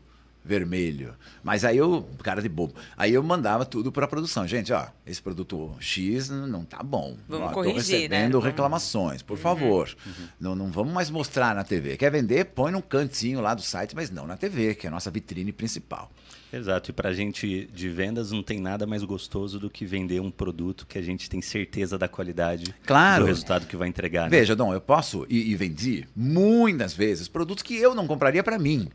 vermelho. 0.44 1.14
Mas 1.42 1.64
aí 1.64 1.76
eu, 1.78 2.06
cara 2.22 2.42
de 2.42 2.48
bobo, 2.48 2.74
aí 2.96 3.14
eu 3.14 3.22
mandava 3.22 3.64
tudo 3.64 3.90
para 3.90 4.04
a 4.04 4.08
produção. 4.08 4.46
Gente, 4.46 4.72
ó, 4.72 4.86
esse 5.06 5.22
produto 5.22 5.74
X 5.80 6.28
não 6.28 6.64
tá 6.64 6.82
bom. 6.82 7.16
Vamos 7.28 7.46
ó, 7.46 7.48
tô 7.48 7.54
corrigir, 7.54 7.74
né? 7.76 7.80
recebendo 8.18 8.32
Vamos- 8.32 8.44
reclamações, 8.46 9.22
por 9.22 9.38
favor. 9.38 9.94
Não, 10.38 10.54
não 10.54 10.70
vamos 10.70 10.92
mais 10.92 11.10
mostrar 11.10 11.54
na 11.54 11.64
TV. 11.64 11.96
Quer 11.96 12.10
vender? 12.10 12.44
Põe 12.46 12.72
num 12.72 12.80
cantinho 12.82 13.40
lá 13.40 13.54
do 13.54 13.62
site, 13.62 13.94
mas 13.96 14.10
não 14.10 14.26
na 14.26 14.36
TV, 14.36 14.74
que 14.74 14.86
é 14.86 14.88
a 14.88 14.90
nossa 14.92 15.10
vitrine 15.10 15.52
principal. 15.52 16.10
Exato, 16.52 16.90
e 16.90 16.92
para 16.92 17.08
a 17.08 17.12
gente 17.12 17.68
de 17.74 17.88
vendas 17.88 18.30
não 18.30 18.40
tem 18.40 18.60
nada 18.60 18.86
mais 18.86 19.02
gostoso 19.02 19.58
do 19.58 19.68
que 19.68 19.84
vender 19.84 20.20
um 20.20 20.30
produto 20.30 20.86
que 20.86 20.96
a 20.96 21.02
gente 21.02 21.28
tem 21.28 21.42
certeza 21.42 21.98
da 21.98 22.06
qualidade 22.06 22.72
Claro. 22.86 23.24
do 23.24 23.26
resultado 23.26 23.66
que 23.66 23.76
vai 23.76 23.88
entregar. 23.88 24.24
né? 24.24 24.28
Veja, 24.38 24.54
Dom, 24.54 24.72
eu 24.72 24.80
posso 24.80 25.26
e, 25.28 25.50
e 25.50 25.56
vendi 25.56 26.06
muitas 26.14 26.94
vezes 26.94 27.26
produtos 27.26 27.60
que 27.64 27.74
eu 27.76 27.92
não 27.92 28.06
compraria 28.06 28.40
para 28.44 28.56
mim, 28.56 28.88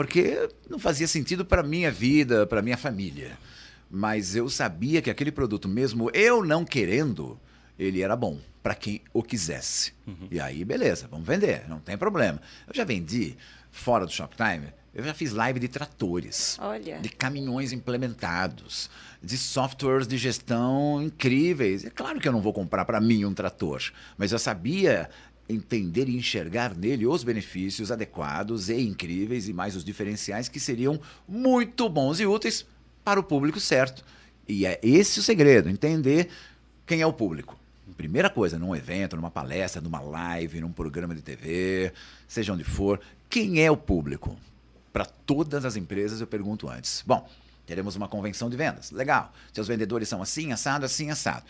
porque 0.00 0.48
não 0.66 0.78
fazia 0.78 1.06
sentido 1.06 1.44
para 1.44 1.62
minha 1.62 1.90
vida, 1.90 2.46
para 2.46 2.62
minha 2.62 2.78
família. 2.78 3.36
Mas 3.90 4.34
eu 4.34 4.48
sabia 4.48 5.02
que 5.02 5.10
aquele 5.10 5.30
produto, 5.30 5.68
mesmo 5.68 6.10
eu 6.14 6.42
não 6.42 6.64
querendo, 6.64 7.38
ele 7.78 8.00
era 8.00 8.16
bom 8.16 8.38
para 8.62 8.74
quem 8.74 9.02
o 9.12 9.22
quisesse. 9.22 9.92
E 10.30 10.40
aí, 10.40 10.64
beleza, 10.64 11.06
vamos 11.06 11.26
vender, 11.26 11.68
não 11.68 11.80
tem 11.80 11.98
problema. 11.98 12.40
Eu 12.66 12.74
já 12.74 12.82
vendi 12.82 13.36
fora 13.70 14.06
do 14.06 14.10
Shoptime, 14.10 14.72
eu 14.94 15.04
já 15.04 15.12
fiz 15.12 15.32
live 15.32 15.60
de 15.60 15.68
tratores 15.68 16.58
Olha. 16.58 16.98
de 16.98 17.10
caminhões 17.10 17.70
implementados, 17.70 18.88
de 19.22 19.36
softwares 19.36 20.06
de 20.06 20.16
gestão 20.16 21.02
incríveis. 21.02 21.84
É 21.84 21.90
claro 21.90 22.18
que 22.18 22.26
eu 22.26 22.32
não 22.32 22.40
vou 22.40 22.54
comprar 22.54 22.86
para 22.86 23.02
mim 23.02 23.26
um 23.26 23.34
trator, 23.34 23.82
mas 24.16 24.32
eu 24.32 24.38
sabia 24.38 25.10
entender 25.50 26.08
e 26.08 26.16
enxergar 26.16 26.76
nele 26.76 27.06
os 27.06 27.24
benefícios 27.24 27.90
adequados 27.90 28.68
e 28.68 28.80
incríveis 28.80 29.48
e 29.48 29.52
mais 29.52 29.74
os 29.76 29.84
diferenciais 29.84 30.48
que 30.48 30.60
seriam 30.60 31.00
muito 31.28 31.88
bons 31.88 32.20
e 32.20 32.26
úteis 32.26 32.66
para 33.04 33.18
o 33.18 33.24
público 33.24 33.58
certo. 33.58 34.04
E 34.48 34.66
é 34.66 34.78
esse 34.82 35.20
o 35.20 35.22
segredo, 35.22 35.68
entender 35.68 36.28
quem 36.86 37.00
é 37.00 37.06
o 37.06 37.12
público. 37.12 37.58
Primeira 37.96 38.30
coisa, 38.30 38.58
num 38.58 38.74
evento, 38.74 39.14
numa 39.14 39.30
palestra, 39.30 39.80
numa 39.80 40.00
live, 40.00 40.60
num 40.60 40.72
programa 40.72 41.14
de 41.14 41.22
TV, 41.22 41.92
seja 42.26 42.52
onde 42.52 42.64
for, 42.64 43.00
quem 43.28 43.62
é 43.62 43.70
o 43.70 43.76
público? 43.76 44.36
Para 44.92 45.04
todas 45.04 45.64
as 45.64 45.76
empresas 45.76 46.20
eu 46.20 46.26
pergunto 46.26 46.68
antes. 46.68 47.04
Bom, 47.06 47.28
teremos 47.66 47.94
uma 47.96 48.08
convenção 48.08 48.50
de 48.50 48.56
vendas. 48.56 48.90
Legal. 48.90 49.32
Seus 49.52 49.68
vendedores 49.68 50.08
são 50.08 50.22
assim, 50.22 50.50
assado, 50.50 50.84
assim, 50.84 51.10
assado. 51.10 51.44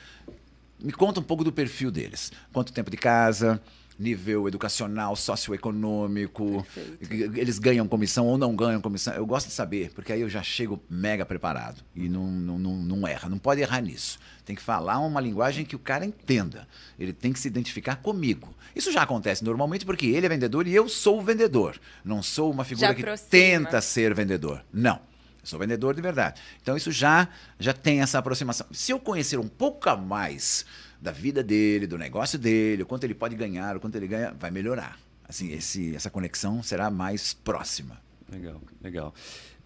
Me 0.78 0.92
conta 0.92 1.20
um 1.20 1.22
pouco 1.22 1.44
do 1.44 1.52
perfil 1.52 1.90
deles. 1.90 2.32
Quanto 2.52 2.72
tempo 2.72 2.90
de 2.90 2.96
casa, 2.96 3.60
nível 4.00 4.48
educacional, 4.48 5.14
socioeconômico, 5.14 6.66
eles 7.10 7.58
ganham 7.58 7.86
comissão 7.86 8.26
ou 8.26 8.38
não 8.38 8.56
ganham 8.56 8.80
comissão. 8.80 9.12
Eu 9.12 9.26
gosto 9.26 9.48
de 9.48 9.52
saber, 9.52 9.92
porque 9.94 10.12
aí 10.12 10.22
eu 10.22 10.28
já 10.28 10.42
chego 10.42 10.82
mega 10.88 11.26
preparado 11.26 11.84
e 11.94 12.08
não, 12.08 12.26
não, 12.26 12.58
não, 12.58 12.76
não 12.76 13.06
erra. 13.06 13.28
Não 13.28 13.38
pode 13.38 13.60
errar 13.60 13.82
nisso. 13.82 14.18
Tem 14.44 14.56
que 14.56 14.62
falar 14.62 14.98
uma 14.98 15.20
linguagem 15.20 15.64
que 15.64 15.76
o 15.76 15.78
cara 15.78 16.04
entenda. 16.04 16.66
Ele 16.98 17.12
tem 17.12 17.32
que 17.32 17.38
se 17.38 17.46
identificar 17.46 17.96
comigo. 17.96 18.54
Isso 18.74 18.90
já 18.90 19.02
acontece 19.02 19.44
normalmente 19.44 19.84
porque 19.84 20.06
ele 20.06 20.24
é 20.24 20.28
vendedor 20.28 20.66
e 20.66 20.74
eu 20.74 20.88
sou 20.88 21.18
o 21.18 21.22
vendedor. 21.22 21.78
Não 22.02 22.22
sou 22.22 22.50
uma 22.50 22.64
figura 22.64 22.94
que 22.94 23.04
tenta 23.28 23.80
ser 23.82 24.14
vendedor. 24.14 24.64
Não. 24.72 24.96
Eu 25.42 25.46
sou 25.46 25.58
vendedor 25.58 25.94
de 25.94 26.02
verdade. 26.02 26.40
Então 26.62 26.76
isso 26.76 26.90
já 26.90 27.28
já 27.58 27.72
tem 27.72 28.00
essa 28.00 28.18
aproximação. 28.18 28.66
Se 28.72 28.92
eu 28.92 28.98
conhecer 28.98 29.38
um 29.38 29.48
pouco 29.48 29.88
a 29.88 29.96
mais 29.96 30.64
da 31.00 31.10
vida 31.12 31.42
dele, 31.42 31.86
do 31.86 31.96
negócio 31.96 32.38
dele, 32.38 32.82
o 32.82 32.86
quanto 32.86 33.04
ele 33.04 33.14
pode 33.14 33.34
ganhar, 33.34 33.76
o 33.76 33.80
quanto 33.80 33.96
ele 33.96 34.06
ganha, 34.06 34.32
vai 34.38 34.50
melhorar. 34.50 34.98
Assim, 35.28 35.50
esse, 35.52 35.94
essa 35.94 36.10
conexão 36.10 36.62
será 36.62 36.90
mais 36.90 37.32
próxima. 37.32 38.00
Legal, 38.30 38.60
legal. 38.82 39.14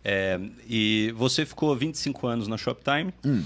É, 0.05 0.39
e 0.69 1.13
você 1.17 1.45
ficou 1.47 1.75
25 1.75 2.27
anos 2.27 2.47
na 2.49 2.57
Shoptime 2.59 3.13
Hum. 3.25 3.43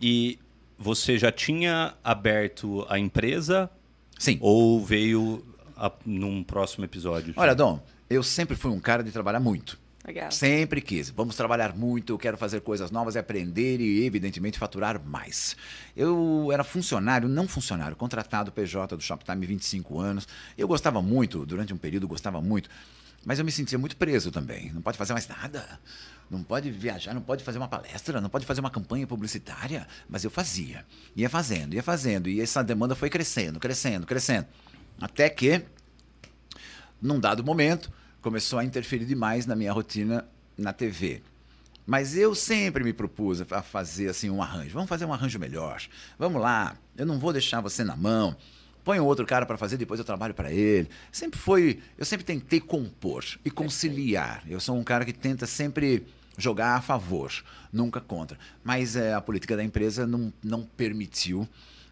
e 0.00 0.38
você 0.78 1.18
já 1.18 1.30
tinha 1.30 1.94
aberto 2.02 2.86
a 2.88 2.98
empresa 2.98 3.70
Sim. 4.18 4.38
ou 4.40 4.82
veio 4.84 5.44
a- 5.76 5.92
num 6.06 6.42
próximo 6.42 6.84
episódio? 6.84 7.34
Olha, 7.36 7.54
Dom, 7.54 7.84
eu 8.08 8.22
sempre 8.22 8.56
fui 8.56 8.70
um 8.70 8.80
cara 8.80 9.02
de 9.04 9.10
trabalhar 9.12 9.40
muito. 9.40 9.78
Legal. 10.08 10.32
Sempre 10.32 10.80
quis. 10.80 11.10
Vamos 11.10 11.36
trabalhar 11.36 11.76
muito, 11.76 12.16
quero 12.16 12.38
fazer 12.38 12.62
coisas 12.62 12.90
novas 12.90 13.14
e 13.14 13.18
aprender 13.18 13.78
e, 13.78 14.06
evidentemente, 14.06 14.58
faturar 14.58 14.98
mais. 15.04 15.54
Eu 15.94 16.48
era 16.50 16.64
funcionário, 16.64 17.28
não 17.28 17.46
funcionário, 17.46 17.94
contratado 17.94 18.50
PJ 18.50 18.96
do 18.96 19.02
Shoptime 19.02 19.44
25 19.44 20.00
anos. 20.00 20.26
Eu 20.56 20.66
gostava 20.66 21.02
muito, 21.02 21.44
durante 21.44 21.74
um 21.74 21.76
período 21.76 22.08
gostava 22.08 22.40
muito, 22.40 22.70
mas 23.22 23.38
eu 23.38 23.44
me 23.44 23.52
sentia 23.52 23.78
muito 23.78 23.98
preso 23.98 24.30
também. 24.30 24.72
Não 24.72 24.80
pode 24.80 24.96
fazer 24.96 25.12
mais 25.12 25.28
nada. 25.28 25.78
Não 26.30 26.42
pode 26.42 26.70
viajar, 26.70 27.12
não 27.12 27.20
pode 27.20 27.44
fazer 27.44 27.58
uma 27.58 27.68
palestra, 27.68 28.18
não 28.18 28.30
pode 28.30 28.46
fazer 28.46 28.60
uma 28.60 28.70
campanha 28.70 29.06
publicitária. 29.06 29.86
Mas 30.08 30.24
eu 30.24 30.30
fazia. 30.30 30.86
Ia 31.14 31.28
fazendo, 31.28 31.74
ia 31.74 31.82
fazendo. 31.82 32.30
E 32.30 32.40
essa 32.40 32.64
demanda 32.64 32.94
foi 32.94 33.10
crescendo, 33.10 33.60
crescendo, 33.60 34.06
crescendo. 34.06 34.46
Até 34.98 35.28
que 35.28 35.62
num 37.00 37.20
dado 37.20 37.44
momento, 37.44 37.92
começou 38.20 38.58
a 38.58 38.64
interferir 38.64 39.04
demais 39.04 39.46
na 39.46 39.56
minha 39.56 39.72
rotina 39.72 40.26
na 40.56 40.72
TV. 40.72 41.22
Mas 41.86 42.16
eu 42.16 42.34
sempre 42.34 42.84
me 42.84 42.92
propus 42.92 43.40
a 43.40 43.62
fazer 43.62 44.08
assim 44.10 44.28
um 44.28 44.42
arranjo. 44.42 44.74
Vamos 44.74 44.88
fazer 44.88 45.06
um 45.06 45.12
arranjo 45.12 45.38
melhor. 45.38 45.80
Vamos 46.18 46.42
lá. 46.42 46.76
Eu 46.96 47.06
não 47.06 47.18
vou 47.18 47.32
deixar 47.32 47.62
você 47.62 47.82
na 47.82 47.96
mão. 47.96 48.36
Põe 48.84 49.00
um 49.00 49.04
outro 49.04 49.24
cara 49.24 49.46
para 49.46 49.56
fazer, 49.56 49.76
depois 49.76 49.98
eu 49.98 50.04
trabalho 50.04 50.34
para 50.34 50.52
ele. 50.52 50.88
Sempre 51.10 51.38
foi, 51.38 51.80
eu 51.96 52.04
sempre 52.04 52.24
tentei 52.24 52.60
compor 52.60 53.24
e 53.44 53.50
conciliar. 53.50 54.42
Eu 54.46 54.60
sou 54.60 54.76
um 54.76 54.84
cara 54.84 55.04
que 55.04 55.12
tenta 55.12 55.46
sempre 55.46 56.06
jogar 56.36 56.74
a 56.74 56.80
favor, 56.80 57.32
nunca 57.72 58.00
contra. 58.00 58.38
Mas 58.62 58.94
eh, 58.94 59.14
a 59.14 59.20
política 59.20 59.56
da 59.56 59.64
empresa 59.64 60.06
não, 60.06 60.32
não 60.42 60.62
permitiu 60.62 61.48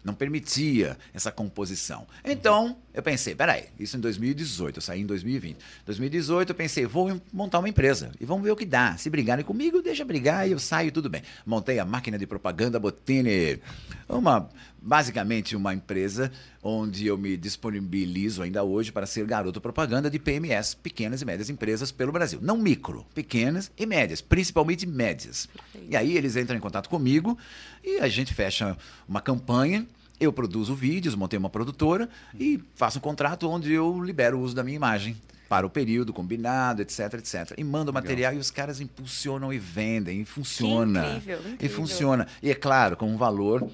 não 0.07 0.13
permitia 0.13 0.97
essa 1.13 1.31
composição. 1.31 2.07
Então, 2.23 2.77
eu 2.97 3.03
pensei, 3.03 3.35
peraí, 3.35 3.65
isso 3.79 3.95
em 3.95 3.99
2018, 3.99 4.77
eu 4.77 4.81
saí 4.81 5.01
em 5.01 5.05
2020. 5.05 5.55
2018 5.85 6.49
eu 6.49 6.55
pensei, 6.55 6.87
vou 6.87 7.21
montar 7.31 7.59
uma 7.59 7.69
empresa 7.69 8.11
e 8.19 8.25
vamos 8.25 8.43
ver 8.43 8.49
o 8.49 8.55
que 8.55 8.65
dá. 8.65 8.97
Se 8.97 9.07
brigarem 9.07 9.45
comigo, 9.45 9.83
deixa 9.83 10.03
brigar 10.03 10.47
e 10.47 10.51
eu 10.51 10.57
saio, 10.57 10.91
tudo 10.91 11.07
bem. 11.07 11.21
Montei 11.45 11.77
a 11.77 11.85
máquina 11.85 12.17
de 12.17 12.25
propaganda 12.25 12.79
Botini, 12.79 13.61
uma 14.09 14.49
basicamente 14.81 15.55
uma 15.55 15.75
empresa 15.75 16.31
onde 16.63 17.05
eu 17.05 17.17
me 17.17 17.37
disponibilizo 17.37 18.41
ainda 18.41 18.63
hoje 18.63 18.91
para 18.91 19.05
ser 19.05 19.25
garoto 19.27 19.61
propaganda 19.61 20.09
de 20.09 20.17
PMS, 20.17 20.75
pequenas 20.75 21.21
e 21.21 21.25
médias 21.25 21.51
empresas 21.51 21.91
pelo 21.91 22.11
Brasil. 22.11 22.39
Não 22.41 22.57
micro, 22.57 23.05
pequenas 23.13 23.71
e 23.77 23.85
médias, 23.85 24.21
principalmente 24.21 24.87
médias. 24.87 25.47
E 25.87 25.95
aí 25.95 26.17
eles 26.17 26.35
entram 26.35 26.57
em 26.57 26.61
contato 26.61 26.89
comigo 26.89 27.37
e 27.83 27.99
a 27.99 28.07
gente 28.07 28.33
fecha 28.33 28.75
uma 29.07 29.21
campanha 29.21 29.85
eu 30.19 30.33
produzo 30.33 30.73
vídeos, 30.75 31.15
montei 31.15 31.37
uma 31.37 31.49
produtora 31.49 32.09
e 32.39 32.59
faço 32.75 32.97
um 32.97 33.01
contrato 33.01 33.49
onde 33.49 33.71
eu 33.71 34.01
libero 34.03 34.37
o 34.37 34.41
uso 34.41 34.55
da 34.55 34.63
minha 34.63 34.75
imagem 34.75 35.15
para 35.49 35.65
o 35.65 35.69
período 35.69 36.11
combinado, 36.11 36.81
etc, 36.81 37.13
etc. 37.13 37.53
E 37.57 37.63
mando 37.63 37.91
o 37.91 37.93
material 37.93 38.33
e 38.33 38.37
os 38.37 38.51
caras 38.51 38.81
impulsionam 38.81 39.53
e 39.53 39.57
vendem, 39.57 40.21
e 40.21 40.25
funciona. 40.25 41.07
incrível, 41.15 41.39
E 41.45 41.53
incrível. 41.53 41.75
funciona. 41.77 42.27
E 42.43 42.51
é 42.51 42.55
claro, 42.55 42.97
com 42.97 43.07
um 43.09 43.15
valor 43.17 43.65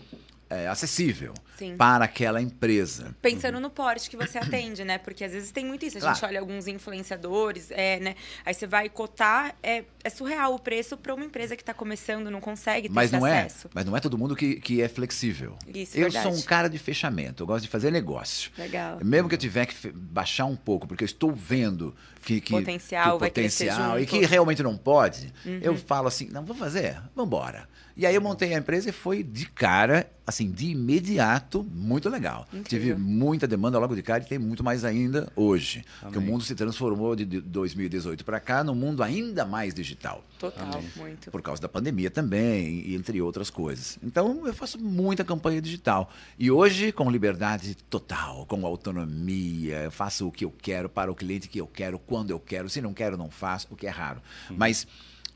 é, 0.53 0.67
acessível 0.67 1.33
Sim. 1.57 1.75
para 1.77 2.05
aquela 2.05 2.41
empresa. 2.41 3.15
Pensando 3.21 3.59
no 3.59 3.69
porte 3.69 4.09
que 4.09 4.17
você 4.17 4.37
atende, 4.37 4.83
né? 4.83 4.97
Porque 4.97 5.23
às 5.23 5.31
vezes 5.31 5.51
tem 5.51 5.65
muito 5.65 5.85
isso. 5.85 5.97
A 5.97 6.01
gente 6.01 6.19
Claro. 6.19 6.27
olha 6.33 6.39
alguns 6.39 6.67
influenciadores, 6.67 7.71
é, 7.71 7.99
né? 7.99 8.15
Aí 8.45 8.53
você 8.53 8.67
vai 8.67 8.89
cotar, 8.89 9.55
é, 9.61 9.83
é 10.03 10.09
surreal 10.09 10.53
o 10.55 10.59
preço 10.59 10.95
para 10.97 11.13
uma 11.13 11.25
empresa 11.25 11.55
que 11.55 11.61
está 11.61 11.73
começando, 11.73 12.29
não 12.29 12.39
consegue 12.41 12.87
ter 12.87 12.93
Mas 12.93 13.11
não 13.11 13.25
é, 13.25 13.41
acesso. 13.41 13.69
mas 13.73 13.85
não 13.85 13.95
é 13.95 13.99
todo 13.99 14.17
mundo 14.17 14.35
que, 14.35 14.55
que 14.55 14.81
é 14.81 14.87
flexível. 14.87 15.57
Isso, 15.67 15.97
eu 15.97 16.03
verdade. 16.03 16.23
sou 16.23 16.37
um 16.37 16.41
cara 16.41 16.67
de 16.69 16.77
fechamento, 16.77 17.43
eu 17.43 17.47
gosto 17.47 17.63
de 17.63 17.69
fazer 17.69 17.91
negócio. 17.91 18.51
Legal. 18.57 18.99
Mesmo 19.03 19.27
que 19.29 19.35
eu 19.35 19.39
tiver 19.39 19.65
que 19.65 19.91
baixar 19.91 20.45
um 20.45 20.55
pouco, 20.55 20.87
porque 20.87 21.03
eu 21.03 21.07
estou 21.07 21.33
vendo 21.33 21.95
que, 22.23 22.39
que 22.39 22.53
Potencial, 22.53 23.17
que 23.19 23.25
potencial 23.25 23.97
e. 23.97 24.01
Uhum. 24.01 24.07
que 24.07 24.25
realmente 24.25 24.63
não 24.63 24.77
pode, 24.77 25.33
eu 25.61 25.75
falo 25.77 26.07
assim, 26.07 26.29
não, 26.29 26.43
vou 26.45 26.55
fazer, 26.55 26.93
vamos 27.15 27.27
embora. 27.27 27.67
E 27.95 28.05
aí 28.05 28.15
eu 28.15 28.21
montei 28.21 28.53
a 28.53 28.57
empresa 28.57 28.89
e 28.89 28.91
foi 28.91 29.21
de 29.21 29.45
cara, 29.45 30.09
assim, 30.25 30.51
de 30.51 30.67
imediato, 30.67 31.63
muito 31.63 32.09
legal. 32.09 32.47
Incrível. 32.53 32.95
Tive 32.95 32.95
muita 32.95 33.47
demanda 33.47 33.77
logo 33.79 33.95
de 33.95 34.01
cara 34.01 34.23
e 34.23 34.27
tem 34.27 34.39
muito 34.39 34.63
mais 34.63 34.85
ainda 34.85 35.31
hoje. 35.35 35.83
Porque 36.01 36.17
o 36.17 36.21
Amém. 36.21 36.31
mundo 36.31 36.43
se 36.43 36.55
transformou 36.55 37.15
de 37.15 37.23
de 37.25 37.41
2018 37.41 38.23
para 38.23 38.39
cá 38.39 38.63
num 38.63 38.75
mundo 38.75 39.01
ainda 39.01 39.45
mais 39.45 39.73
digital 39.73 40.23
Total, 40.39 40.83
muito. 40.95 41.31
por 41.31 41.41
causa 41.41 41.61
da 41.61 41.69
pandemia 41.69 42.11
também, 42.11 42.81
e 42.85 42.95
entre 42.95 43.21
outras 43.21 43.49
coisas. 43.49 43.97
Então, 44.03 44.45
eu 44.45 44.53
faço 44.53 44.77
muita 44.77 45.23
campanha 45.23 45.61
digital. 45.61 46.11
E 46.37 46.51
hoje, 46.51 46.91
com 46.91 47.09
liberdade 47.09 47.75
total, 47.89 48.45
com 48.45 48.65
autonomia, 48.65 49.83
eu 49.83 49.91
faço 49.91 50.27
o 50.27 50.31
que 50.31 50.45
eu 50.45 50.51
quero 50.51 50.89
para 50.89 51.11
o 51.11 51.15
cliente 51.15 51.47
que 51.47 51.59
eu 51.59 51.67
quero, 51.67 51.97
quando 51.97 52.29
eu 52.31 52.39
quero. 52.39 52.69
Se 52.69 52.81
não 52.81 52.93
quero, 52.93 53.17
não 53.17 53.29
faço, 53.29 53.67
o 53.71 53.75
que 53.75 53.87
é 53.87 53.89
raro. 53.89 54.21
Mas, 54.49 54.85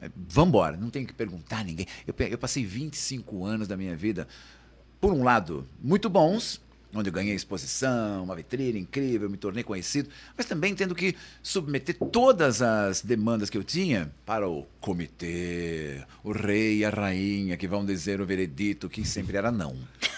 eh, 0.01 0.09
vambora, 0.15 0.75
não 0.77 0.89
tenho 0.89 1.07
que 1.07 1.13
perguntar 1.13 1.59
a 1.59 1.63
ninguém. 1.63 1.87
Eu, 2.05 2.13
eu 2.27 2.37
passei 2.37 2.65
25 2.65 3.45
anos 3.45 3.67
da 3.67 3.77
minha 3.77 3.95
vida, 3.95 4.27
por 4.99 5.13
um 5.13 5.23
lado, 5.23 5.65
muito 5.81 6.09
bons, 6.09 6.59
onde 6.93 7.09
eu 7.09 7.13
ganhei 7.13 7.35
exposição, 7.35 8.23
uma 8.23 8.35
vitrine 8.35 8.79
incrível, 8.79 9.29
me 9.29 9.37
tornei 9.37 9.63
conhecido, 9.63 10.09
mas 10.35 10.45
também 10.45 10.73
tendo 10.73 10.95
que 10.95 11.15
submeter 11.41 11.95
todas 12.11 12.61
as 12.61 13.01
demandas 13.01 13.49
que 13.49 13.57
eu 13.57 13.63
tinha 13.63 14.11
para 14.25 14.47
o 14.47 14.65
comitê, 14.79 16.01
o 16.23 16.31
rei 16.31 16.77
e 16.77 16.85
a 16.85 16.89
rainha, 16.89 17.57
que 17.57 17.67
vão 17.67 17.85
dizer 17.85 18.21
o 18.21 18.25
veredito 18.25 18.89
que 18.89 19.05
sempre 19.05 19.37
era 19.37 19.51
não. 19.51 19.75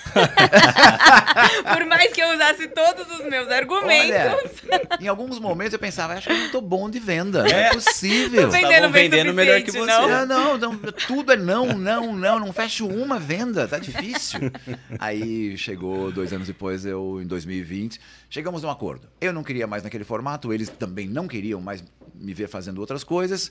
Por 1.73 1.85
mais 1.85 2.11
que 2.11 2.21
eu 2.21 2.33
usasse 2.33 2.67
todos 2.69 3.07
os 3.19 3.25
meus 3.29 3.47
argumentos. 3.49 4.63
Olha, 4.71 4.87
em 4.99 5.07
alguns 5.07 5.39
momentos 5.39 5.73
eu 5.73 5.79
pensava, 5.79 6.13
acho 6.13 6.27
que 6.27 6.33
eu 6.33 6.37
não 6.37 6.49
tô 6.49 6.61
bom 6.61 6.89
de 6.89 6.99
venda. 6.99 7.43
Não 7.43 7.49
é 7.49 7.69
possível. 7.71 8.43
Tô 8.43 8.49
vendendo 8.49 8.89
vendendo 8.89 9.33
melhor 9.33 9.61
que 9.61 9.71
você. 9.71 9.85
não? 9.85 10.07
Não, 10.07 10.25
não, 10.25 10.57
não, 10.57 10.77
tudo 11.07 11.33
é 11.33 11.37
não, 11.37 11.77
não, 11.77 12.13
não, 12.13 12.39
não 12.39 12.53
fecho 12.53 12.87
uma 12.87 13.19
venda, 13.19 13.67
tá 13.67 13.77
difícil. 13.77 14.51
Aí 14.97 15.57
chegou 15.57 16.11
dois 16.11 16.33
anos 16.33 16.49
depois, 16.59 16.85
eu, 16.85 17.21
em 17.21 17.25
2020, 17.25 18.01
chegamos 18.29 18.63
num 18.63 18.69
acordo. 18.69 19.07
Eu 19.21 19.31
não 19.31 19.45
queria 19.45 19.65
mais 19.65 19.81
naquele 19.81 20.03
formato, 20.03 20.51
eles 20.51 20.67
também 20.67 21.07
não 21.07 21.25
queriam 21.25 21.61
mais 21.61 21.81
me 22.13 22.33
ver 22.33 22.49
fazendo 22.49 22.79
outras 22.79 23.01
coisas, 23.01 23.49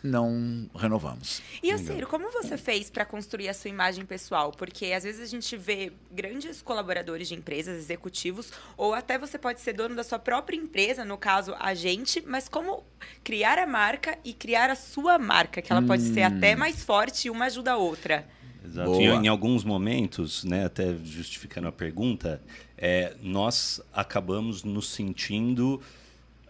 não 0.00 0.70
renovamos. 0.72 1.42
E 1.60 1.70
eu 1.70 1.78
Ciro, 1.78 2.06
como 2.06 2.30
você 2.30 2.56
fez 2.56 2.90
para 2.90 3.04
construir 3.04 3.48
a 3.48 3.54
sua 3.54 3.70
imagem 3.70 4.06
pessoal? 4.06 4.52
Porque 4.52 4.92
às 4.92 5.02
vezes 5.02 5.20
a 5.20 5.26
gente 5.26 5.56
vê 5.56 5.92
grandes 6.12 6.62
colaboradores 6.62 7.26
de 7.26 7.34
empresas, 7.34 7.76
executivos, 7.76 8.52
ou 8.76 8.94
até 8.94 9.18
você 9.18 9.36
pode 9.36 9.60
ser 9.60 9.72
dono 9.72 9.96
da 9.96 10.04
sua 10.04 10.20
própria 10.20 10.56
empresa, 10.56 11.04
no 11.04 11.18
caso 11.18 11.56
a 11.58 11.74
gente, 11.74 12.22
mas 12.24 12.48
como 12.48 12.84
criar 13.24 13.58
a 13.58 13.66
marca 13.66 14.16
e 14.24 14.32
criar 14.32 14.70
a 14.70 14.76
sua 14.76 15.18
marca, 15.18 15.60
que 15.60 15.72
ela 15.72 15.82
pode 15.82 16.02
ser 16.04 16.22
até 16.22 16.54
mais 16.54 16.84
forte 16.84 17.26
e 17.26 17.30
uma 17.30 17.46
ajuda 17.46 17.72
a 17.72 17.76
outra. 17.76 18.24
Exato. 18.64 18.94
Em, 18.94 19.24
em 19.24 19.28
alguns 19.28 19.62
momentos, 19.64 20.44
né, 20.44 20.64
até 20.64 20.94
justificando 21.04 21.68
a 21.68 21.72
pergunta, 21.72 22.40
é, 22.78 23.14
nós 23.22 23.80
acabamos 23.92 24.64
nos 24.64 24.88
sentindo, 24.88 25.80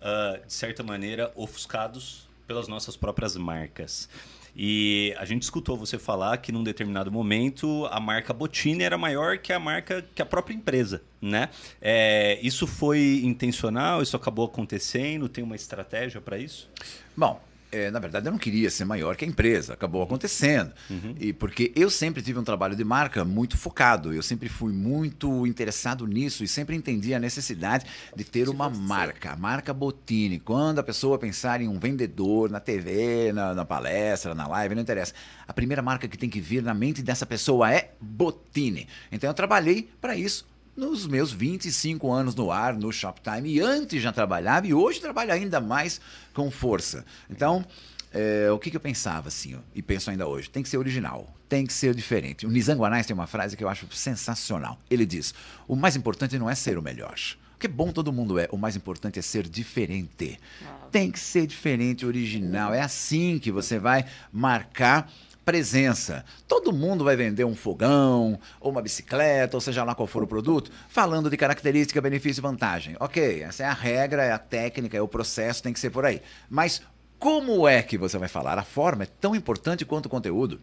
ah, 0.01 0.39
de 0.47 0.53
certa 0.53 0.83
maneira, 0.83 1.33
ofuscados 1.35 2.29
pelas 2.47 2.69
nossas 2.69 2.97
próprias 2.97 3.37
marcas. 3.37 4.09
E 4.57 5.13
a 5.19 5.25
gente 5.25 5.43
escutou 5.43 5.77
você 5.77 5.99
falar 5.99 6.37
que 6.37 6.53
num 6.53 6.63
determinado 6.63 7.11
momento 7.11 7.87
a 7.91 7.99
marca 7.99 8.33
Botini 8.33 8.85
era 8.85 8.97
maior 8.97 9.39
que 9.39 9.53
a 9.53 9.59
marca 9.59 10.07
que 10.15 10.23
a 10.23 10.27
própria 10.27 10.55
empresa, 10.55 11.03
né? 11.21 11.49
É, 11.83 12.39
isso 12.41 12.65
foi 12.65 13.21
intencional? 13.25 14.01
Isso 14.01 14.17
acabou 14.17 14.45
acontecendo? 14.45 15.29
Tem 15.29 15.43
uma 15.43 15.57
estratégia 15.57 16.21
para 16.21 16.39
isso? 16.39 16.71
Bom, 17.17 17.43
é, 17.75 17.91
na 17.91 17.99
verdade 17.99 18.27
eu 18.27 18.33
não 18.33 18.39
queria 18.39 18.71
ser 18.71 18.85
maior 18.85 19.17
que 19.17 19.25
a 19.25 19.29
empresa, 19.29 19.75
acabou 19.75 20.03
acontecendo. 20.03 20.73
E 21.19 21.33
porque 21.33 21.73
eu 21.75 21.91
sempre 21.91 22.23
tive 22.23 22.39
um 22.39 22.45
trabalho 22.45 22.77
de 22.77 22.85
marca 22.85 23.25
muito 23.25 23.57
focado, 23.59 24.13
eu 24.13 24.23
sempre 24.23 24.49
fui 24.49 24.73
muito 24.73 25.47
interessado 25.47 26.07
nisso 26.07 26.45
e 26.45 26.49
sempre 26.49 26.77
entendi 26.77 27.13
a 27.13 27.19
necessidade 27.19 27.85
de 28.15 28.25
ter 28.25 28.49
uma 28.49 28.71
marca, 28.71 29.33
a 29.33 29.37
marca 29.37 29.75
Botini. 29.75 30.39
Quando 30.39 30.79
a 30.79 30.83
pessoa 30.83 31.19
pensar 31.19 31.61
em 31.61 31.69
um 31.69 31.79
vendedor 31.79 32.51
na 32.51 32.61
TV, 32.61 33.33
na, 33.33 33.55
na 33.55 33.65
palestra, 33.65 34.35
na 34.35 34.47
live, 34.47 34.75
não 34.75 34.83
interessa. 34.83 35.13
A 35.47 35.53
primeira 35.53 35.83
marca 35.83 36.07
que 36.07 36.17
tem 36.17 36.31
que 36.31 36.41
vir 36.41 36.63
na 36.63 36.75
mente 36.75 37.03
dessa 37.03 37.27
pessoa 37.27 37.73
é 37.73 37.93
Botini. 38.01 38.87
Então 39.11 39.29
eu 39.29 39.35
trabalhei 39.35 39.89
para 40.01 40.17
isso 40.17 40.54
nos 40.77 41.07
meus 41.07 41.33
25 41.33 42.11
anos 42.11 42.35
no 42.35 42.51
ar, 42.51 42.75
no 42.75 42.93
Shoptime. 42.93 43.49
E 43.49 43.61
antes 43.61 44.03
já 44.03 44.13
trabalhava 44.13 44.67
e 44.67 44.75
hoje 44.75 45.01
trabalho 45.01 45.33
ainda 45.33 45.61
mais 45.61 46.01
com 46.33 46.51
força. 46.51 47.05
Então, 47.31 47.65
é, 48.13 48.51
o 48.51 48.59
que, 48.59 48.71
que 48.71 48.77
eu 48.77 48.81
pensava 48.81 49.29
assim, 49.29 49.57
ó, 49.57 49.59
e 49.75 49.83
penso 49.83 50.11
ainda 50.11 50.27
hoje? 50.27 50.49
Tem 50.49 50.63
que 50.63 50.69
ser 50.69 50.79
original, 50.79 51.29
tem 51.49 51.67
que 51.67 51.73
ser 51.73 51.95
diferente. 51.95 52.47
O 52.47 52.51
Nizam 52.51 52.77
Guanais 52.77 53.07
tem 53.07 53.15
uma 53.15 53.27
frase 53.27 53.57
que 53.57 53.65
eu 53.65 53.69
acho 53.69 53.87
sensacional. 53.93 54.79
Ele 54.91 55.05
diz: 55.05 55.35
o 55.67 55.75
mais 55.75 55.97
importante 55.97 56.39
não 56.39 56.49
é 56.49 56.55
ser 56.55 56.79
o 56.79 56.83
melhor. 56.83 57.15
Porque 57.53 57.69
bom 57.69 57.91
todo 57.93 58.13
mundo 58.13 58.39
é, 58.39 58.49
o 58.53 58.59
mais 58.59 58.77
importante 58.77 59.19
é 59.19 59.23
ser 59.23 59.49
diferente. 59.49 60.39
Tem 60.93 61.11
que 61.11 61.19
ser 61.19 61.47
diferente, 61.47 62.05
original. 62.05 62.75
É 62.75 62.81
assim 62.81 63.39
que 63.39 63.51
você 63.51 63.79
vai 63.79 64.05
marcar 64.33 65.11
presença. 65.45 66.25
Todo 66.49 66.73
mundo 66.73 67.05
vai 67.05 67.17
vender 67.17 67.45
um 67.45 67.55
fogão, 67.55 68.39
ou 68.61 68.71
uma 68.71 68.83
bicicleta, 68.83 69.57
ou 69.57 69.61
seja 69.61 69.85
lá 69.85 69.95
qual 69.95 70.07
for 70.07 70.23
o 70.23 70.27
produto, 70.27 70.71
falando 70.89 71.29
de 71.29 71.37
característica, 71.37 72.01
benefício 72.01 72.41
e 72.41 72.43
vantagem. 72.43 72.97
Ok, 72.99 73.43
essa 73.43 73.63
é 73.63 73.67
a 73.67 73.73
regra, 73.73 74.25
é 74.25 74.33
a 74.33 74.39
técnica, 74.39 74.97
é 74.97 75.03
o 75.03 75.09
processo, 75.09 75.63
tem 75.63 75.73
que 75.73 75.81
ser 75.81 75.91
por 75.91 76.05
aí. 76.05 76.23
Mas 76.49 76.83
como 77.19 77.69
é 77.69 77.83
que 77.83 77.97
você 77.97 78.19
vai 78.19 78.29
falar? 78.29 78.59
A 78.59 78.65
forma 78.65 79.05
é 79.05 79.07
tão 79.07 79.35
importante 79.35 79.85
quanto 79.85 80.07
o 80.07 80.11
conteúdo. 80.11 80.61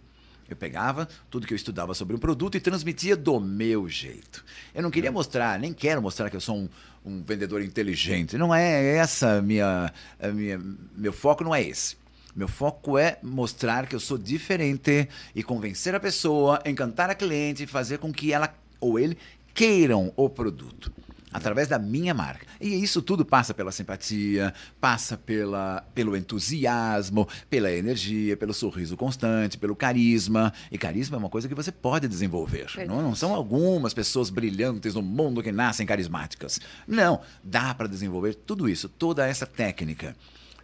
Eu 0.50 0.56
pegava 0.56 1.08
tudo 1.30 1.48
que 1.48 1.54
eu 1.54 1.56
estudava 1.56 1.94
sobre 1.94 2.14
um 2.14 2.20
produto 2.20 2.58
e 2.58 2.60
transmitia 2.60 3.16
do 3.16 3.40
meu 3.40 3.88
jeito. 3.88 4.44
Eu 4.76 4.84
não 4.84 4.92
queria 4.92 5.12
mostrar, 5.12 5.58
nem 5.58 5.72
quero 5.72 6.02
mostrar 6.02 6.30
que 6.30 6.36
eu 6.36 6.42
sou 6.42 6.58
um, 6.58 6.70
um 7.06 7.24
vendedor 7.24 7.62
inteligente. 7.62 8.38
Não 8.38 8.54
é 8.54 8.98
essa 8.98 9.38
a 9.38 9.42
minha, 9.42 9.94
minha. 10.34 10.62
Meu 10.94 11.14
foco 11.14 11.42
não 11.42 11.56
é 11.56 11.64
esse. 11.64 12.01
Meu 12.36 12.48
foco 12.48 12.98
é 12.98 13.18
mostrar 13.22 13.88
que 13.88 13.96
eu 13.96 14.00
sou 14.00 14.18
diferente 14.18 15.08
e 15.36 15.44
convencer 15.44 15.94
a 15.96 16.00
pessoa, 16.00 16.62
encantar 16.66 17.10
a 17.10 17.16
cliente 17.16 17.68
fazer 17.68 17.98
com 17.98 18.12
que 18.12 18.34
ela 18.34 18.54
ou 18.80 18.98
ele 18.98 19.18
queiram 19.54 20.12
o 20.16 20.30
produto 20.30 20.92
através 21.32 21.68
da 21.68 21.80
minha 21.80 22.14
marca. 22.14 22.46
E 22.60 22.84
isso 22.84 23.02
tudo 23.02 23.24
passa 23.24 23.54
pela 23.54 23.72
simpatia, 23.72 24.54
passa 24.80 25.18
pela, 25.18 25.84
pelo 25.96 26.16
entusiasmo, 26.16 27.28
pela 27.50 27.72
energia, 27.72 28.36
pelo 28.36 28.54
sorriso 28.54 28.98
constante, 28.98 29.58
pelo 29.58 29.76
carisma. 29.76 30.54
E 30.72 30.78
carisma 30.78 31.16
é 31.16 31.20
uma 31.20 31.30
coisa 31.30 31.48
que 31.48 31.56
você 31.56 31.72
pode 31.72 32.08
desenvolver. 32.08 32.68
Não, 32.88 33.02
não 33.02 33.16
são 33.16 33.34
algumas 33.34 33.94
pessoas 33.94 34.30
brilhantes 34.30 34.96
no 34.96 35.02
mundo 35.02 35.42
que 35.42 35.52
nascem 35.52 35.86
carismáticas. 35.86 36.60
Não, 36.88 37.22
dá 37.44 37.74
para 37.74 37.88
desenvolver 37.88 38.36
tudo 38.36 38.68
isso, 38.68 38.90
toda 38.90 39.26
essa 39.26 39.46
técnica. 39.46 40.16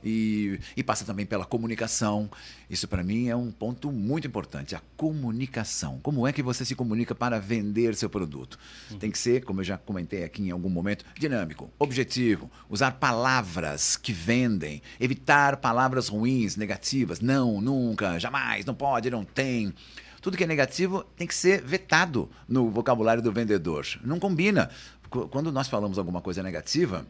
E, 0.04 0.60
e, 0.76 0.84
passa 0.84 1.06
também 1.06 1.26
pela 1.26 1.45
comunicação. 1.45 2.30
Isso 2.70 2.88
para 2.88 3.04
mim 3.04 3.28
é 3.28 3.36
um 3.36 3.52
ponto 3.52 3.91
muito 3.91 4.28
importante, 4.28 4.76
a 4.76 4.82
comunicação. 4.95 6.00
Como 6.02 6.28
é 6.28 6.34
que 6.34 6.43
você 6.43 6.64
se 6.64 6.76
comunica 6.76 7.16
para 7.16 7.39
vender 7.39 7.95
seu 7.95 8.10
produto? 8.10 8.58
Uhum. 8.91 9.00
Tem 9.00 9.12
que 9.12 9.18
ser, 9.18 9.43
como 9.43 9.62
eu 9.62 9.66
já 9.66 9.78
comentei 9.78 10.24
aqui 10.24 10.43
em 10.43 10.52
algum 10.52 10.70
momento, 10.70 11.06
dinâmico, 11.18 11.72
objetivo, 11.80 12.50
usar 12.70 12.91
palavras 12.91 13.98
que 13.98 14.14
vendem, 14.14 14.82
evitar 15.00 15.58
palavras 15.58 16.08
ruins, 16.08 16.56
negativas. 16.56 17.20
Não, 17.20 17.60
nunca, 17.62 18.20
jamais, 18.20 18.66
não 18.66 18.74
pode, 18.74 19.10
não 19.10 19.24
tem. 19.24 19.74
Tudo 20.22 20.36
que 20.36 20.43
é 20.43 20.48
negativo 20.48 21.04
tem 21.16 21.28
que 21.28 21.36
ser 21.36 21.62
vetado 21.62 22.30
no 22.48 22.70
vocabulário 22.70 23.22
do 23.22 23.32
vendedor. 23.32 23.86
Não 24.04 24.20
combina. 24.20 24.70
Quando 25.10 25.52
nós 25.52 25.70
falamos 25.70 25.98
alguma 25.98 26.22
coisa 26.22 26.43
negativa, 26.43 27.06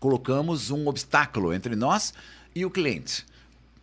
colocamos 0.00 0.70
um 0.70 0.88
obstáculo 0.88 1.52
entre 1.52 1.76
nós 1.76 2.12
e 2.54 2.64
o 2.64 2.70
cliente. 2.70 3.24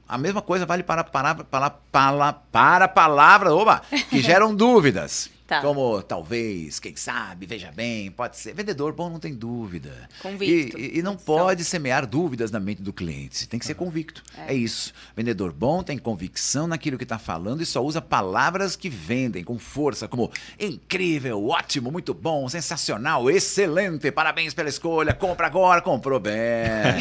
A 0.07 0.17
mesma 0.17 0.41
coisa 0.41 0.65
vale 0.65 0.83
para, 0.83 1.03
para, 1.03 1.35
para, 1.35 1.69
para, 1.69 2.33
para 2.33 2.87
palavras 2.87 3.53
oba, 3.53 3.81
que 4.09 4.21
geram 4.21 4.53
dúvidas. 4.55 5.29
Tá. 5.47 5.61
Como 5.61 6.01
talvez, 6.01 6.77
quem 6.77 6.93
sabe, 6.97 7.45
veja 7.45 7.71
bem, 7.71 8.11
pode 8.11 8.35
ser. 8.35 8.53
Vendedor 8.53 8.91
bom 8.91 9.09
não 9.09 9.17
tem 9.17 9.33
dúvida. 9.33 10.09
Convicto. 10.21 10.77
E, 10.77 10.95
e, 10.95 10.99
e 10.99 11.01
não 11.01 11.15
pode 11.15 11.63
semear 11.63 12.05
dúvidas 12.05 12.51
na 12.51 12.59
mente 12.59 12.81
do 12.81 12.91
cliente. 12.91 13.47
Tem 13.47 13.57
que 13.57 13.65
ser 13.65 13.75
convicto. 13.75 14.21
É. 14.37 14.53
é 14.53 14.53
isso. 14.53 14.93
Vendedor 15.15 15.53
bom 15.53 15.81
tem 15.81 15.97
convicção 15.97 16.67
naquilo 16.67 16.97
que 16.97 17.05
está 17.05 17.17
falando 17.17 17.61
e 17.61 17.65
só 17.65 17.81
usa 17.81 18.01
palavras 18.01 18.75
que 18.75 18.89
vendem 18.89 19.41
com 19.41 19.57
força, 19.57 20.05
como 20.05 20.29
incrível, 20.59 21.47
ótimo, 21.47 21.89
muito 21.93 22.13
bom, 22.13 22.49
sensacional, 22.49 23.31
excelente, 23.31 24.11
parabéns 24.11 24.53
pela 24.53 24.67
escolha, 24.67 25.13
compra 25.13 25.47
agora, 25.47 25.81
comprou 25.81 26.19
bem. 26.19 26.35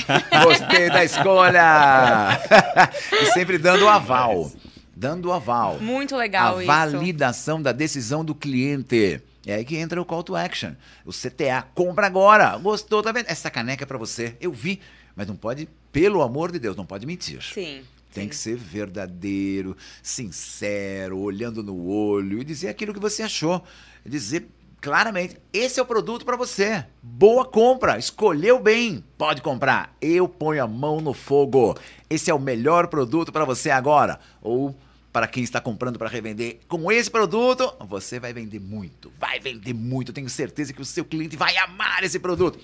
Gostei 0.45 0.89
da 0.89 1.05
escolha. 1.05 2.41
e 3.21 3.27
sempre 3.33 3.59
dando 3.59 3.89
aval 3.89 4.53
dando 4.97 5.27
o 5.27 5.33
aval. 5.33 5.79
Muito 5.79 6.17
legal 6.17 6.57
a 6.57 6.63
isso. 6.63 6.73
A 6.73 6.87
validação 6.87 7.61
da 7.61 7.71
decisão 7.71 8.25
do 8.25 8.35
cliente. 8.35 9.21
É 9.47 9.55
aí 9.55 9.65
que 9.65 9.77
entra 9.77 10.01
o 10.01 10.05
call 10.05 10.25
to 10.25 10.35
action. 10.35 10.73
O 11.05 11.13
CTA, 11.13 11.63
compra 11.75 12.07
agora. 12.07 12.57
Gostou, 12.57 13.03
tá 13.03 13.13
vendo? 13.13 13.27
Essa 13.29 13.51
caneca 13.51 13.85
é 13.85 13.87
pra 13.87 13.99
você. 13.99 14.35
Eu 14.41 14.53
vi, 14.53 14.81
mas 15.15 15.29
não 15.29 15.37
pode, 15.37 15.69
pelo 15.93 16.23
amor 16.23 16.51
de 16.51 16.59
Deus, 16.59 16.75
não 16.75 16.87
pode 16.87 17.07
mentir. 17.07 17.43
Sim. 17.43 17.83
Tem 18.13 18.25
sim. 18.25 18.29
que 18.31 18.37
ser 18.37 18.57
verdadeiro, 18.57 19.77
sincero, 20.03 21.19
olhando 21.19 21.63
no 21.63 21.87
olho 21.87 22.41
e 22.41 22.45
dizer 22.45 22.69
aquilo 22.69 22.95
que 22.95 22.99
você 22.99 23.23
achou. 23.23 23.63
Dizer 24.05 24.49
claramente: 24.81 25.37
esse 25.53 25.79
é 25.79 25.83
o 25.83 25.87
produto 25.87 26.25
para 26.25 26.37
você. 26.37 26.85
Boa 27.03 27.45
compra, 27.45 27.99
escolheu 27.99 28.59
bem, 28.59 29.05
pode 29.19 29.43
comprar. 29.43 29.95
Eu 30.01 30.29
ponho 30.29 30.65
a 30.65 30.67
mão 30.67 31.01
no 31.01 31.13
fogo. 31.13 31.77
Esse 32.09 32.31
é 32.31 32.35
o 32.35 32.41
melhor 32.41 32.89
produto 32.89 33.31
para 33.31 33.45
você 33.45 33.71
agora. 33.71 34.19
Ou 34.41 34.75
para 35.17 35.27
quem 35.27 35.43
está 35.43 35.63
comprando 35.63 35.99
para 35.99 36.11
revender. 36.11 36.59
Com 36.69 36.93
esse 36.93 37.11
produto, 37.11 37.73
você 37.89 38.21
vai 38.21 38.35
vender 38.35 38.61
muito. 38.61 39.11
Vai 39.19 39.41
vender 39.41 39.73
muito. 39.73 40.13
Tenho 40.13 40.29
certeza 40.29 40.75
que 40.75 40.83
o 40.83 40.85
seu 40.85 41.07
cliente 41.07 41.39
vai 41.39 41.57
amar 41.57 42.05
esse 42.05 42.19
produto. 42.19 42.61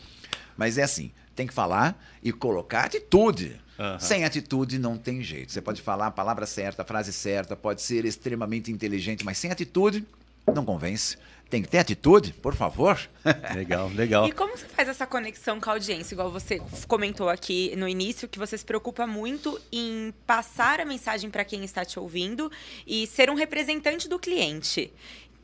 Mas 0.55 0.77
é 0.77 0.83
assim, 0.83 1.11
tem 1.35 1.47
que 1.47 1.55
falar 1.55 1.99
e 2.23 2.31
colocar 2.31 2.85
atitude. 2.85 3.59
Uhum. 3.79 3.99
Sem 3.99 4.27
atitude 4.27 4.79
não 4.79 4.99
tem 4.99 5.23
jeito. 5.23 5.51
Você 5.51 5.63
pode 5.63 5.81
falar 5.81 6.09
a 6.09 6.11
palavra 6.11 6.45
certa, 6.45 6.83
a 6.83 6.85
frase 6.85 7.11
certa, 7.11 7.57
pode 7.57 7.81
ser 7.81 8.05
extremamente 8.05 8.71
inteligente, 8.71 9.25
mas 9.25 9.39
sem 9.39 9.51
atitude 9.51 10.07
não 10.55 10.63
convence. 10.63 11.17
Tem 11.53 11.61
que 11.61 11.69
ter 11.69 11.81
atitude, 11.81 12.33
por 12.33 12.55
favor. 12.55 12.99
Legal, 13.55 13.89
legal. 13.89 14.27
E 14.27 14.33
como 14.33 14.57
você 14.57 14.65
faz 14.65 14.89
essa 14.89 15.07
conexão 15.07 15.61
com 15.61 15.69
a 15.69 15.75
audiência? 15.75 16.15
Igual 16.15 16.31
você 16.31 16.63
comentou 16.89 17.29
aqui 17.29 17.77
no 17.77 17.87
início, 17.87 18.27
que 18.27 18.39
você 18.39 18.57
se 18.57 18.65
preocupa 18.65 19.07
muito 19.07 19.61
em 19.71 20.15
passar 20.27 20.81
a 20.81 20.85
mensagem 20.87 21.29
para 21.29 21.45
quem 21.45 21.63
está 21.63 21.85
te 21.85 22.01
ouvindo 22.01 22.51
e 22.87 23.07
ser 23.07 23.29
um 23.29 23.35
representante 23.35 24.09
do 24.09 24.19
cliente 24.19 24.91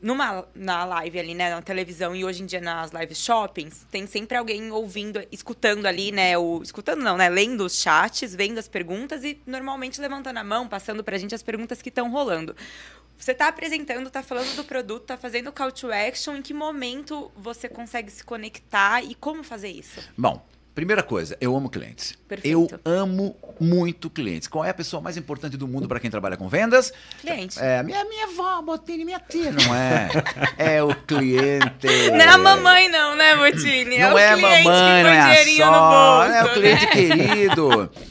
numa 0.01 0.45
na 0.55 0.85
live 0.85 1.19
ali, 1.19 1.35
né, 1.35 1.49
na 1.49 1.61
televisão 1.61 2.15
e 2.15 2.23
hoje 2.23 2.41
em 2.41 2.45
dia 2.45 2.61
nas 2.61 2.91
live 2.91 3.13
shoppings, 3.13 3.85
tem 3.91 4.07
sempre 4.07 4.37
alguém 4.37 4.71
ouvindo, 4.71 5.21
escutando 5.31 5.85
ali, 5.85 6.11
né, 6.11 6.37
o 6.37 6.61
escutando 6.63 7.01
não, 7.01 7.17
né, 7.17 7.27
lendo 7.27 7.65
os 7.65 7.75
chats, 7.81 8.33
vendo 8.33 8.57
as 8.57 8.67
perguntas 8.67 9.23
e 9.23 9.39
normalmente 9.45 9.99
levantando 9.99 10.37
a 10.37 10.43
mão, 10.43 10.67
passando 10.67 11.03
pra 11.03 11.17
gente 11.17 11.35
as 11.35 11.43
perguntas 11.43 11.81
que 11.81 11.89
estão 11.89 12.09
rolando. 12.09 12.55
Você 13.19 13.33
está 13.33 13.49
apresentando, 13.49 14.07
está 14.07 14.23
falando 14.23 14.55
do 14.55 14.63
produto, 14.63 15.01
está 15.01 15.17
fazendo 15.17 15.51
call 15.51 15.73
to 15.73 15.91
action. 15.91 16.37
Em 16.37 16.41
que 16.41 16.53
momento 16.53 17.29
você 17.35 17.67
consegue 17.67 18.09
se 18.09 18.23
conectar 18.23 19.03
e 19.03 19.13
como 19.13 19.43
fazer 19.43 19.67
isso? 19.67 19.99
Bom, 20.17 20.43
Primeira 20.79 21.03
coisa, 21.03 21.35
eu 21.41 21.53
amo 21.57 21.69
clientes. 21.69 22.17
Perfeito. 22.25 22.47
Eu 22.49 22.79
amo 22.85 23.35
muito 23.59 24.09
clientes. 24.09 24.47
Qual 24.47 24.63
é 24.63 24.69
a 24.69 24.73
pessoa 24.73 25.01
mais 25.01 25.17
importante 25.17 25.57
do 25.57 25.67
mundo 25.67 25.89
para 25.89 25.99
quem 25.99 26.09
trabalha 26.09 26.37
com 26.37 26.47
vendas? 26.47 26.93
Cliente. 27.19 27.59
É, 27.59 27.83
minha, 27.83 28.05
minha 28.05 28.27
avó, 28.27 28.61
Botini, 28.61 29.03
minha 29.03 29.19
tia, 29.19 29.51
não 29.51 29.75
é? 29.75 30.07
É 30.57 30.81
o 30.81 30.95
cliente. 30.95 31.85
Não 32.13 32.21
é 32.21 32.27
a 32.29 32.37
mamãe, 32.37 32.87
não, 32.87 33.13
né, 33.13 33.35
Botini? 33.35 33.97
Não 33.99 34.17
é, 34.17 34.23
é 34.23 34.35
mamãe, 34.37 35.03
não 35.03 35.09
é 35.09 35.19
a 35.19 35.45
só. 35.57 36.21
bolso, 36.21 36.31
é 36.33 36.43
o 36.45 36.53
cliente 36.53 36.85
né? 36.85 36.91
querido. 36.91 37.91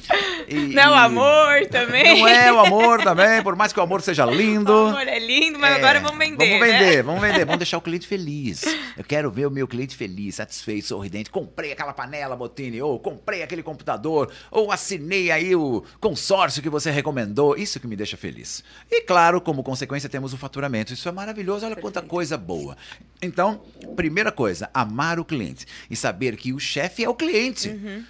E- 0.48 0.68
Não 0.74 0.82
é 0.82 0.88
o 0.90 0.94
amor 0.94 1.66
também. 1.70 2.20
Não 2.20 2.26
é 2.26 2.50
o 2.50 2.58
amor 2.58 3.02
também, 3.02 3.42
por 3.42 3.54
mais 3.54 3.70
que 3.70 3.78
o 3.78 3.82
amor 3.82 4.00
seja 4.00 4.24
lindo. 4.24 4.72
O 4.72 4.86
amor 4.88 5.06
é 5.06 5.18
lindo, 5.18 5.58
mas 5.58 5.72
É, 5.72 5.76
agora 5.76 6.00
vamos 6.00 6.16
vender. 6.16 6.36
Vamos 6.58 6.66
né? 6.66 6.78
vender, 6.78 7.02
vamos 7.02 7.20
vender. 7.20 7.44
Vamos 7.44 7.58
deixar 7.58 7.76
o 7.76 7.82
cliente 7.82 8.06
feliz. 8.06 8.62
Eu 8.96 9.04
quero 9.04 9.30
ver 9.30 9.46
o 9.46 9.50
meu 9.50 9.68
cliente 9.68 9.94
feliz, 9.94 10.36
satisfeito, 10.36 10.86
sorridente. 10.86 11.28
Comprei 11.30 11.70
aquela 11.72 11.92
panela, 11.92 12.34
Botini, 12.58 12.82
ou 12.82 12.98
comprei 12.98 13.42
aquele 13.42 13.62
computador, 13.62 14.30
ou 14.50 14.72
assinei 14.72 15.30
aí 15.30 15.54
o 15.54 15.84
consórcio 16.00 16.62
que 16.62 16.68
você 16.68 16.90
recomendou. 16.90 17.56
Isso 17.56 17.78
que 17.78 17.86
me 17.86 17.96
deixa 17.96 18.16
feliz. 18.16 18.64
E 18.90 19.02
claro, 19.02 19.40
como 19.40 19.62
consequência, 19.62 20.08
temos 20.08 20.32
o 20.32 20.36
faturamento. 20.36 20.92
Isso 20.92 21.08
é 21.08 21.12
maravilhoso, 21.12 21.64
olha 21.64 21.76
quanta 21.76 22.00
Perfeito. 22.00 22.10
coisa 22.10 22.36
boa. 22.36 22.76
Então, 23.22 23.60
primeira 23.94 24.32
coisa, 24.32 24.68
amar 24.74 25.18
o 25.20 25.24
cliente 25.24 25.66
e 25.88 25.94
saber 25.94 26.36
que 26.36 26.52
o 26.52 26.58
chefe 26.58 27.04
é 27.04 27.08
o 27.08 27.14
cliente. 27.14 27.68
Uhum. 27.68 28.04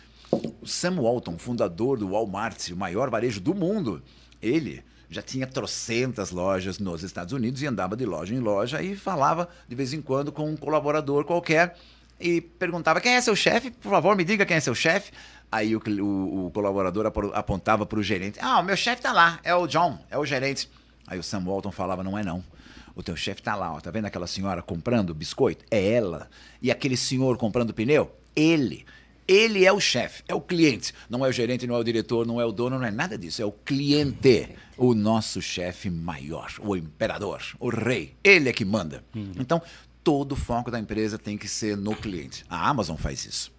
O 0.63 0.67
Sam 0.67 1.01
Walton, 1.01 1.39
fundador 1.39 1.99
do 1.99 2.11
Walmart, 2.11 2.71
o 2.71 2.77
maior 2.77 3.11
varejo 3.11 3.41
do 3.41 3.55
mundo, 3.55 4.03
ele 4.43 4.83
já 5.11 5.23
tinha 5.23 5.47
trocentas 5.47 6.31
lojas 6.31 6.79
nos 6.79 7.03
Estados 7.03 7.33
Unidos 7.33 7.63
e 7.63 7.67
andava 7.67 7.97
de 7.97 8.05
loja 8.05 8.35
em 8.35 8.41
loja 8.41 8.83
e 8.83 8.95
falava 8.95 9.49
de 9.67 9.75
vez 9.75 9.95
em 9.95 10.03
quando 10.03 10.31
com 10.31 10.51
um 10.51 10.55
colaborador 10.55 11.25
qualquer 11.25 11.75
e 12.21 12.41
perguntava: 12.41 13.01
quem 13.01 13.13
é 13.15 13.21
seu 13.21 13.37
chefe? 13.37 13.71
Por 13.71 13.91
favor, 13.91 14.17
me 14.17 14.25
diga 14.25 14.45
quem 14.47 14.57
é 14.57 14.61
seu 14.61 14.75
chefe. 14.75 15.13
Aí 15.51 15.75
o, 15.75 15.81
o- 16.03 16.47
o 16.47 16.51
colaborador 16.51 17.07
apo- 17.07 17.33
apontava 17.35 17.87
para 17.87 17.99
o 17.99 18.03
gerente: 18.03 18.39
Ah, 18.41 18.61
o 18.61 18.63
meu 18.63 18.77
chefe 18.77 19.03
tá 19.03 19.13
lá, 19.13 19.41
é 19.43 19.55
o 19.55 19.67
John, 19.67 19.99
é 20.11 20.19
o 20.19 20.25
gerente. 20.27 20.69
Aí 21.07 21.19
o 21.19 21.23
Sam 21.23 21.45
Walton 21.45 21.71
falava: 21.73 22.03
Não 22.05 22.19
é 22.19 22.23
não. 22.25 22.43
O 22.95 23.03
teu 23.03 23.15
chefe 23.17 23.41
tá 23.43 23.55
lá, 23.55 23.73
ó. 23.73 23.81
Tá 23.81 23.91
vendo 23.91 24.07
aquela 24.07 24.27
senhora 24.27 24.61
comprando 24.61 25.15
biscoito? 25.15 25.65
É 25.71 25.93
ela. 25.93 26.29
E 26.61 26.71
aquele 26.71 26.97
senhor 26.97 27.37
comprando 27.39 27.73
pneu? 27.73 28.11
Ele. 28.35 28.85
Ele 29.27 29.65
é 29.67 29.71
o 29.73 29.79
chefe, 29.79 30.23
é 30.27 30.35
o 30.35 30.41
cliente. 30.41 30.93
Não 31.09 31.25
é 31.25 31.29
o 31.29 31.33
gerente, 31.33 31.67
não 31.67 31.75
é 31.77 31.79
o 31.79 31.85
diretor, 31.85 32.27
não 32.27 32.41
é 32.41 32.47
o 32.47 32.51
dono, 32.51 32.79
não 32.79 32.87
é 32.87 32.91
nada 32.91 33.17
disso. 33.19 33.43
É 33.43 33.45
o 33.45 33.53
cliente. 33.53 34.49
O 34.77 34.95
nosso 34.95 35.43
chefe 35.43 35.91
maior, 35.91 36.51
o 36.61 36.75
imperador, 36.75 37.43
o 37.61 37.69
rei. 37.69 38.15
Ele 38.25 38.49
é 38.49 38.53
que 38.55 38.65
manda. 38.65 39.05
Então, 39.39 39.61
todo 40.09 40.33
o 40.33 40.37
foco 40.37 40.71
da 40.71 40.79
empresa 40.81 41.19
tem 41.19 41.37
que 41.37 41.47
ser 41.47 41.77
no 41.77 41.95
cliente. 41.95 42.43
A 42.49 42.67
Amazon 42.67 42.97
faz 42.97 43.27
isso. 43.27 43.53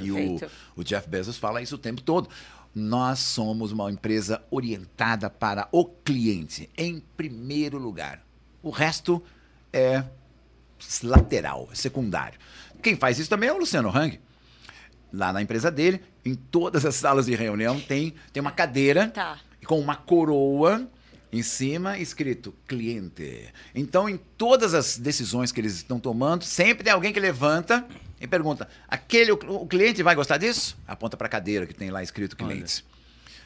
E 0.00 0.10
o, 0.10 0.16
Perfeito. 0.16 0.50
o 0.74 0.82
Jeff 0.82 1.08
Bezos 1.08 1.36
fala 1.38 1.62
isso 1.62 1.76
o 1.76 1.78
tempo 1.78 2.02
todo. 2.02 2.28
Nós 2.74 3.20
somos 3.20 3.70
uma 3.70 3.88
empresa 3.88 4.42
orientada 4.50 5.30
para 5.30 5.68
o 5.70 5.84
cliente, 5.84 6.68
em 6.76 7.00
primeiro 7.16 7.78
lugar. 7.78 8.20
O 8.64 8.70
resto 8.70 9.22
é 9.72 10.02
lateral, 11.04 11.68
é 11.70 11.74
secundário. 11.76 12.36
Quem 12.82 12.96
faz 12.96 13.20
isso 13.20 13.30
também 13.30 13.48
é 13.48 13.52
o 13.52 13.58
Luciano 13.58 13.96
Hang. 13.96 14.18
Lá 15.12 15.32
na 15.32 15.40
empresa 15.40 15.70
dele, 15.70 16.00
em 16.24 16.34
todas 16.34 16.84
as 16.84 16.96
salas 16.96 17.26
de 17.26 17.36
reunião, 17.36 17.78
tem, 17.78 18.12
tem 18.32 18.40
uma 18.40 18.50
cadeira 18.50 19.06
Tá. 19.10 19.38
com 19.64 19.78
uma 19.78 19.94
coroa 19.94 20.88
em 21.32 21.42
cima 21.42 21.98
escrito 21.98 22.54
cliente. 22.66 23.48
Então, 23.74 24.08
em 24.08 24.16
todas 24.16 24.74
as 24.74 24.98
decisões 24.98 25.52
que 25.52 25.60
eles 25.60 25.74
estão 25.74 26.00
tomando, 26.00 26.44
sempre 26.44 26.84
tem 26.84 26.92
alguém 26.92 27.12
que 27.12 27.20
levanta 27.20 27.86
e 28.20 28.26
pergunta: 28.26 28.68
aquele 28.88 29.32
o, 29.32 29.34
o 29.34 29.66
cliente 29.66 30.02
vai 30.02 30.14
gostar 30.14 30.36
disso? 30.36 30.76
Aponta 30.86 31.16
para 31.16 31.26
a 31.26 31.30
cadeira 31.30 31.66
que 31.66 31.74
tem 31.74 31.90
lá 31.90 32.02
escrito 32.02 32.36
cliente. 32.36 32.84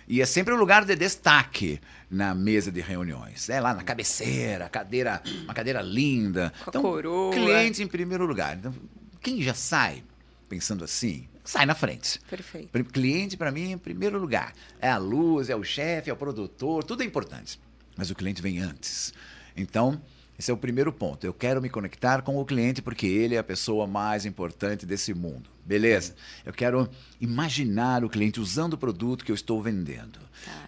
E 0.06 0.20
é 0.20 0.26
sempre 0.26 0.52
um 0.52 0.58
lugar 0.58 0.84
de 0.84 0.94
destaque 0.94 1.80
na 2.10 2.34
mesa 2.34 2.70
de 2.70 2.80
reuniões. 2.80 3.48
É 3.48 3.58
lá 3.58 3.72
na 3.72 3.82
cabeceira, 3.82 4.68
cadeira, 4.68 5.22
uma 5.44 5.54
cadeira 5.54 5.80
linda. 5.80 6.52
Com 6.64 6.78
a 6.78 6.80
coroa. 6.82 7.32
Cliente 7.32 7.82
em 7.82 7.86
primeiro 7.86 8.26
lugar. 8.26 8.56
Então, 8.56 8.74
quem 9.22 9.40
já 9.40 9.54
sai 9.54 10.04
pensando 10.46 10.84
assim, 10.84 11.26
sai 11.42 11.64
na 11.64 11.74
frente. 11.74 12.20
Perfeito. 12.28 12.68
Cliente, 12.92 13.36
para 13.36 13.50
mim, 13.50 13.72
em 13.72 13.78
primeiro 13.78 14.18
lugar. 14.18 14.52
É 14.78 14.90
a 14.90 14.98
luz, 14.98 15.48
é 15.48 15.56
o 15.56 15.64
chefe, 15.64 16.10
é 16.10 16.12
o 16.12 16.16
produtor, 16.16 16.84
tudo 16.84 17.02
é 17.02 17.06
importante. 17.06 17.58
Mas 17.96 18.10
o 18.10 18.14
cliente 18.14 18.42
vem 18.42 18.58
antes. 18.58 19.12
Então, 19.56 20.00
esse 20.38 20.50
é 20.50 20.54
o 20.54 20.56
primeiro 20.56 20.92
ponto. 20.92 21.24
Eu 21.24 21.32
quero 21.32 21.62
me 21.62 21.68
conectar 21.70 22.22
com 22.22 22.36
o 22.40 22.44
cliente 22.44 22.82
porque 22.82 23.06
ele 23.06 23.36
é 23.36 23.38
a 23.38 23.44
pessoa 23.44 23.86
mais 23.86 24.26
importante 24.26 24.84
desse 24.84 25.14
mundo. 25.14 25.48
Beleza? 25.64 26.14
Eu 26.44 26.52
quero 26.52 26.88
imaginar 27.20 28.04
o 28.04 28.08
cliente 28.10 28.40
usando 28.40 28.74
o 28.74 28.78
produto 28.78 29.24
que 29.24 29.30
eu 29.30 29.34
estou 29.34 29.62
vendendo. 29.62 30.18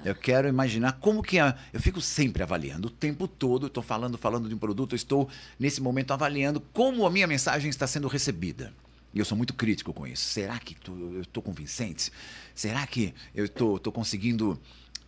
Eu 0.05 0.15
quero 0.15 0.49
imaginar 0.49 0.93
como 0.93 1.23
que 1.23 1.37
eu 1.37 1.81
fico 1.81 2.01
sempre 2.01 2.43
avaliando 2.43 2.89
o 2.89 2.91
tempo 2.91 3.27
todo. 3.29 3.67
Estou 3.67 3.83
falando, 3.83 4.17
falando 4.17 4.49
de 4.49 4.55
um 4.55 4.59
produto. 4.59 4.93
Eu 4.93 4.97
estou 4.97 5.29
nesse 5.59 5.83
momento 5.83 6.13
avaliando 6.13 6.61
como 6.73 7.05
a 7.05 7.11
minha 7.11 7.27
mensagem 7.27 7.69
está 7.69 7.87
sendo 7.87 8.09
recebida. 8.09 8.73
E 9.13 9.19
eu 9.19 9.25
sou 9.25 9.37
muito 9.37 9.53
crítico 9.55 9.93
com 9.93 10.07
isso. 10.07 10.25
Será 10.25 10.59
que 10.59 10.75
tô- 10.77 10.95
eu 10.95 11.23
estou 11.23 11.43
convincente? 11.43 12.11
Será 12.55 12.87
que 12.87 13.13
eu 13.35 13.45
estou 13.47 13.79
conseguindo 13.93 14.59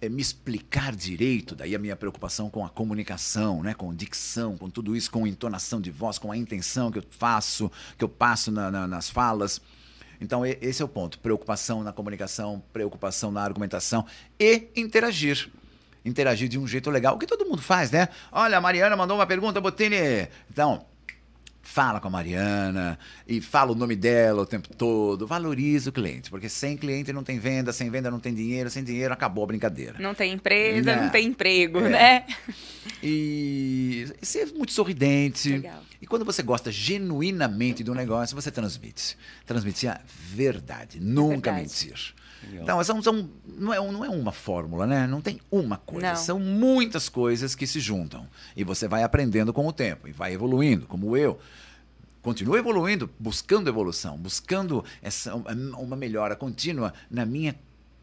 eh, 0.01 0.09
me 0.09 0.21
explicar 0.23 0.95
direito? 0.95 1.55
Daí 1.55 1.75
a 1.75 1.79
minha 1.79 1.97
preocupação 1.97 2.49
com 2.51 2.65
a 2.65 2.69
comunicação, 2.69 3.63
né? 3.63 3.75
com 3.75 3.95
dicção, 3.95 4.57
com 4.57 4.69
tudo 4.71 4.95
isso, 4.97 5.11
com 5.11 5.27
entonação 5.27 5.81
de 5.81 5.91
voz, 5.91 6.19
com 6.19 6.31
a 6.33 6.37
intenção 6.37 6.91
que 6.91 6.99
eu 6.99 7.05
faço, 7.11 7.71
que 7.97 8.05
eu 8.05 8.09
passo 8.09 8.51
na- 8.51 8.71
na- 8.71 8.87
nas 8.87 9.09
falas. 9.11 9.61
Então, 10.21 10.45
esse 10.45 10.83
é 10.83 10.85
o 10.85 10.89
ponto. 10.89 11.19
Preocupação 11.21 11.83
na 11.85 11.93
comunicação, 11.93 12.63
preocupação 12.73 13.31
na 13.31 13.43
argumentação 13.43 14.05
e 14.39 14.69
interagir. 14.75 15.49
Interagir 16.05 16.49
de 16.49 16.59
um 16.59 16.67
jeito 16.67 16.91
legal. 16.91 17.15
O 17.15 17.19
que 17.19 17.27
todo 17.27 17.45
mundo 17.47 17.63
faz, 17.63 17.91
né? 17.91 18.09
Olha, 18.33 18.59
a 18.59 18.61
Mariana 18.61 18.97
mandou 18.97 19.17
uma 19.17 19.27
pergunta, 19.27 19.61
Botini. 19.61 20.27
Então, 20.51 20.85
fala 21.71 22.01
com 22.01 22.09
a 22.09 22.11
Mariana 22.11 22.99
e 23.27 23.43
fala 23.43 23.73
o 23.73 23.75
nome 23.75 23.95
dela 23.95 24.43
o 24.43 24.47
tempo 24.47 24.69
todo. 24.75 25.27
Valoriza 25.27 25.91
o 25.91 25.93
cliente, 25.93 26.31
porque 26.31 26.49
sem 26.49 26.77
cliente 26.79 27.13
não 27.13 27.23
tem 27.23 27.39
venda, 27.39 27.73
sem 27.75 27.91
venda 27.91 28.11
não 28.11 28.19
tem 28.19 28.35
dinheiro, 28.35 28.71
sem 28.71 28.83
dinheiro 28.83 29.13
acabou 29.13 29.45
a 29.45 29.47
brincadeira. 29.49 29.97
Não 29.99 30.15
tem 30.15 30.33
empresa, 30.33 30.97
Não. 30.97 31.03
não, 31.05 31.11
tem 31.11 31.27
emprego, 31.27 31.81
É. 31.81 31.89
né? 31.91 32.25
E 33.03 34.07
ser 34.23 34.47
muito 34.55 34.73
sorridente. 34.73 35.51
Legal. 35.51 35.83
E 36.01 36.07
quando 36.07 36.25
você 36.25 36.43
gosta 36.43 36.73
genuinamente 36.73 37.85
do 37.85 37.95
negócio, 37.95 38.35
você 38.35 38.51
transmite. 38.51 39.17
Transmitir 39.47 39.91
a 39.91 40.01
verdade, 40.07 40.99
nunca 41.01 41.53
verdade. 41.53 41.61
mentir. 41.63 42.15
Então, 42.63 42.83
são, 42.85 43.03
são, 43.03 43.29
não, 43.57 43.73
é, 43.75 43.81
um- 43.81 43.93
não 43.93 44.05
é 44.05 44.09
uma 44.09 44.33
fórmula, 44.33 44.87
né? 44.87 45.07
Não 45.07 45.21
tem 45.21 45.41
uma 45.51 45.77
coisa. 45.77 46.09
Não. 46.11 46.17
São 46.17 46.39
muitas 46.39 47.09
coisas 47.09 47.55
que 47.55 47.67
se 47.67 47.81
juntam. 47.81 48.27
E 48.57 48.63
você 48.65 48.87
vai 48.87 49.03
aprendendo 49.03 49.53
com 49.53 49.67
o 49.67 49.73
tempo 49.73 50.07
e 50.09 50.13
vai 50.13 50.33
evoluindo, 50.35 50.87
como 50.87 51.17
eu. 51.17 51.39
Continuo 52.23 52.57
evoluindo, 52.57 53.09
buscando 53.19 53.69
evolução, 53.69 54.17
buscando 54.17 54.85
essa, 55.01 55.35
uma 55.35 55.97
melhora 55.97 56.35
contínua 56.37 56.93
na 57.11 57.25
minha 57.25 57.55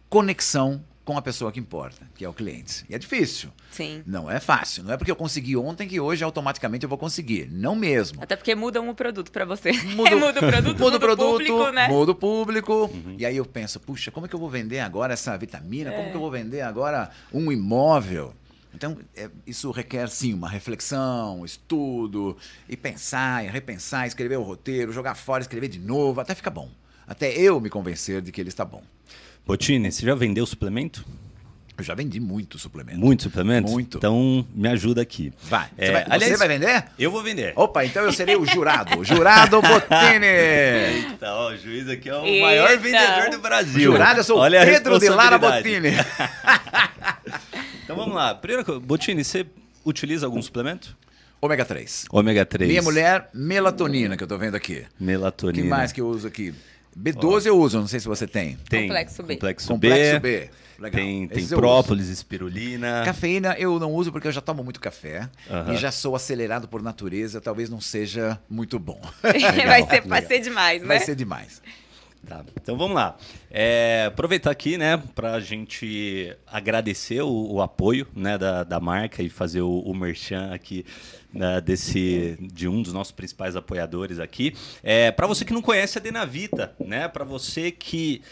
conexão 0.09 0.83
com 1.05 1.15
a 1.17 1.21
pessoa 1.21 1.51
que 1.51 1.59
importa, 1.59 2.05
que 2.15 2.25
é 2.25 2.27
o 2.29 2.33
cliente. 2.33 2.83
E 2.89 2.95
é 2.95 2.97
difícil. 2.97 3.49
Sim. 3.71 4.01
Não 4.07 4.29
é 4.29 4.39
fácil. 4.39 4.83
Não 4.83 4.91
é 4.93 4.97
porque 4.97 5.11
eu 5.11 5.15
consegui 5.15 5.55
ontem 5.55 5.87
que 5.87 5.99
hoje 5.99 6.23
automaticamente 6.23 6.83
eu 6.83 6.89
vou 6.89 6.97
conseguir. 6.97 7.47
Não 7.51 7.75
mesmo. 7.75 8.21
Até 8.23 8.35
porque 8.35 8.55
mudam 8.55 8.89
o 8.89 8.95
produto 8.95 9.31
pra 9.31 9.45
você. 9.45 9.71
Muda 9.71 10.15
o- 10.17 10.19
muda 10.19 10.39
o 10.39 10.49
produto, 10.51 10.79
Muda 10.79 10.97
o 10.97 10.99
produto, 10.99 11.31
público, 11.31 11.69
né? 11.71 11.87
muda 11.87 12.11
o 12.11 12.15
público. 12.15 12.89
E 13.19 13.25
aí 13.25 13.37
eu 13.37 13.45
penso, 13.45 13.79
puxa, 13.79 14.09
como 14.11 14.25
é 14.25 14.29
que 14.29 14.35
eu 14.35 14.39
vou 14.39 14.49
vender 14.49 14.79
agora 14.79 15.13
essa 15.13 15.37
vitamina? 15.37 15.91
Como 15.91 16.09
que 16.09 16.15
eu 16.15 16.19
vou 16.21 16.31
vender 16.31 16.61
agora 16.61 17.11
um 17.31 17.51
imóvel? 17.51 18.33
Então, 18.73 18.97
é, 19.15 19.29
isso 19.47 19.71
requer, 19.71 20.09
sim, 20.09 20.33
uma 20.33 20.49
reflexão, 20.49 21.39
um 21.41 21.45
estudo, 21.45 22.35
e 22.67 22.75
pensar, 22.75 23.45
e 23.45 23.47
repensar, 23.47 24.05
escrever 24.05 24.37
o 24.37 24.41
roteiro, 24.43 24.91
jogar 24.91 25.15
fora, 25.15 25.41
escrever 25.41 25.69
de 25.69 25.79
novo, 25.79 26.19
até 26.19 26.35
ficar 26.35 26.49
bom. 26.49 26.69
Até 27.07 27.31
eu 27.37 27.61
me 27.61 27.69
convencer 27.69 28.21
de 28.21 28.31
que 28.33 28.41
ele 28.41 28.49
está 28.49 28.65
bom. 28.65 28.81
Botini, 29.45 29.91
você 29.91 30.05
já 30.05 30.15
vendeu 30.15 30.45
suplemento? 30.45 31.05
Eu 31.77 31.83
já 31.83 31.93
vendi 31.93 32.21
muito 32.21 32.57
suplemento. 32.57 32.97
Muito 32.99 33.23
suplemento? 33.23 33.69
Muito. 33.69 33.97
Então, 33.97 34.47
me 34.55 34.69
ajuda 34.69 35.01
aqui. 35.01 35.33
Vai. 35.43 35.67
É, 35.77 35.85
você, 35.87 35.91
vai 35.91 36.05
aliás, 36.09 36.31
você 36.31 36.37
vai 36.37 36.47
vender? 36.47 36.85
Eu 36.97 37.11
vou 37.11 37.21
vender. 37.21 37.51
Opa, 37.55 37.83
então 37.83 38.03
eu 38.03 38.13
serei 38.13 38.37
o 38.37 38.45
jurado. 38.45 38.91
jurado 39.03 39.61
Botini. 39.61 41.11
Então, 41.13 41.35
ó, 41.35 41.51
o 41.51 41.57
juiz 41.57 41.89
aqui 41.89 42.09
é 42.09 42.15
o 42.15 42.25
Eita. 42.25 42.45
maior 42.45 42.77
vendedor 42.77 43.29
do 43.29 43.39
Brasil. 43.39 43.91
Jurado, 43.91 44.21
eu 44.21 44.23
sou 44.23 44.37
o 44.37 44.39
Olha 44.39 44.65
Pedro 44.65 44.97
de 44.97 45.09
Lara. 45.09 45.37
Botini. 45.37 45.89
Então 47.83 47.95
vamos 47.95 48.15
lá. 48.15 48.33
Primeira 48.33 48.63
coisa, 48.63 48.79
Botini, 48.79 49.23
você 49.23 49.45
utiliza 49.85 50.25
algum 50.25 50.41
suplemento? 50.41 50.97
Ômega 51.39 51.63
3. 51.63 52.05
Ômega 52.09 52.43
3. 52.43 52.67
Minha 52.67 52.81
mulher, 52.81 53.29
melatonina, 53.31 54.17
que 54.17 54.23
eu 54.23 54.27
tô 54.27 54.39
vendo 54.39 54.55
aqui. 54.55 54.83
O 54.99 55.03
Melatonina. 55.03 55.61
que 55.63 55.69
mais 55.69 55.91
que 55.91 56.01
eu 56.01 56.07
uso 56.07 56.27
aqui? 56.27 56.51
B12 56.97 57.45
eu 57.45 57.59
uso, 57.59 57.79
não 57.79 57.87
sei 57.87 57.99
se 57.99 58.07
você 58.07 58.25
tem. 58.25 58.57
Tem 58.69 58.83
Complexo 58.83 59.23
B. 59.23 59.35
Complexo, 59.35 59.67
Complexo 59.67 60.19
B. 60.19 60.19
B. 60.19 60.49
Legal. 60.77 61.01
Tem, 61.01 61.27
tem 61.27 61.47
própolis, 61.47 62.09
espirulina. 62.09 63.03
Cafeína 63.05 63.55
eu 63.57 63.79
não 63.79 63.93
uso 63.93 64.11
porque 64.11 64.27
eu 64.27 64.31
já 64.31 64.41
tomo 64.41 64.63
muito 64.63 64.79
café 64.79 65.29
Aham. 65.49 65.73
e 65.73 65.77
já 65.77 65.91
sou 65.91 66.15
acelerado 66.15 66.67
por 66.67 66.81
natureza, 66.81 67.39
talvez 67.39 67.69
não 67.69 67.79
seja 67.79 68.39
muito 68.49 68.77
bom. 68.77 68.99
vai, 69.21 69.83
ser, 69.87 70.01
vai 70.01 70.21
ser 70.25 70.39
demais, 70.39 70.81
né? 70.81 70.87
Vai 70.87 70.99
ser 70.99 71.15
demais. 71.15 71.61
Tá, 72.26 72.43
então 72.59 72.76
vamos 72.76 72.95
lá. 72.95 73.17
É, 73.51 74.05
aproveitar 74.07 74.49
aqui, 74.49 74.78
né, 74.78 74.97
para 75.13 75.34
a 75.34 75.39
gente 75.39 76.36
agradecer 76.47 77.21
o, 77.21 77.53
o 77.53 77.61
apoio 77.61 78.07
né, 78.15 78.36
da, 78.36 78.63
da 78.63 78.80
marca 78.80 79.21
e 79.21 79.30
fazer 79.30 79.61
o, 79.61 79.80
o 79.80 79.93
merchan 79.93 80.51
aqui 80.51 80.84
né, 81.32 81.61
desse 81.61 82.36
de 82.41 82.67
um 82.67 82.82
dos 82.82 82.93
nossos 82.93 83.11
principais 83.11 83.55
apoiadores 83.55 84.19
aqui. 84.19 84.55
É, 84.82 85.11
para 85.11 85.28
você 85.28 85.45
que 85.45 85.53
não 85.53 85.61
conhece 85.61 85.99
a 85.99 86.01
Denavita, 86.01 86.73
né, 86.80 87.07
para 87.07 87.23
você 87.23 87.69
que 87.69 88.23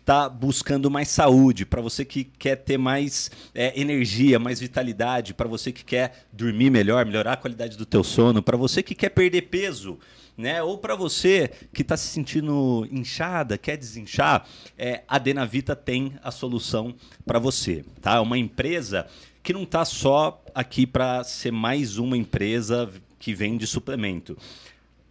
está 0.00 0.28
buscando 0.28 0.90
mais 0.90 1.08
saúde, 1.08 1.66
para 1.66 1.80
você 1.80 2.04
que 2.04 2.24
quer 2.24 2.56
ter 2.56 2.78
mais 2.78 3.30
é, 3.54 3.78
energia, 3.78 4.38
mais 4.38 4.60
vitalidade, 4.60 5.34
para 5.34 5.48
você 5.48 5.70
que 5.70 5.84
quer 5.84 6.26
dormir 6.32 6.70
melhor, 6.70 7.04
melhorar 7.04 7.32
a 7.32 7.36
qualidade 7.36 7.76
do 7.76 7.84
teu 7.84 8.02
sono, 8.02 8.42
para 8.42 8.56
você 8.56 8.82
que 8.82 8.94
quer 8.94 9.10
perder 9.10 9.42
peso, 9.42 9.98
né? 10.36 10.62
Ou 10.62 10.78
para 10.78 10.94
você 10.94 11.50
que 11.72 11.82
está 11.82 11.96
se 11.96 12.08
sentindo 12.08 12.86
inchada, 12.90 13.56
quer 13.56 13.76
desinchar, 13.76 14.46
é, 14.76 15.02
a 15.08 15.18
Denavita 15.18 15.74
tem 15.74 16.14
a 16.22 16.30
solução 16.30 16.94
para 17.24 17.38
você, 17.38 17.84
tá? 18.00 18.16
É 18.16 18.20
uma 18.20 18.38
empresa 18.38 19.06
que 19.42 19.52
não 19.52 19.62
está 19.62 19.84
só 19.84 20.42
aqui 20.54 20.86
para 20.86 21.22
ser 21.24 21.52
mais 21.52 21.98
uma 21.98 22.16
empresa 22.16 22.90
que 23.18 23.32
vende 23.32 23.66
suplemento. 23.66 24.36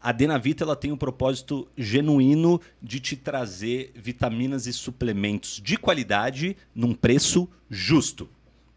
A 0.01 0.11
Denavita 0.11 0.63
ela 0.63 0.75
tem 0.75 0.91
um 0.91 0.97
propósito 0.97 1.67
genuíno 1.75 2.61
de 2.79 2.99
te 2.99 3.15
trazer 3.15 3.91
vitaminas 3.95 4.67
e 4.67 4.73
suplementos 4.73 5.59
de 5.63 5.77
qualidade 5.77 6.55
num 6.75 6.93
preço 6.93 7.49
justo. 7.69 8.29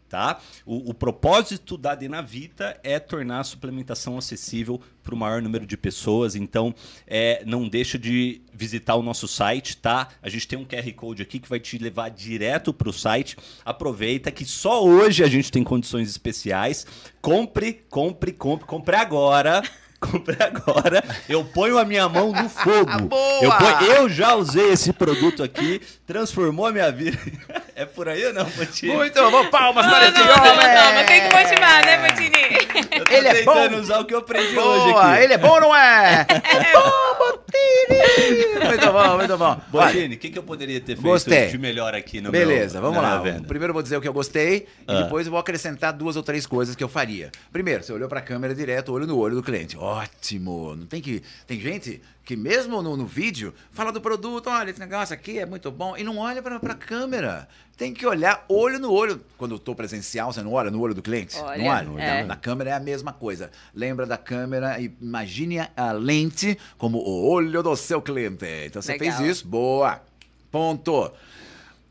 Tá? 0.09 0.39
O, 0.65 0.89
o 0.89 0.93
propósito 0.93 1.77
da 1.77 1.93
Denavita 1.93 2.79
é 2.83 2.97
tornar 2.99 3.41
a 3.41 3.43
suplementação 3.43 4.17
acessível 4.17 4.81
para 5.03 5.13
o 5.13 5.17
maior 5.17 5.39
número 5.39 5.67
de 5.67 5.77
pessoas. 5.77 6.35
Então, 6.35 6.73
é, 7.05 7.43
não 7.45 7.67
deixa 7.69 7.97
de 7.99 8.41
visitar 8.51 8.95
o 8.95 9.03
nosso 9.03 9.27
site, 9.27 9.77
tá? 9.77 10.07
A 10.21 10.27
gente 10.27 10.47
tem 10.47 10.57
um 10.57 10.65
QR 10.65 10.91
Code 10.95 11.21
aqui 11.21 11.37
que 11.39 11.47
vai 11.47 11.59
te 11.59 11.77
levar 11.77 12.09
direto 12.09 12.73
para 12.73 12.89
o 12.89 12.93
site. 12.93 13.37
Aproveita 13.63 14.31
que 14.31 14.45
só 14.45 14.83
hoje 14.83 15.23
a 15.23 15.27
gente 15.27 15.51
tem 15.51 15.63
condições 15.63 16.09
especiais. 16.09 16.87
Compre, 17.21 17.85
compre, 17.89 18.31
compre, 18.31 18.65
compre 18.65 18.95
agora. 18.95 19.61
Compre 19.99 20.37
agora. 20.41 21.03
Eu 21.27 21.43
ponho 21.43 21.77
a 21.77 21.83
minha 21.83 22.07
mão 22.07 22.31
no 22.31 22.47
fogo. 22.47 23.01
Boa! 23.09 23.43
Eu, 23.43 23.51
ponho- 23.57 23.91
eu 23.91 24.09
já 24.09 24.33
usei 24.33 24.69
esse 24.71 24.93
produto 24.93 25.43
aqui, 25.43 25.81
transformou 26.13 26.65
a 26.65 26.71
minha 26.71 26.91
vida. 26.91 27.17
É 27.79 27.85
por 27.85 28.09
aí 28.09 28.25
ou 28.25 28.33
não, 28.33 28.43
Botinho? 28.43 28.95
Muito 28.95 29.31
bom, 29.31 29.49
palmas 29.49 29.85
Não, 29.85 29.93
para 29.93 30.11
não, 30.11 30.17
esse 30.19 30.19
não, 30.27 30.33
homem! 30.51 30.67
não, 30.75 30.93
não, 30.95 31.05
tem 31.05 31.21
que 31.21 31.33
motivar, 31.33 31.85
né, 31.85 32.09
Botini? 32.09 32.89
Eu 32.97 33.05
tô 33.05 33.11
Ele 33.15 33.27
é 33.29 33.33
tentando 33.35 33.75
bom. 33.75 33.81
usar 33.81 33.99
o 33.99 34.05
que 34.05 34.13
eu 34.13 34.17
aprendi 34.17 34.47
hoje 34.59 34.91
Boa, 34.91 35.13
aqui. 35.13 35.23
ele 35.23 35.33
é 35.33 35.37
bom 35.37 35.47
ou 35.47 35.61
não 35.61 35.73
é? 35.73 36.27
É 36.29 36.73
bom, 36.73 37.39
Botini! 37.63 38.65
Muito 38.67 38.91
bom, 38.91 39.15
muito 39.17 39.37
bom. 39.37 39.61
Botini, 39.69 40.15
o 40.15 40.17
que, 40.17 40.29
que 40.29 40.37
eu 40.37 40.43
poderia 40.43 40.79
ter 40.81 40.87
feito 40.95 41.01
Gostei. 41.03 41.47
de 41.47 41.57
melhor 41.57 41.95
aqui 41.95 42.19
no 42.19 42.31
Beleza, 42.31 42.81
meu, 42.81 42.91
vamos 42.91 43.01
lá. 43.01 43.17
venda? 43.19 43.47
Primeiro 43.47 43.71
eu 43.71 43.73
vou 43.73 43.81
dizer 43.83 43.95
o 43.95 44.01
que 44.01 44.07
eu 44.09 44.13
gostei 44.13 44.67
Ah. 44.85 44.95
e 44.95 45.03
depois 45.03 45.25
eu 45.25 45.31
vou 45.31 45.39
acrescentar 45.39 45.93
duas 45.93 46.17
ou 46.17 46.23
três 46.23 46.45
coisas 46.45 46.75
que 46.75 46.83
eu 46.83 46.89
faria. 46.89 47.31
Primeiro, 47.49 47.81
você 47.81 47.93
olhou 47.93 48.09
para 48.09 48.19
a 48.19 48.23
câmera 48.23 48.53
direto, 48.53 48.91
olho 48.91 49.07
no 49.07 49.17
olho 49.17 49.35
do 49.35 49.43
cliente. 49.43 49.77
Ótimo. 49.77 50.75
Não 50.75 50.85
tem 50.85 50.99
que 51.01 51.23
tem 51.47 51.57
gente 51.61 52.01
que 52.25 52.35
mesmo 52.35 52.81
no, 52.83 52.95
no 52.95 53.05
vídeo 53.07 53.53
fala 53.71 53.91
do 53.91 53.99
produto, 54.01 54.49
olha, 54.51 54.69
esse 54.69 54.79
negócio 54.79 55.15
aqui 55.15 55.39
é 55.39 55.45
muito 55.47 55.71
bom 55.71 55.95
e 55.99 56.03
não 56.03 56.17
olha 56.17 56.41
para 56.41 56.55
a 56.55 56.75
câmera. 56.75 57.47
Tem 57.77 57.93
que 57.93 58.05
olhar 58.05 58.45
olho 58.47 58.79
no 58.79 58.91
olho. 58.91 59.21
Quando 59.37 59.55
eu 59.55 59.59
tô 59.59 59.75
presencial, 59.75 60.31
você 60.31 60.41
não 60.41 60.53
olha 60.53 60.71
no 60.71 60.79
olho 60.79 60.93
do 60.93 61.01
cliente? 61.01 61.37
Olha, 61.37 61.83
não 61.83 61.95
olha? 61.95 62.01
é. 62.01 62.21
Na, 62.21 62.27
na 62.29 62.35
câmera 62.37 62.69
é 62.69 62.73
a 62.73 62.79
mesma 62.79 63.11
coisa. 63.11 63.51
Lembra 63.75 64.05
da 64.05 64.17
câmera 64.17 64.79
e 64.79 64.93
imagine 65.01 65.59
a 65.75 65.91
lente 65.91 66.57
como 66.77 66.99
o 66.99 67.29
olho 67.29 67.61
do 67.61 67.75
seu 67.75 68.01
cliente. 68.01 68.45
Então 68.65 68.81
você 68.81 68.93
Legal. 68.93 69.17
fez 69.17 69.29
isso, 69.29 69.47
boa. 69.47 70.01
Ponto. 70.49 71.11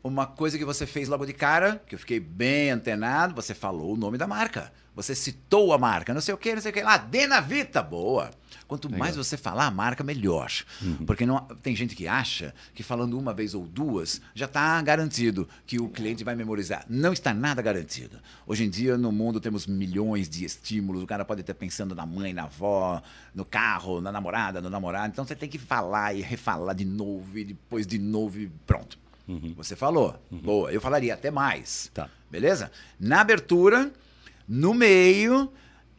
Uma 0.01 0.25
coisa 0.25 0.57
que 0.57 0.63
você 0.63 0.85
fez 0.85 1.09
logo 1.09 1.25
de 1.25 1.33
cara, 1.33 1.83
que 1.85 1.93
eu 1.93 1.99
fiquei 1.99 2.19
bem 2.19 2.71
antenado, 2.71 3.35
você 3.35 3.53
falou 3.53 3.93
o 3.93 3.97
nome 3.97 4.17
da 4.17 4.25
marca. 4.25 4.71
Você 4.95 5.15
citou 5.15 5.73
a 5.73 5.77
marca, 5.77 6.13
não 6.13 6.21
sei 6.21 6.33
o 6.33 6.37
que, 6.37 6.53
não 6.53 6.61
sei 6.61 6.71
o 6.71 6.73
que. 6.73 6.81
Ah, 6.81 6.97
Denavita, 6.97 7.81
boa. 7.81 8.31
Quanto 8.67 8.89
mais 8.89 9.15
você 9.15 9.37
falar 9.37 9.65
a 9.65 9.71
marca, 9.71 10.03
melhor. 10.03 10.51
Porque 11.05 11.25
não, 11.25 11.39
tem 11.61 11.75
gente 11.75 11.95
que 11.95 12.07
acha 12.07 12.53
que 12.73 12.83
falando 12.83 13.17
uma 13.17 13.33
vez 13.33 13.53
ou 13.53 13.65
duas 13.65 14.21
já 14.33 14.45
está 14.45 14.81
garantido 14.81 15.47
que 15.65 15.79
o 15.79 15.89
cliente 15.89 16.23
vai 16.23 16.35
memorizar. 16.35 16.85
Não 16.89 17.13
está 17.13 17.33
nada 17.33 17.61
garantido. 17.61 18.19
Hoje 18.45 18.65
em 18.65 18.69
dia, 18.69 18.97
no 18.97 19.11
mundo, 19.11 19.39
temos 19.39 19.65
milhões 19.67 20.27
de 20.27 20.43
estímulos. 20.45 21.01
O 21.03 21.07
cara 21.07 21.23
pode 21.23 21.41
estar 21.41 21.53
pensando 21.53 21.95
na 21.95 22.05
mãe, 22.05 22.33
na 22.33 22.43
avó, 22.43 23.01
no 23.33 23.45
carro, 23.45 24.01
na 24.01 24.11
namorada, 24.11 24.61
no 24.61 24.69
namorado. 24.69 25.11
Então 25.13 25.25
você 25.25 25.35
tem 25.35 25.49
que 25.49 25.57
falar 25.57 26.13
e 26.13 26.21
refalar 26.21 26.75
de 26.75 26.85
novo 26.85 27.37
e 27.37 27.45
depois 27.45 27.87
de 27.87 27.97
novo 27.97 28.39
e 28.39 28.49
pronto. 28.65 28.99
Você 29.55 29.75
falou. 29.75 30.19
Boa. 30.31 30.71
Eu 30.71 30.81
falaria 30.81 31.13
até 31.13 31.29
mais. 31.29 31.91
Tá. 31.93 32.09
Beleza? 32.29 32.71
Na 32.99 33.21
abertura, 33.21 33.91
no 34.47 34.73
meio 34.73 35.51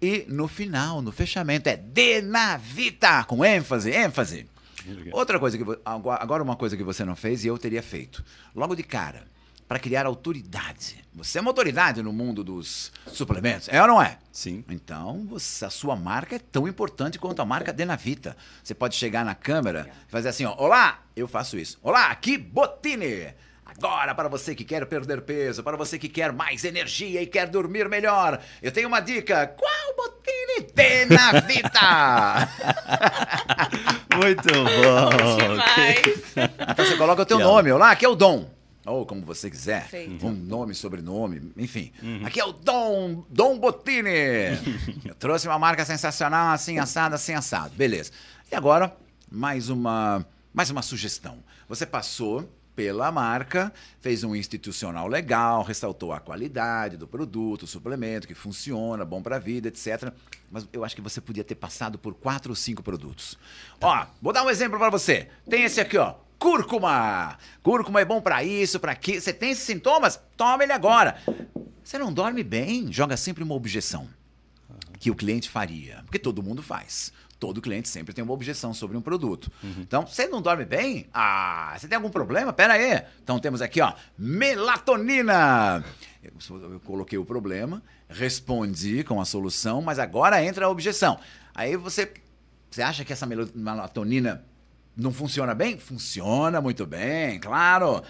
e 0.02 0.24
no 0.28 0.48
final, 0.48 1.00
no 1.00 1.12
fechamento. 1.12 1.68
É 1.68 1.76
Denavita, 1.76 3.24
com 3.24 3.44
ênfase, 3.44 3.90
ênfase. 3.90 4.46
Outra 5.12 5.38
coisa 5.38 5.58
que 5.58 5.64
agora 5.84 6.42
uma 6.42 6.56
coisa 6.56 6.76
que 6.76 6.82
você 6.82 7.04
não 7.04 7.14
fez 7.14 7.44
e 7.44 7.48
eu 7.48 7.58
teria 7.58 7.82
feito. 7.82 8.24
Logo 8.54 8.74
de 8.74 8.82
cara, 8.82 9.24
para 9.70 9.78
criar 9.78 10.04
autoridade. 10.04 10.96
Você 11.14 11.38
é 11.38 11.40
uma 11.40 11.50
autoridade 11.50 12.02
no 12.02 12.12
mundo 12.12 12.42
dos 12.42 12.90
suplementos, 13.06 13.68
é 13.70 13.80
ou 13.80 13.86
não 13.86 14.02
é? 14.02 14.18
Sim. 14.32 14.64
Então, 14.68 15.24
você- 15.30 15.64
a 15.64 15.70
sua 15.70 15.94
marca 15.94 16.34
é 16.34 16.38
tão 16.40 16.66
importante 16.66 17.20
quanto 17.20 17.40
a 17.40 17.44
marca 17.44 17.72
Denavita. 17.72 18.36
Você 18.64 18.74
pode 18.74 18.96
chegar 18.96 19.24
na 19.24 19.32
câmera 19.32 19.88
e 20.08 20.10
fazer 20.10 20.30
assim, 20.30 20.44
ó, 20.44 20.56
olá, 20.58 20.98
eu 21.14 21.28
faço 21.28 21.56
isso. 21.56 21.78
Olá, 21.84 22.06
aqui 22.06 22.36
Botini. 22.36 23.32
Agora, 23.64 24.12
para 24.12 24.28
você 24.28 24.56
que 24.56 24.64
quer 24.64 24.84
perder 24.86 25.20
peso, 25.20 25.62
para 25.62 25.76
você 25.76 26.00
que 26.00 26.08
quer 26.08 26.32
mais 26.32 26.64
energia 26.64 27.22
e 27.22 27.26
quer 27.28 27.46
dormir 27.46 27.88
melhor, 27.88 28.40
eu 28.60 28.72
tenho 28.72 28.88
uma 28.88 28.98
dica. 28.98 29.46
Qual 29.56 29.96
Botini? 29.96 30.66
Denavita! 30.74 32.48
Muito 34.18 34.52
bom. 34.52 35.36
Demais. 35.36 36.34
então 36.58 36.84
você 36.84 36.96
coloca 36.96 37.22
o 37.22 37.26
teu 37.26 37.38
Que 37.38 37.44
nome. 37.44 37.70
Olá, 37.70 37.92
aqui 37.92 38.04
é 38.04 38.08
o 38.08 38.16
Dom. 38.16 38.58
Ou 38.90 39.06
como 39.06 39.22
você 39.22 39.48
quiser. 39.50 39.82
Perfeito. 39.88 40.26
Um 40.26 40.32
nome, 40.32 40.74
sobrenome, 40.74 41.52
enfim. 41.56 41.92
Aqui 42.24 42.40
é 42.40 42.44
o 42.44 42.52
Dom, 42.52 43.24
Dom 43.30 43.58
Botini. 43.58 44.10
Eu 45.04 45.14
trouxe 45.14 45.46
uma 45.46 45.58
marca 45.58 45.84
sensacional, 45.84 46.52
assim, 46.52 46.78
assado, 46.78 47.14
assim, 47.14 47.34
assado. 47.34 47.74
Beleza. 47.76 48.10
E 48.50 48.54
agora, 48.54 48.96
mais 49.30 49.68
uma, 49.70 50.26
mais 50.52 50.70
uma 50.70 50.82
sugestão. 50.82 51.38
Você 51.68 51.86
passou 51.86 52.50
pela 52.74 53.12
marca, 53.12 53.72
fez 54.00 54.24
um 54.24 54.34
institucional 54.34 55.06
legal, 55.06 55.62
ressaltou 55.62 56.12
a 56.12 56.18
qualidade 56.20 56.96
do 56.96 57.06
produto, 57.06 57.64
o 57.64 57.66
suplemento 57.66 58.26
que 58.26 58.34
funciona, 58.34 59.04
bom 59.04 59.20
para 59.20 59.36
a 59.36 59.38
vida, 59.38 59.68
etc. 59.68 60.12
Mas 60.50 60.66
eu 60.72 60.84
acho 60.84 60.96
que 60.96 61.02
você 61.02 61.20
podia 61.20 61.44
ter 61.44 61.56
passado 61.56 61.98
por 61.98 62.14
quatro 62.14 62.52
ou 62.52 62.56
cinco 62.56 62.82
produtos. 62.82 63.36
Ó, 63.80 64.06
vou 64.22 64.32
dar 64.32 64.44
um 64.44 64.50
exemplo 64.50 64.78
para 64.78 64.90
você. 64.90 65.28
Tem 65.48 65.64
esse 65.64 65.80
aqui, 65.80 65.98
ó. 65.98 66.14
Cúrcuma! 66.40 67.36
Cúrcuma 67.62 68.00
é 68.00 68.04
bom 68.04 68.18
pra 68.20 68.42
isso, 68.42 68.80
pra 68.80 68.92
aquilo. 68.92 69.20
Você 69.20 69.30
tem 69.30 69.50
esses 69.50 69.62
sintomas? 69.62 70.18
Toma 70.38 70.64
ele 70.64 70.72
agora. 70.72 71.18
Você 71.84 71.98
não 71.98 72.10
dorme 72.10 72.42
bem? 72.42 72.90
Joga 72.90 73.14
sempre 73.14 73.44
uma 73.44 73.54
objeção 73.54 74.08
que 74.98 75.10
o 75.10 75.14
cliente 75.14 75.50
faria. 75.50 76.00
Porque 76.06 76.18
todo 76.18 76.42
mundo 76.42 76.62
faz. 76.62 77.12
Todo 77.38 77.60
cliente 77.60 77.90
sempre 77.90 78.14
tem 78.14 78.24
uma 78.24 78.32
objeção 78.32 78.72
sobre 78.72 78.96
um 78.96 79.02
produto. 79.02 79.52
Então, 79.78 80.06
você 80.06 80.28
não 80.28 80.40
dorme 80.40 80.64
bem? 80.64 81.08
Ah, 81.12 81.74
você 81.78 81.86
tem 81.86 81.96
algum 81.96 82.10
problema? 82.10 82.54
Pera 82.54 82.72
aí. 82.74 83.02
Então 83.22 83.38
temos 83.38 83.60
aqui, 83.60 83.82
ó, 83.82 83.92
melatonina. 84.18 85.84
Eu, 86.22 86.72
eu 86.72 86.80
coloquei 86.80 87.18
o 87.18 87.24
problema, 87.24 87.82
respondi 88.08 89.04
com 89.04 89.20
a 89.20 89.26
solução, 89.26 89.82
mas 89.82 89.98
agora 89.98 90.42
entra 90.42 90.64
a 90.66 90.70
objeção. 90.70 91.18
Aí 91.54 91.76
você, 91.76 92.12
você 92.70 92.80
acha 92.82 93.04
que 93.04 93.12
essa 93.12 93.26
melatonina 93.26 94.44
não 95.00 95.12
funciona 95.12 95.54
bem? 95.54 95.78
Funciona 95.78 96.60
muito 96.60 96.86
bem, 96.86 97.40
claro. 97.40 98.02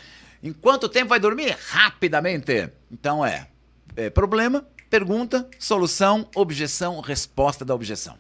Em 0.43 0.53
quanto 0.53 0.89
tempo 0.89 1.11
vai 1.11 1.21
dormir? 1.21 1.57
Rapidamente. 1.69 2.71
Então 2.91 3.25
é, 3.25 3.49
é 3.97 4.11
problema, 4.11 4.67
pergunta, 4.89 5.49
solução, 5.59 6.29
objeção, 6.35 7.01
resposta 7.01 7.65
da 7.65 7.75
objeção. 7.75 8.19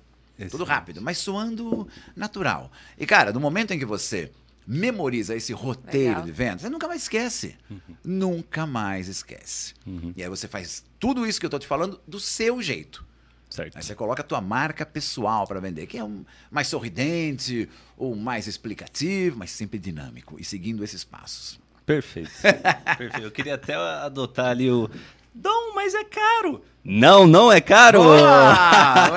Tudo 0.51 0.65
rápido, 0.65 1.03
mas 1.03 1.19
soando 1.19 1.87
natural. 2.17 2.73
E, 2.99 3.05
cara, 3.05 3.31
no 3.31 3.41
momento 3.41 3.73
em 3.73 3.79
que 3.79 3.85
você 3.85 4.33
memoriza 4.67 5.35
esse 5.35 5.53
roteiro 5.53 6.11
Legal. 6.11 6.25
de 6.25 6.33
vendas, 6.33 6.63
você 6.63 6.71
nunca 6.71 6.89
mais 6.89 7.03
esquece. 7.03 7.57
Nunca 8.03 8.67
mais 8.67 9.09
esquece. 9.09 9.75
E 10.17 10.23
aí 10.23 10.29
você 10.29 10.49
faz 10.49 10.85
tudo 10.99 11.27
isso 11.27 11.39
que 11.39 11.45
eu 11.45 11.49
estou 11.49 11.61
te 11.61 11.67
falando 11.67 12.01
do 12.07 12.19
seu 12.19 12.63
jeito. 12.63 13.05
Certo. 13.51 13.77
Aí 13.77 13.83
você 13.83 13.95
coloca 13.97 14.23
a 14.23 14.25
tua 14.25 14.41
marca 14.41 14.87
pessoal 14.87 15.45
para 15.47 15.59
vender, 15.59 15.87
que 15.89 15.99
é 15.99 16.05
um 16.05 16.25
mais 16.51 16.69
sorridente 16.69 17.69
ou 17.97 18.15
mais 18.15 18.47
explicativo, 18.47 19.37
mas 19.37 19.51
sempre 19.51 19.79
dinâmico 19.79 20.37
e 20.39 20.45
seguindo 20.45 20.85
esses 20.85 21.03
passos. 21.03 21.61
Perfeito. 21.85 22.31
Perfeito. 22.97 23.27
Eu 23.27 23.33
queria 23.33 23.57
até 23.57 23.75
adotar 23.75 24.47
ali 24.47 24.71
o. 24.71 24.89
Dom, 25.35 25.75
mas 25.75 25.95
é 25.95 26.05
caro. 26.05 26.63
Não, 26.83 27.27
não 27.27 27.53
é 27.53 27.61
caro. 27.61 28.03
Boa! 28.03 28.55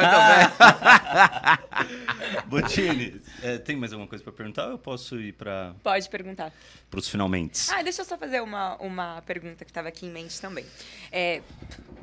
Muito 2.43 2.47
Botini, 2.47 3.22
é, 3.41 3.57
tem 3.57 3.76
mais 3.76 3.91
alguma 3.93 4.07
coisa 4.07 4.24
para 4.24 4.34
perguntar 4.34 4.66
ou 4.66 4.72
eu 4.74 4.78
posso 4.78 5.20
ir 5.20 5.34
para 5.34 5.74
Pode 5.84 6.07
perguntar. 6.09 6.51
os 6.95 7.07
finalmente? 7.07 7.70
Ah, 7.72 7.82
deixa 7.82 8.01
eu 8.01 8.05
só 8.05 8.18
fazer 8.18 8.41
uma, 8.41 8.76
uma 8.78 9.22
pergunta 9.24 9.66
que 9.66 9.72
estava 9.72 9.88
aqui 9.88 10.05
em 10.05 10.11
mente 10.11 10.39
também. 10.39 10.66
É, 11.11 11.41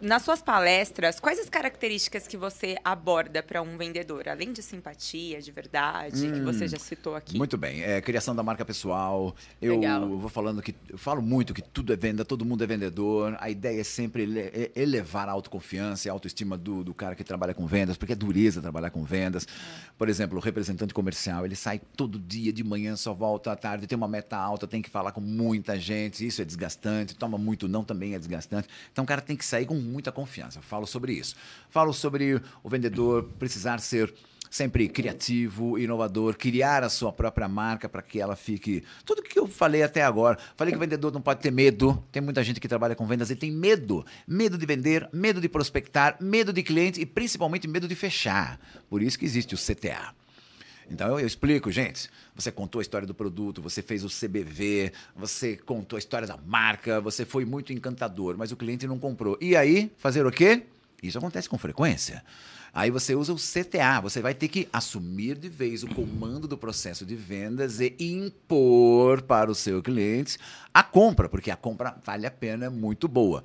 nas 0.00 0.22
suas 0.22 0.40
palestras, 0.42 1.20
quais 1.20 1.38
as 1.38 1.48
características 1.48 2.26
que 2.26 2.36
você 2.36 2.76
aborda 2.84 3.42
para 3.42 3.60
um 3.62 3.76
vendedor? 3.76 4.28
Além 4.28 4.52
de 4.52 4.62
simpatia, 4.62 5.40
de 5.40 5.50
verdade, 5.52 6.30
que 6.32 6.40
você 6.40 6.66
já 6.66 6.78
citou 6.78 7.14
aqui. 7.14 7.34
Hum, 7.36 7.38
Muito 7.38 7.56
bem, 7.56 7.82
é 7.82 8.00
criação 8.00 8.34
da 8.34 8.42
marca 8.42 8.64
pessoal. 8.64 9.34
Eu 9.60 9.76
Legal. 9.78 10.08
vou 10.18 10.28
falando 10.30 10.60
que 10.62 10.74
eu 10.88 10.98
falo 10.98 11.20
muito 11.22 11.52
que 11.54 11.62
tudo 11.62 11.92
é 11.92 11.96
venda, 11.96 12.24
todo 12.24 12.44
mundo 12.44 12.64
é 12.64 12.66
vendedor. 12.66 13.36
A 13.40 13.50
ideia 13.50 13.80
é 13.80 13.84
sempre 13.84 14.22
ele- 14.22 14.40
é 14.40 14.70
elevar 14.74 15.28
a 15.28 15.32
autoconfiança 15.50 16.06
e 16.06 16.10
autoestima 16.10 16.56
do, 16.56 16.84
do 16.84 16.94
cara 16.94 17.16
que 17.16 17.24
trabalha 17.24 17.52
com 17.52 17.66
vendas, 17.66 17.96
porque 17.96 18.12
é 18.12 18.16
dureza 18.16 18.62
trabalhar 18.62 18.90
com 18.90 19.02
vendas. 19.02 19.46
Por 19.98 20.08
exemplo, 20.08 20.38
o 20.38 20.40
representante 20.40 20.94
comercial, 20.94 21.44
ele 21.44 21.56
sai 21.56 21.80
todo 21.96 22.18
dia 22.18 22.52
de 22.52 22.62
manhã, 22.62 22.94
só 22.94 23.12
volta 23.12 23.50
à 23.52 23.56
tarde, 23.56 23.86
tem 23.86 23.96
uma 23.96 24.08
meta 24.08 24.36
alta, 24.36 24.66
tem 24.66 24.80
que 24.80 24.88
falar 24.88 25.10
com 25.12 25.20
muita 25.20 25.78
gente, 25.78 26.24
isso 26.24 26.40
é 26.40 26.44
desgastante, 26.44 27.16
toma 27.16 27.36
muito 27.36 27.68
não 27.68 27.82
também 27.82 28.14
é 28.14 28.18
desgastante. 28.18 28.68
Então 28.92 29.02
o 29.04 29.06
cara 29.06 29.20
tem 29.20 29.36
que 29.36 29.44
sair 29.44 29.66
com 29.66 29.74
muita 29.74 30.12
confiança. 30.12 30.58
Eu 30.58 30.62
falo 30.62 30.86
sobre 30.86 31.12
isso. 31.12 31.34
Falo 31.68 31.92
sobre 31.92 32.40
o 32.62 32.68
vendedor 32.68 33.24
precisar 33.38 33.80
ser 33.80 34.14
sempre 34.50 34.88
criativo, 34.88 35.78
inovador, 35.78 36.36
criar 36.36 36.82
a 36.82 36.88
sua 36.88 37.12
própria 37.12 37.48
marca 37.48 37.88
para 37.88 38.02
que 38.02 38.20
ela 38.20 38.34
fique. 38.34 38.82
Tudo 39.04 39.22
que 39.22 39.38
eu 39.38 39.46
falei 39.46 39.84
até 39.84 40.02
agora. 40.02 40.36
Falei 40.56 40.72
que 40.72 40.76
o 40.76 40.80
vendedor 40.80 41.12
não 41.12 41.22
pode 41.22 41.40
ter 41.40 41.52
medo. 41.52 42.02
Tem 42.10 42.20
muita 42.20 42.42
gente 42.42 42.60
que 42.60 42.66
trabalha 42.66 42.96
com 42.96 43.06
vendas 43.06 43.30
e 43.30 43.36
tem 43.36 43.52
medo. 43.52 44.04
Medo 44.26 44.58
de 44.58 44.66
vender, 44.66 45.08
medo 45.12 45.40
de 45.40 45.48
prospectar, 45.48 46.16
medo 46.20 46.52
de 46.52 46.64
cliente 46.64 47.00
e 47.00 47.06
principalmente 47.06 47.68
medo 47.68 47.86
de 47.86 47.94
fechar. 47.94 48.58
Por 48.88 49.00
isso 49.00 49.16
que 49.16 49.24
existe 49.24 49.54
o 49.54 49.58
CTA. 49.58 50.12
Então 50.90 51.06
eu, 51.06 51.20
eu 51.20 51.26
explico, 51.26 51.70
gente. 51.70 52.10
Você 52.34 52.50
contou 52.50 52.80
a 52.80 52.82
história 52.82 53.06
do 53.06 53.14
produto, 53.14 53.62
você 53.62 53.80
fez 53.80 54.04
o 54.04 54.08
CBV, 54.08 54.92
você 55.14 55.56
contou 55.56 55.96
a 55.96 56.00
história 56.00 56.26
da 56.26 56.36
marca, 56.36 57.00
você 57.00 57.24
foi 57.24 57.44
muito 57.44 57.72
encantador, 57.72 58.36
mas 58.36 58.50
o 58.50 58.56
cliente 58.56 58.86
não 58.88 58.98
comprou. 58.98 59.38
E 59.40 59.54
aí, 59.54 59.92
fazer 59.96 60.26
o 60.26 60.32
quê? 60.32 60.64
Isso 61.00 61.16
acontece 61.16 61.48
com 61.48 61.56
frequência. 61.56 62.24
Aí 62.72 62.90
você 62.90 63.14
usa 63.14 63.32
o 63.32 63.36
CTA, 63.36 64.00
você 64.00 64.20
vai 64.20 64.34
ter 64.34 64.48
que 64.48 64.68
assumir 64.72 65.36
de 65.36 65.48
vez 65.48 65.82
o 65.82 65.88
comando 65.88 66.46
do 66.46 66.56
processo 66.56 67.04
de 67.04 67.16
vendas 67.16 67.80
e 67.80 67.94
impor 67.98 69.22
para 69.22 69.50
o 69.50 69.54
seu 69.54 69.82
cliente 69.82 70.38
a 70.72 70.82
compra, 70.82 71.28
porque 71.28 71.50
a 71.50 71.56
compra 71.56 71.96
vale 72.04 72.26
a 72.26 72.30
pena, 72.30 72.66
é 72.66 72.70
muito 72.70 73.08
boa. 73.08 73.42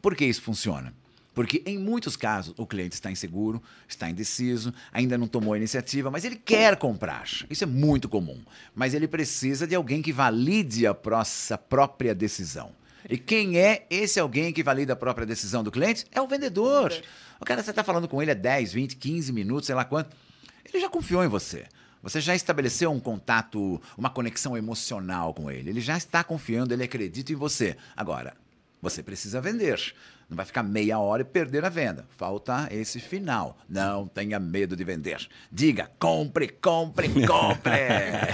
Por 0.00 0.14
que 0.14 0.24
isso 0.24 0.42
funciona? 0.42 0.94
Porque 1.34 1.62
em 1.64 1.78
muitos 1.78 2.14
casos 2.14 2.54
o 2.58 2.66
cliente 2.66 2.94
está 2.94 3.10
inseguro, 3.10 3.62
está 3.88 4.08
indeciso, 4.08 4.72
ainda 4.92 5.16
não 5.16 5.26
tomou 5.26 5.54
a 5.54 5.56
iniciativa, 5.56 6.10
mas 6.10 6.24
ele 6.24 6.36
quer 6.36 6.76
comprar. 6.76 7.24
Isso 7.48 7.64
é 7.64 7.66
muito 7.66 8.08
comum. 8.08 8.38
Mas 8.74 8.92
ele 8.92 9.08
precisa 9.08 9.66
de 9.66 9.74
alguém 9.74 10.02
que 10.02 10.12
valide 10.12 10.86
a 10.86 10.94
própria 10.94 12.14
decisão. 12.14 12.70
E 13.08 13.18
quem 13.18 13.58
é 13.58 13.86
esse 13.90 14.20
alguém 14.20 14.52
que 14.52 14.62
valida 14.62 14.92
a 14.92 14.96
própria 14.96 15.26
decisão 15.26 15.62
do 15.62 15.70
cliente? 15.70 16.06
É 16.12 16.20
o 16.20 16.28
vendedor. 16.28 16.92
O 17.40 17.44
cara, 17.44 17.62
você 17.62 17.70
está 17.70 17.82
falando 17.82 18.08
com 18.08 18.22
ele 18.22 18.30
há 18.30 18.34
10, 18.34 18.72
20, 18.72 18.96
15 18.96 19.32
minutos, 19.32 19.66
sei 19.66 19.74
lá 19.74 19.84
quanto. 19.84 20.16
Ele 20.64 20.80
já 20.80 20.88
confiou 20.88 21.24
em 21.24 21.28
você. 21.28 21.66
Você 22.02 22.20
já 22.20 22.34
estabeleceu 22.34 22.90
um 22.90 22.98
contato, 22.98 23.80
uma 23.96 24.10
conexão 24.10 24.56
emocional 24.56 25.32
com 25.32 25.50
ele. 25.50 25.70
Ele 25.70 25.80
já 25.80 25.96
está 25.96 26.24
confiando, 26.24 26.74
ele 26.74 26.82
acredita 26.82 27.32
em 27.32 27.36
você. 27.36 27.76
Agora, 27.96 28.34
você 28.80 29.02
precisa 29.02 29.40
vender. 29.40 29.94
Não 30.32 30.36
vai 30.36 30.46
ficar 30.46 30.62
meia 30.62 30.98
hora 30.98 31.20
e 31.20 31.24
perder 31.26 31.62
a 31.62 31.68
venda. 31.68 32.06
Falta 32.16 32.66
esse 32.70 32.98
final. 32.98 33.58
Não 33.68 34.08
tenha 34.08 34.40
medo 34.40 34.74
de 34.74 34.82
vender. 34.82 35.28
Diga, 35.52 35.90
compre, 35.98 36.48
compre, 36.48 37.06
compre. 37.26 37.72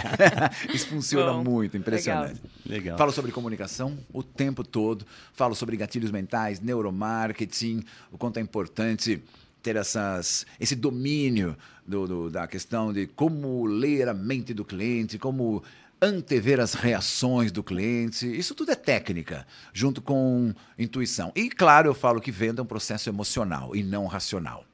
Isso 0.72 0.86
funciona 0.86 1.32
Bom, 1.32 1.42
muito, 1.42 1.76
impressionante. 1.76 2.40
Legal. 2.64 2.96
Falo 2.96 3.10
sobre 3.10 3.32
comunicação 3.32 3.98
o 4.12 4.22
tempo 4.22 4.62
todo. 4.62 5.04
Falo 5.32 5.56
sobre 5.56 5.76
gatilhos 5.76 6.12
mentais, 6.12 6.60
neuromarketing, 6.60 7.82
o 8.12 8.16
quanto 8.16 8.38
é 8.38 8.40
importante 8.42 9.20
ter 9.60 9.74
essas, 9.74 10.46
esse 10.60 10.76
domínio 10.76 11.56
do- 11.84 12.06
do- 12.06 12.30
da 12.30 12.46
questão 12.46 12.92
de 12.92 13.08
como 13.08 13.66
ler 13.66 14.08
a 14.08 14.14
mente 14.14 14.54
do 14.54 14.64
cliente, 14.64 15.18
como 15.18 15.64
antever 16.00 16.60
as 16.60 16.74
reações 16.74 17.50
do 17.52 17.62
cliente. 17.62 18.26
Isso 18.26 18.54
tudo 18.54 18.72
é 18.72 18.74
técnica, 18.74 19.46
junto 19.72 20.00
com 20.00 20.54
intuição. 20.78 21.32
E, 21.34 21.48
claro, 21.50 21.88
eu 21.88 21.94
falo 21.94 22.20
que 22.20 22.30
venda 22.30 22.60
é 22.60 22.64
um 22.64 22.66
processo 22.66 23.08
emocional 23.08 23.74
e 23.74 23.82
não 23.82 24.06
racional. 24.06 24.64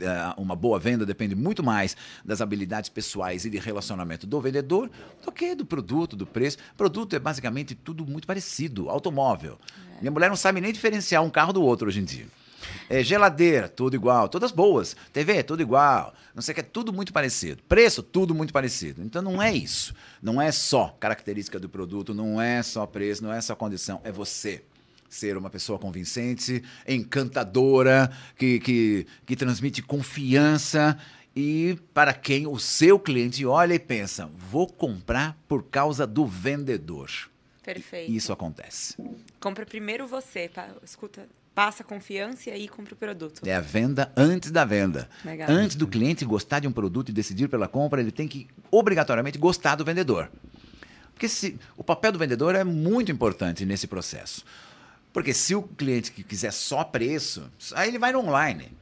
Eh, 0.00 0.34
Uma 0.36 0.56
boa 0.56 0.78
venda 0.78 1.04
depende 1.04 1.34
muito 1.34 1.62
mais 1.62 1.96
das 2.24 2.40
habilidades 2.40 2.88
pessoais 2.90 3.44
e 3.44 3.50
de 3.50 3.58
relacionamento 3.58 4.26
do 4.26 4.40
vendedor 4.40 4.90
do 5.24 5.30
que 5.30 5.54
do 5.54 5.66
produto, 5.66 6.16
do 6.16 6.26
preço. 6.26 6.58
Produto 6.76 7.14
é 7.14 7.18
basicamente 7.18 7.74
tudo 7.74 8.04
muito 8.06 8.26
parecido. 8.26 8.88
Automóvel. 8.88 9.58
Minha 10.00 10.10
mulher 10.10 10.28
não 10.28 10.36
sabe 10.36 10.60
nem 10.60 10.72
diferenciar 10.72 11.22
um 11.22 11.30
carro 11.30 11.52
do 11.52 11.62
outro 11.62 11.88
hoje 11.88 12.00
em 12.00 12.04
dia. 12.04 12.26
É, 12.88 13.02
geladeira, 13.02 13.68
tudo 13.68 13.94
igual. 13.96 14.28
Todas 14.28 14.50
boas. 14.52 14.96
TV, 15.12 15.42
tudo 15.42 15.62
igual. 15.62 16.14
Não 16.34 16.42
sei 16.42 16.52
o 16.52 16.54
que, 16.54 16.60
é 16.60 16.64
tudo 16.64 16.92
muito 16.92 17.12
parecido. 17.12 17.62
Preço, 17.68 18.02
tudo 18.02 18.34
muito 18.34 18.52
parecido. 18.52 19.02
Então 19.02 19.20
não 19.22 19.42
é 19.42 19.52
isso. 19.54 19.94
Não 20.22 20.40
é 20.40 20.50
só 20.52 20.96
característica 21.00 21.58
do 21.58 21.68
produto, 21.68 22.14
não 22.14 22.40
é 22.40 22.62
só 22.62 22.86
preço, 22.86 23.22
não 23.22 23.32
é 23.32 23.40
só 23.40 23.54
condição. 23.54 24.00
É 24.04 24.12
você 24.12 24.62
ser 25.08 25.36
uma 25.36 25.50
pessoa 25.50 25.78
convincente, 25.78 26.62
encantadora, 26.88 28.10
que, 28.36 28.58
que, 28.60 29.06
que 29.26 29.36
transmite 29.36 29.82
confiança 29.82 30.98
e 31.36 31.78
para 31.94 32.12
quem 32.12 32.46
o 32.46 32.58
seu 32.58 32.98
cliente 32.98 33.44
olha 33.46 33.74
e 33.74 33.78
pensa: 33.78 34.30
vou 34.34 34.66
comprar 34.66 35.36
por 35.48 35.64
causa 35.64 36.06
do 36.06 36.26
vendedor. 36.26 37.10
Perfeito. 37.62 38.10
Isso 38.10 38.32
acontece. 38.32 38.96
Compra 39.38 39.64
primeiro 39.64 40.06
você, 40.06 40.48
pa- 40.52 40.70
escuta, 40.82 41.28
passa 41.54 41.84
confiança 41.84 42.50
e 42.50 42.52
aí 42.52 42.68
compra 42.68 42.94
o 42.94 42.96
produto. 42.96 43.42
É 43.46 43.54
a 43.54 43.60
venda 43.60 44.12
antes 44.16 44.50
da 44.50 44.64
venda. 44.64 45.08
Legal. 45.24 45.50
Antes 45.50 45.76
do 45.76 45.86
cliente 45.86 46.24
gostar 46.24 46.60
de 46.60 46.68
um 46.68 46.72
produto 46.72 47.10
e 47.10 47.12
decidir 47.12 47.48
pela 47.48 47.68
compra, 47.68 48.00
ele 48.00 48.10
tem 48.10 48.26
que 48.26 48.48
obrigatoriamente 48.70 49.38
gostar 49.38 49.74
do 49.74 49.84
vendedor. 49.84 50.30
Porque 51.12 51.28
se, 51.28 51.58
o 51.76 51.84
papel 51.84 52.12
do 52.12 52.18
vendedor 52.18 52.54
é 52.54 52.64
muito 52.64 53.12
importante 53.12 53.64
nesse 53.64 53.86
processo. 53.86 54.44
Porque 55.12 55.34
se 55.34 55.54
o 55.54 55.62
cliente 55.62 56.10
que 56.10 56.22
quiser 56.22 56.52
só 56.52 56.82
preço, 56.82 57.50
aí 57.74 57.88
ele 57.88 57.98
vai 57.98 58.12
no 58.12 58.20
online. 58.20 58.72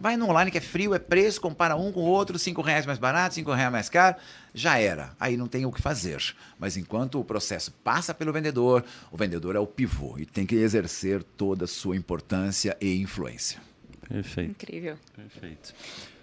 Vai 0.00 0.16
no 0.16 0.30
online 0.30 0.50
que 0.50 0.56
é 0.56 0.62
frio, 0.62 0.94
é 0.94 0.98
preço, 0.98 1.38
compara 1.38 1.76
um 1.76 1.92
com 1.92 2.00
o 2.00 2.06
outro, 2.06 2.38
cinco 2.38 2.62
reais 2.62 2.86
mais 2.86 2.98
barato, 2.98 3.34
cinco 3.34 3.52
reais 3.52 3.70
mais 3.70 3.90
caro, 3.90 4.16
já 4.54 4.78
era. 4.78 5.14
Aí 5.20 5.36
não 5.36 5.46
tem 5.46 5.66
o 5.66 5.70
que 5.70 5.82
fazer. 5.82 6.34
Mas 6.58 6.78
enquanto 6.78 7.20
o 7.20 7.24
processo 7.24 7.70
passa 7.84 8.14
pelo 8.14 8.32
vendedor, 8.32 8.82
o 9.12 9.16
vendedor 9.18 9.56
é 9.56 9.58
o 9.58 9.66
pivô 9.66 10.16
e 10.18 10.24
tem 10.24 10.46
que 10.46 10.54
exercer 10.54 11.22
toda 11.22 11.66
a 11.66 11.68
sua 11.68 11.96
importância 11.96 12.74
e 12.80 12.96
influência. 12.96 13.60
Perfeito. 14.08 14.52
Incrível. 14.52 14.96
Perfeito. 15.14 15.74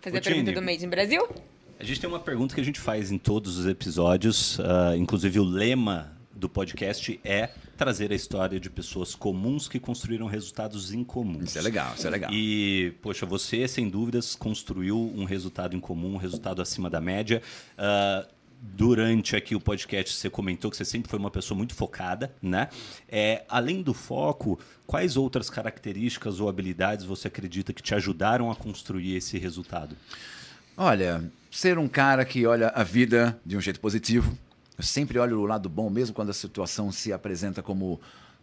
Fazer 0.02 0.18
a 0.18 0.20
Botini, 0.20 0.36
pergunta 0.36 0.60
do 0.60 0.66
Made 0.66 0.84
in 0.84 0.90
Brasil? 0.90 1.30
A 1.80 1.84
gente 1.84 2.02
tem 2.02 2.10
uma 2.10 2.20
pergunta 2.20 2.56
que 2.56 2.62
a 2.62 2.64
gente 2.64 2.80
faz 2.80 3.12
em 3.12 3.20
todos 3.20 3.60
os 3.60 3.68
episódios, 3.68 4.60
ah, 4.60 4.98
inclusive 4.98 5.40
o 5.40 5.44
lema 5.44 6.17
do 6.38 6.48
podcast 6.48 7.20
é 7.24 7.50
trazer 7.76 8.12
a 8.12 8.16
história 8.16 8.60
de 8.60 8.70
pessoas 8.70 9.16
comuns 9.16 9.68
que 9.68 9.80
construíram 9.80 10.28
resultados 10.28 10.94
incomuns. 10.94 11.50
Isso 11.50 11.60
é 11.60 11.62
legal, 11.62 11.94
isso 11.96 12.08
é 12.08 12.10
legal. 12.10 12.32
E, 12.32 12.94
poxa, 13.02 13.26
você, 13.26 13.68
sem 13.68 13.90
dúvidas, 13.90 14.36
construiu 14.36 14.98
um 15.16 15.26
resultado 15.26 15.76
em 15.76 15.80
comum, 15.80 16.14
um 16.14 16.18
resultado 16.18 16.62
acima 16.62 16.90
da 16.90 17.02
média. 17.02 17.42
Ah, 17.78 18.28
durante 18.60 19.36
aqui 19.36 19.56
o 19.56 19.60
podcast, 19.60 20.16
você 20.16 20.30
comentou 20.30 20.72
que 20.72 20.78
você 20.78 20.86
sempre 20.86 21.10
foi 21.10 21.20
uma 21.20 21.30
pessoa 21.30 21.58
muito 21.58 21.76
focada, 21.76 22.34
né? 22.42 22.70
É, 23.08 23.44
além 23.48 23.82
do 23.82 23.94
foco, 23.94 24.60
quais 24.86 25.16
outras 25.16 25.50
características 25.50 26.40
ou 26.40 26.50
habilidades 26.50 27.06
você 27.06 27.28
acredita 27.28 27.74
que 27.74 27.82
te 27.82 27.94
ajudaram 27.94 28.50
a 28.50 28.56
construir 28.56 29.16
esse 29.16 29.38
resultado? 29.38 29.96
Olha, 30.76 31.24
ser 31.50 31.78
um 31.78 31.88
cara 31.88 32.24
que 32.26 32.46
olha 32.46 32.70
a 32.70 32.84
vida 32.84 33.40
de 33.46 33.58
um 33.58 33.62
jeito 33.62 33.80
positivo, 33.80 34.38
Eu 34.78 34.84
sempre 34.84 35.18
olho 35.18 35.40
o 35.40 35.46
lado 35.46 35.68
bom, 35.68 35.90
mesmo 35.90 36.14
quando 36.14 36.30
a 36.30 36.34
situação 36.34 36.92
se 36.92 37.12
apresenta 37.12 37.64
como 37.64 38.00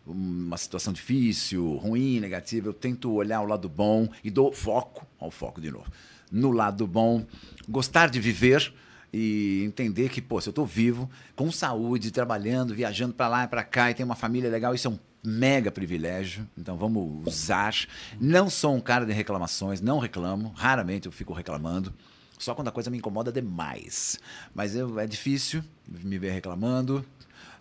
uma 0.07 0.57
situação 0.57 0.93
difícil, 0.93 1.77
ruim, 1.77 2.21
negativa. 2.21 2.69
Eu 2.69 2.75
tento 2.75 3.13
olhar 3.13 3.41
o 3.41 3.47
lado 3.47 3.69
bom 3.69 4.09
e 4.23 4.31
dou 4.31 4.53
foco, 4.53 5.07
ao 5.19 5.31
foco 5.31 5.61
de 5.61 5.71
novo, 5.71 5.87
no 6.31 6.51
lado 6.51 6.87
bom. 6.87 7.25
Gostar 7.69 8.09
de 8.09 8.21
viver 8.21 8.73
e 9.13 9.63
entender 9.65 10.09
que, 10.09 10.21
pô, 10.21 10.41
se 10.41 10.49
eu 10.49 10.51
estou 10.51 10.67
vivo, 10.67 11.09
com 11.37 11.51
saúde, 11.53 12.11
trabalhando, 12.11 12.75
viajando 12.75 13.15
para 13.15 13.29
lá 13.29 13.45
e 13.45 13.49
para 13.49 13.63
cá 13.63 13.91
e 13.91 13.95
tenho 13.95 14.09
uma 14.09 14.17
família 14.17 14.51
legal, 14.51 14.75
isso 14.75 14.89
é 14.89 14.91
um 14.91 14.99
mega 15.23 15.71
privilégio. 15.71 16.47
Então 16.59 16.77
vamos 16.77 17.27
usar. 17.27 17.73
Não 18.21 18.51
sou 18.51 18.75
um 18.75 18.81
cara 18.81 19.07
de 19.07 19.13
reclamações, 19.13 19.81
não 19.81 19.99
reclamo, 19.99 20.53
raramente 20.57 21.07
eu 21.07 21.13
fico 21.13 21.33
reclamando. 21.33 21.95
Só 22.39 22.55
quando 22.55 22.69
a 22.69 22.73
coisa 22.73 22.91
me 22.91 22.99
incomoda 22.99 23.33
demais. 23.33 24.19
Mas 24.55 24.75
eu, 24.75 24.99
é 24.99 25.07
difícil 25.07 25.63
me 25.87 26.19
ver 26.19 26.33
reclamando. 26.33 27.05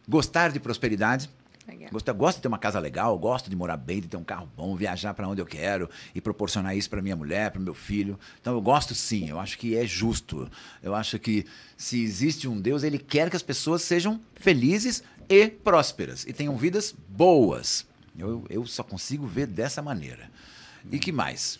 Gostar 0.07 0.51
de 0.51 0.59
prosperidade. 0.59 1.29
Gosto, 1.89 2.13
gosto 2.13 2.37
de 2.37 2.41
ter 2.41 2.47
uma 2.49 2.57
casa 2.57 2.77
legal, 2.77 3.17
gosto 3.17 3.49
de 3.49 3.55
morar 3.55 3.77
bem, 3.77 4.01
de 4.01 4.09
ter 4.09 4.17
um 4.17 4.23
carro 4.23 4.49
bom, 4.57 4.75
viajar 4.75 5.13
para 5.13 5.27
onde 5.27 5.41
eu 5.41 5.45
quero 5.45 5.89
e 6.13 6.19
proporcionar 6.19 6.75
isso 6.75 6.89
para 6.89 7.01
minha 7.01 7.15
mulher, 7.15 7.51
para 7.51 7.61
meu 7.61 7.73
filho. 7.73 8.19
Então 8.41 8.53
eu 8.53 8.61
gosto 8.61 8.93
sim, 8.93 9.29
eu 9.29 9.39
acho 9.39 9.57
que 9.57 9.77
é 9.77 9.85
justo. 9.85 10.49
Eu 10.81 10.93
acho 10.93 11.17
que 11.17 11.45
se 11.77 12.03
existe 12.03 12.49
um 12.49 12.59
Deus, 12.59 12.83
ele 12.83 12.99
quer 12.99 13.29
que 13.29 13.35
as 13.37 13.43
pessoas 13.43 13.81
sejam 13.81 14.19
felizes 14.35 15.03
e 15.29 15.47
prósperas 15.47 16.25
e 16.25 16.33
tenham 16.33 16.57
vidas 16.57 16.93
boas. 17.07 17.85
Eu, 18.17 18.45
eu 18.49 18.65
só 18.65 18.83
consigo 18.83 19.25
ver 19.25 19.47
dessa 19.47 19.81
maneira. 19.81 20.29
E 20.91 20.99
que 20.99 21.13
mais? 21.13 21.59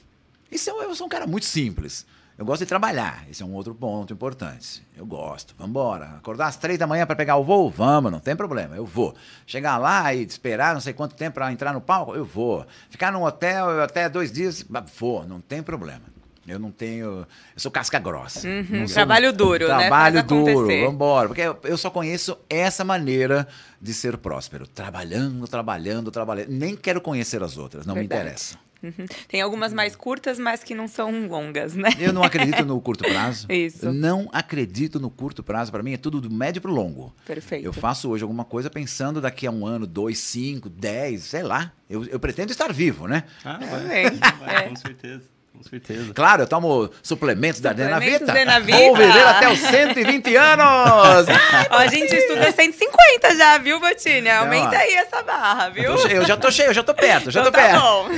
Isso 0.52 0.70
é, 0.70 0.74
eu 0.84 0.94
sou 0.96 1.08
um 1.08 1.10
cara 1.10 1.26
muito 1.26 1.46
simples. 1.46 2.06
Eu 2.38 2.46
gosto 2.46 2.62
de 2.62 2.66
trabalhar, 2.66 3.26
esse 3.30 3.44
é 3.44 3.46
um 3.46 3.54
outro 3.54 3.76
ponto 3.76 4.12
importante. 4.12 4.84
Eu 4.98 5.06
gosto, 5.06 5.54
vamos 5.56 5.70
embora. 5.70 6.06
Acordar 6.18 6.48
às 6.48 6.58
três 6.58 6.80
da 6.80 6.88
manhã 6.88 7.06
para 7.06 7.16
pegar 7.16 7.36
o 7.36 7.44
voo? 7.44 7.70
Vamos, 7.70 8.12
não 8.12 8.20
tem 8.20 8.36
problema, 8.36 8.76
eu 8.76 8.86
vou. 8.86 9.16
Chegar 9.46 9.78
lá 9.78 10.14
e 10.16 10.24
esperar 10.24 10.74
não 10.74 10.82
sei 10.82 10.94
quanto 10.94 11.16
tempo 11.16 11.36
para 11.36 11.52
entrar 11.52 11.74
no 11.74 11.82
palco? 11.82 12.16
Eu 12.16 12.26
vou. 12.26 12.66
Ficar 12.90 13.12
num 13.12 13.24
hotel 13.24 13.84
até 13.84 14.10
dois 14.10 14.32
dias? 14.32 14.66
Vou, 14.98 15.28
não 15.28 15.40
tem 15.40 15.62
problema. 15.62 16.14
Eu 16.48 16.60
não 16.60 16.72
tenho. 16.72 17.06
Eu 17.06 17.28
sou 17.56 17.72
casca 17.72 18.00
grossa. 18.00 18.46
Uhum, 18.46 18.86
trabalho 18.86 19.32
duro, 19.32 19.66
trabalho 19.66 20.16
né? 20.16 20.24
Trabalho 20.24 20.24
duro, 20.24 20.68
vamos 20.68 20.94
embora. 20.94 21.28
Porque 21.30 21.42
eu 21.64 21.78
só 21.78 21.90
conheço 21.90 22.38
essa 22.50 22.84
maneira 22.84 23.48
de 23.82 23.94
ser 23.94 24.18
próspero. 24.18 24.68
Trabalhando, 24.68 25.48
trabalhando, 25.48 26.12
trabalhando. 26.12 26.50
Nem 26.50 26.76
quero 26.76 27.00
conhecer 27.00 27.42
as 27.42 27.58
outras, 27.58 27.86
não 27.86 27.94
Verdade. 27.94 28.24
me 28.24 28.26
interessa. 28.26 28.58
Uhum. 28.84 29.06
Tem 29.28 29.42
algumas 29.42 29.74
mais 29.74 29.96
curtas, 29.96 30.38
mas 30.38 30.64
que 30.64 30.76
não 30.76 30.88
são 30.88 31.28
longas, 31.28 31.74
né? 31.76 31.90
Eu 31.98 32.12
não 32.12 32.22
acredito 32.24 32.66
no 32.66 32.80
curto 32.82 33.04
prazo. 33.04 33.48
Isso. 33.50 33.92
Não 33.92 34.30
acredito 34.34 35.00
no 35.00 35.10
curto 35.10 35.42
prazo. 35.42 35.72
Para 35.72 35.82
mim 35.82 35.94
é 35.94 35.98
tudo 35.98 36.20
do 36.20 36.30
médio 36.30 36.62
para 36.62 36.70
o 36.70 36.74
longo. 36.74 37.16
Perfeito. 37.26 37.66
Eu 37.66 37.74
faço 37.74 38.10
hoje 38.10 38.24
alguma 38.24 38.44
coisa 38.44 38.70
pensando 38.70 39.22
daqui 39.22 39.48
a 39.48 39.52
um 39.52 39.66
ano, 39.66 39.88
dois, 39.88 40.20
cinco, 40.20 40.70
dez, 40.70 41.24
sei 41.24 41.44
lá. 41.44 41.72
Eu, 41.90 42.06
eu 42.06 42.20
pretendo 42.20 42.52
estar 42.52 42.72
vivo, 42.74 43.08
né? 43.08 43.24
Ah, 43.46 43.58
vai. 43.58 44.10
vai, 44.40 44.66
é. 44.66 44.70
Com 44.70 44.76
certeza. 44.76 45.34
Com 45.54 45.64
certeza. 45.64 46.14
Claro, 46.14 46.44
eu 46.44 46.48
tomo 46.48 46.90
suplementos 47.02 47.62
da 47.62 47.70
suplementos 47.70 48.28
Denavita. 48.28 48.34
Denavita. 48.34 48.78
Vou 48.78 48.96
viver 48.96 49.28
até 49.28 49.50
os 49.52 49.60
120 49.60 50.36
anos. 50.36 51.28
Ó, 51.70 51.78
a 51.78 51.88
gente 51.88 52.14
estuda 52.14 52.52
150 52.52 53.36
já, 53.36 53.58
viu, 53.60 53.80
Botinha? 53.80 54.40
Aumenta 54.40 54.78
aí 54.78 54.94
essa 54.96 55.22
barra, 55.22 55.70
viu? 55.70 55.84
Eu, 55.84 55.98
cheio, 56.00 56.16
eu 56.16 56.26
já 56.26 56.36
tô 56.36 56.52
cheio, 56.52 56.70
eu 56.70 56.74
já 56.74 56.84
tô 56.84 56.94
perto, 56.94 57.30
já 57.30 57.42
então 57.42 57.52
tô 57.52 57.58
tá 57.58 57.68
perto. 57.68 57.82
bom. 57.82 58.10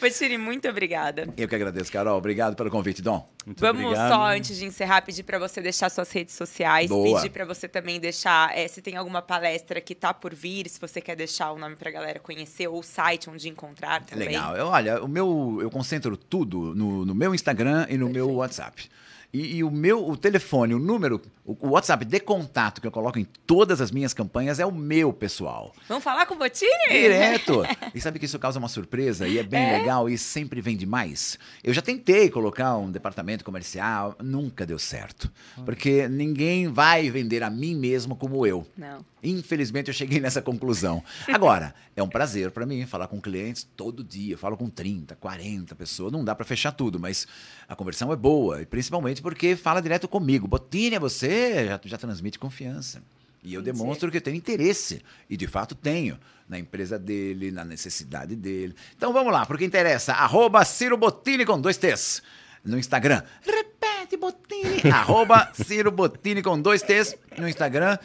Botini, 0.00 0.38
muito 0.38 0.68
obrigada. 0.68 1.28
Eu 1.36 1.48
que 1.48 1.54
agradeço, 1.54 1.92
Carol. 1.92 2.16
Obrigado 2.16 2.56
pelo 2.56 2.70
convite, 2.70 3.02
Dom. 3.02 3.28
Muito 3.44 3.60
Vamos 3.60 3.84
obrigado. 3.84 4.08
só, 4.08 4.26
antes 4.26 4.56
de 4.56 4.64
encerrar, 4.64 5.02
pedir 5.02 5.22
para 5.24 5.38
você 5.38 5.60
deixar 5.60 5.90
suas 5.90 6.10
redes 6.10 6.34
sociais. 6.34 6.88
Boa. 6.88 7.16
Pedir 7.16 7.30
para 7.30 7.44
você 7.44 7.68
também 7.68 8.00
deixar, 8.00 8.56
é, 8.56 8.66
se 8.68 8.80
tem 8.80 8.96
alguma 8.96 9.20
palestra 9.20 9.80
que 9.80 9.94
tá 9.94 10.14
por 10.14 10.34
vir, 10.34 10.68
se 10.68 10.80
você 10.80 11.00
quer 11.00 11.16
deixar 11.16 11.52
o 11.52 11.58
nome 11.58 11.76
para 11.76 11.88
a 11.88 11.92
galera 11.92 12.18
conhecer, 12.18 12.68
ou 12.68 12.78
o 12.78 12.82
site 12.82 13.28
onde 13.28 13.48
encontrar 13.48 14.04
também. 14.04 14.28
Legal. 14.28 14.56
Eu, 14.56 14.66
olha, 14.66 15.02
o 15.02 15.08
meu, 15.08 15.28
eu 15.60 15.70
concentro 15.70 16.16
tudo 16.16 16.74
no, 16.74 17.04
no 17.04 17.14
meu 17.14 17.34
Instagram 17.34 17.86
e 17.88 17.96
no 17.96 18.06
Perfeito. 18.06 18.12
meu 18.12 18.30
WhatsApp. 18.36 18.90
E, 19.32 19.56
e, 19.56 19.64
o 19.64 19.70
meu 19.70 20.06
o 20.06 20.14
telefone, 20.14 20.74
o 20.74 20.78
número, 20.78 21.18
o, 21.42 21.68
o, 21.68 21.70
WhatsApp 21.70 22.04
de 22.04 22.20
contato 22.20 22.82
que 22.82 22.86
eu 22.86 22.90
coloco 22.90 23.18
em 23.18 23.24
todas 23.24 23.80
as 23.80 23.90
minhas 23.90 24.12
campanhas 24.12 24.60
é 24.60 24.66
o 24.66 24.70
meu 24.70 25.10
pessoal. 25.10 25.72
Vamos 25.88 26.04
falar 26.04 26.26
com 26.26 26.34
o 26.34 26.38
Botini? 26.38 26.70
Direto! 26.90 27.62
e 27.94 28.00
sabe 28.00 28.18
que 28.18 28.26
isso 28.26 28.38
causa 28.38 28.58
uma 28.58 28.68
surpresa 28.68 29.26
e 29.26 29.38
é 29.38 29.42
bem 29.42 29.62
é? 29.62 29.78
legal 29.78 30.06
e 30.06 30.18
sempre 30.18 30.60
vende 30.60 30.84
mais. 30.84 31.38
Eu 31.64 31.72
já 31.72 31.80
tentei 31.80 32.28
colocar 32.28 32.76
um 32.76 32.90
departamento 32.90 33.42
comercial, 33.42 34.14
nunca 34.22 34.66
deu 34.66 34.78
certo. 34.78 35.32
Porque 35.64 36.06
ninguém 36.08 36.68
vai 36.68 37.08
vender 37.08 37.42
a 37.42 37.48
mim 37.48 37.74
mesmo 37.74 38.14
como 38.14 38.46
eu. 38.46 38.66
Não. 38.76 39.02
Infelizmente 39.22 39.88
eu 39.88 39.94
cheguei 39.94 40.20
nessa 40.20 40.42
conclusão. 40.42 41.02
Agora, 41.32 41.74
é 41.94 42.02
um 42.02 42.08
prazer 42.08 42.50
para 42.50 42.66
mim 42.66 42.84
falar 42.86 43.06
com 43.06 43.20
clientes 43.20 43.66
todo 43.76 44.02
dia. 44.02 44.34
Eu 44.34 44.38
falo 44.38 44.56
com 44.56 44.68
30, 44.68 45.14
40 45.16 45.74
pessoas. 45.76 46.12
Não 46.12 46.24
dá 46.24 46.34
para 46.34 46.44
fechar 46.44 46.72
tudo, 46.72 46.98
mas 46.98 47.26
a 47.68 47.76
conversão 47.76 48.12
é 48.12 48.16
boa. 48.16 48.60
E 48.60 48.66
principalmente 48.66 49.21
porque 49.22 49.56
fala 49.56 49.80
direto 49.80 50.06
comigo. 50.08 50.46
Botinha, 50.46 51.00
você 51.00 51.66
já, 51.66 51.80
já 51.82 51.96
transmite 51.98 52.38
confiança. 52.38 53.02
E 53.42 53.54
eu 53.54 53.62
demonstro 53.62 54.10
que 54.10 54.18
eu 54.18 54.20
tenho 54.20 54.36
interesse. 54.36 55.02
E 55.28 55.36
de 55.36 55.46
fato 55.46 55.74
tenho. 55.74 56.18
Na 56.48 56.58
empresa 56.58 56.98
dele, 56.98 57.50
na 57.50 57.64
necessidade 57.64 58.36
dele. 58.36 58.74
Então 58.96 59.12
vamos 59.12 59.32
lá, 59.32 59.46
porque 59.46 59.64
interessa. 59.64 60.12
Arroba 60.12 60.64
Ciro 60.64 60.96
Bottini 60.96 61.46
com 61.46 61.58
dois 61.60 61.76
T's. 61.78 62.22
No 62.64 62.78
Instagram. 62.78 63.22
Repete, 63.40 64.16
Bottini. 64.16 64.82
Arroba 64.92 65.50
Ciro 65.54 65.90
Bottini 65.90 66.42
com 66.42 66.60
dois 66.60 66.82
T's 66.82 67.16
no 67.38 67.48
Instagram. 67.48 67.98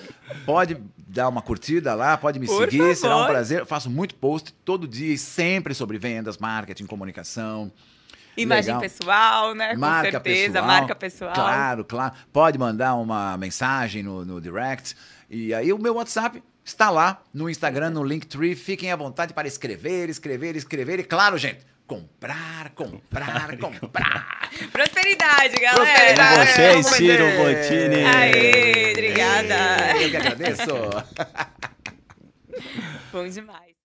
Pode 0.46 0.78
dar 1.08 1.30
uma 1.30 1.42
curtida 1.42 1.94
lá, 1.94 2.18
pode 2.18 2.40
me 2.40 2.48
Por 2.48 2.66
seguir, 2.66 2.78
favor. 2.80 2.96
será 2.96 3.18
um 3.18 3.28
prazer. 3.28 3.60
Eu 3.60 3.66
faço 3.66 3.90
muito 3.90 4.16
post 4.16 4.54
todo 4.66 4.88
dia 4.88 5.14
e 5.14 5.18
sempre 5.18 5.74
sobre 5.74 5.98
vendas, 5.98 6.38
marketing, 6.38 6.86
comunicação. 6.86 7.72
Imagem 8.38 8.76
Legal. 8.76 8.82
pessoal, 8.82 9.56
né? 9.56 9.74
Com 9.74 9.80
marca 9.80 10.12
certeza, 10.12 10.54
pessoal, 10.54 10.66
marca 10.66 10.96
pessoal. 10.96 11.34
Claro, 11.34 11.84
claro. 11.84 12.14
Pode 12.32 12.58
mandar 12.58 12.96
uma 12.96 13.36
mensagem 13.38 14.04
no, 14.04 14.24
no 14.24 14.40
direct. 14.40 14.96
E 15.30 15.54
aí 15.54 15.74
o 15.74 15.80
meu 15.80 15.96
WhatsApp 15.96 16.42
está 16.64 16.90
lá 16.90 17.22
no 17.34 17.50
Instagram, 17.50 17.90
no 17.90 18.04
Linktree. 18.04 18.56
Fiquem 18.56 18.92
à 18.92 18.96
vontade 18.96 19.34
para 19.34 19.48
escrever, 19.48 20.10
escrever, 20.10 20.56
escrever. 20.56 21.00
E 21.00 21.04
claro, 21.04 21.38
gente, 21.38 21.66
comprar, 21.88 22.70
comprar, 22.76 23.58
comprar. 23.58 24.50
Prosperidade, 24.72 25.56
galera. 25.60 25.84
Prosperidade. 25.84 26.38
Com 26.38 26.46
vocês, 26.46 26.86
Ciro. 26.88 27.26
Bottini. 27.38 28.06
Aê, 28.06 28.92
obrigada. 28.92 29.98
Eu 30.02 30.10
que 30.12 30.18
agradeço. 30.18 30.68
Bom 33.12 33.28
demais. 33.28 33.77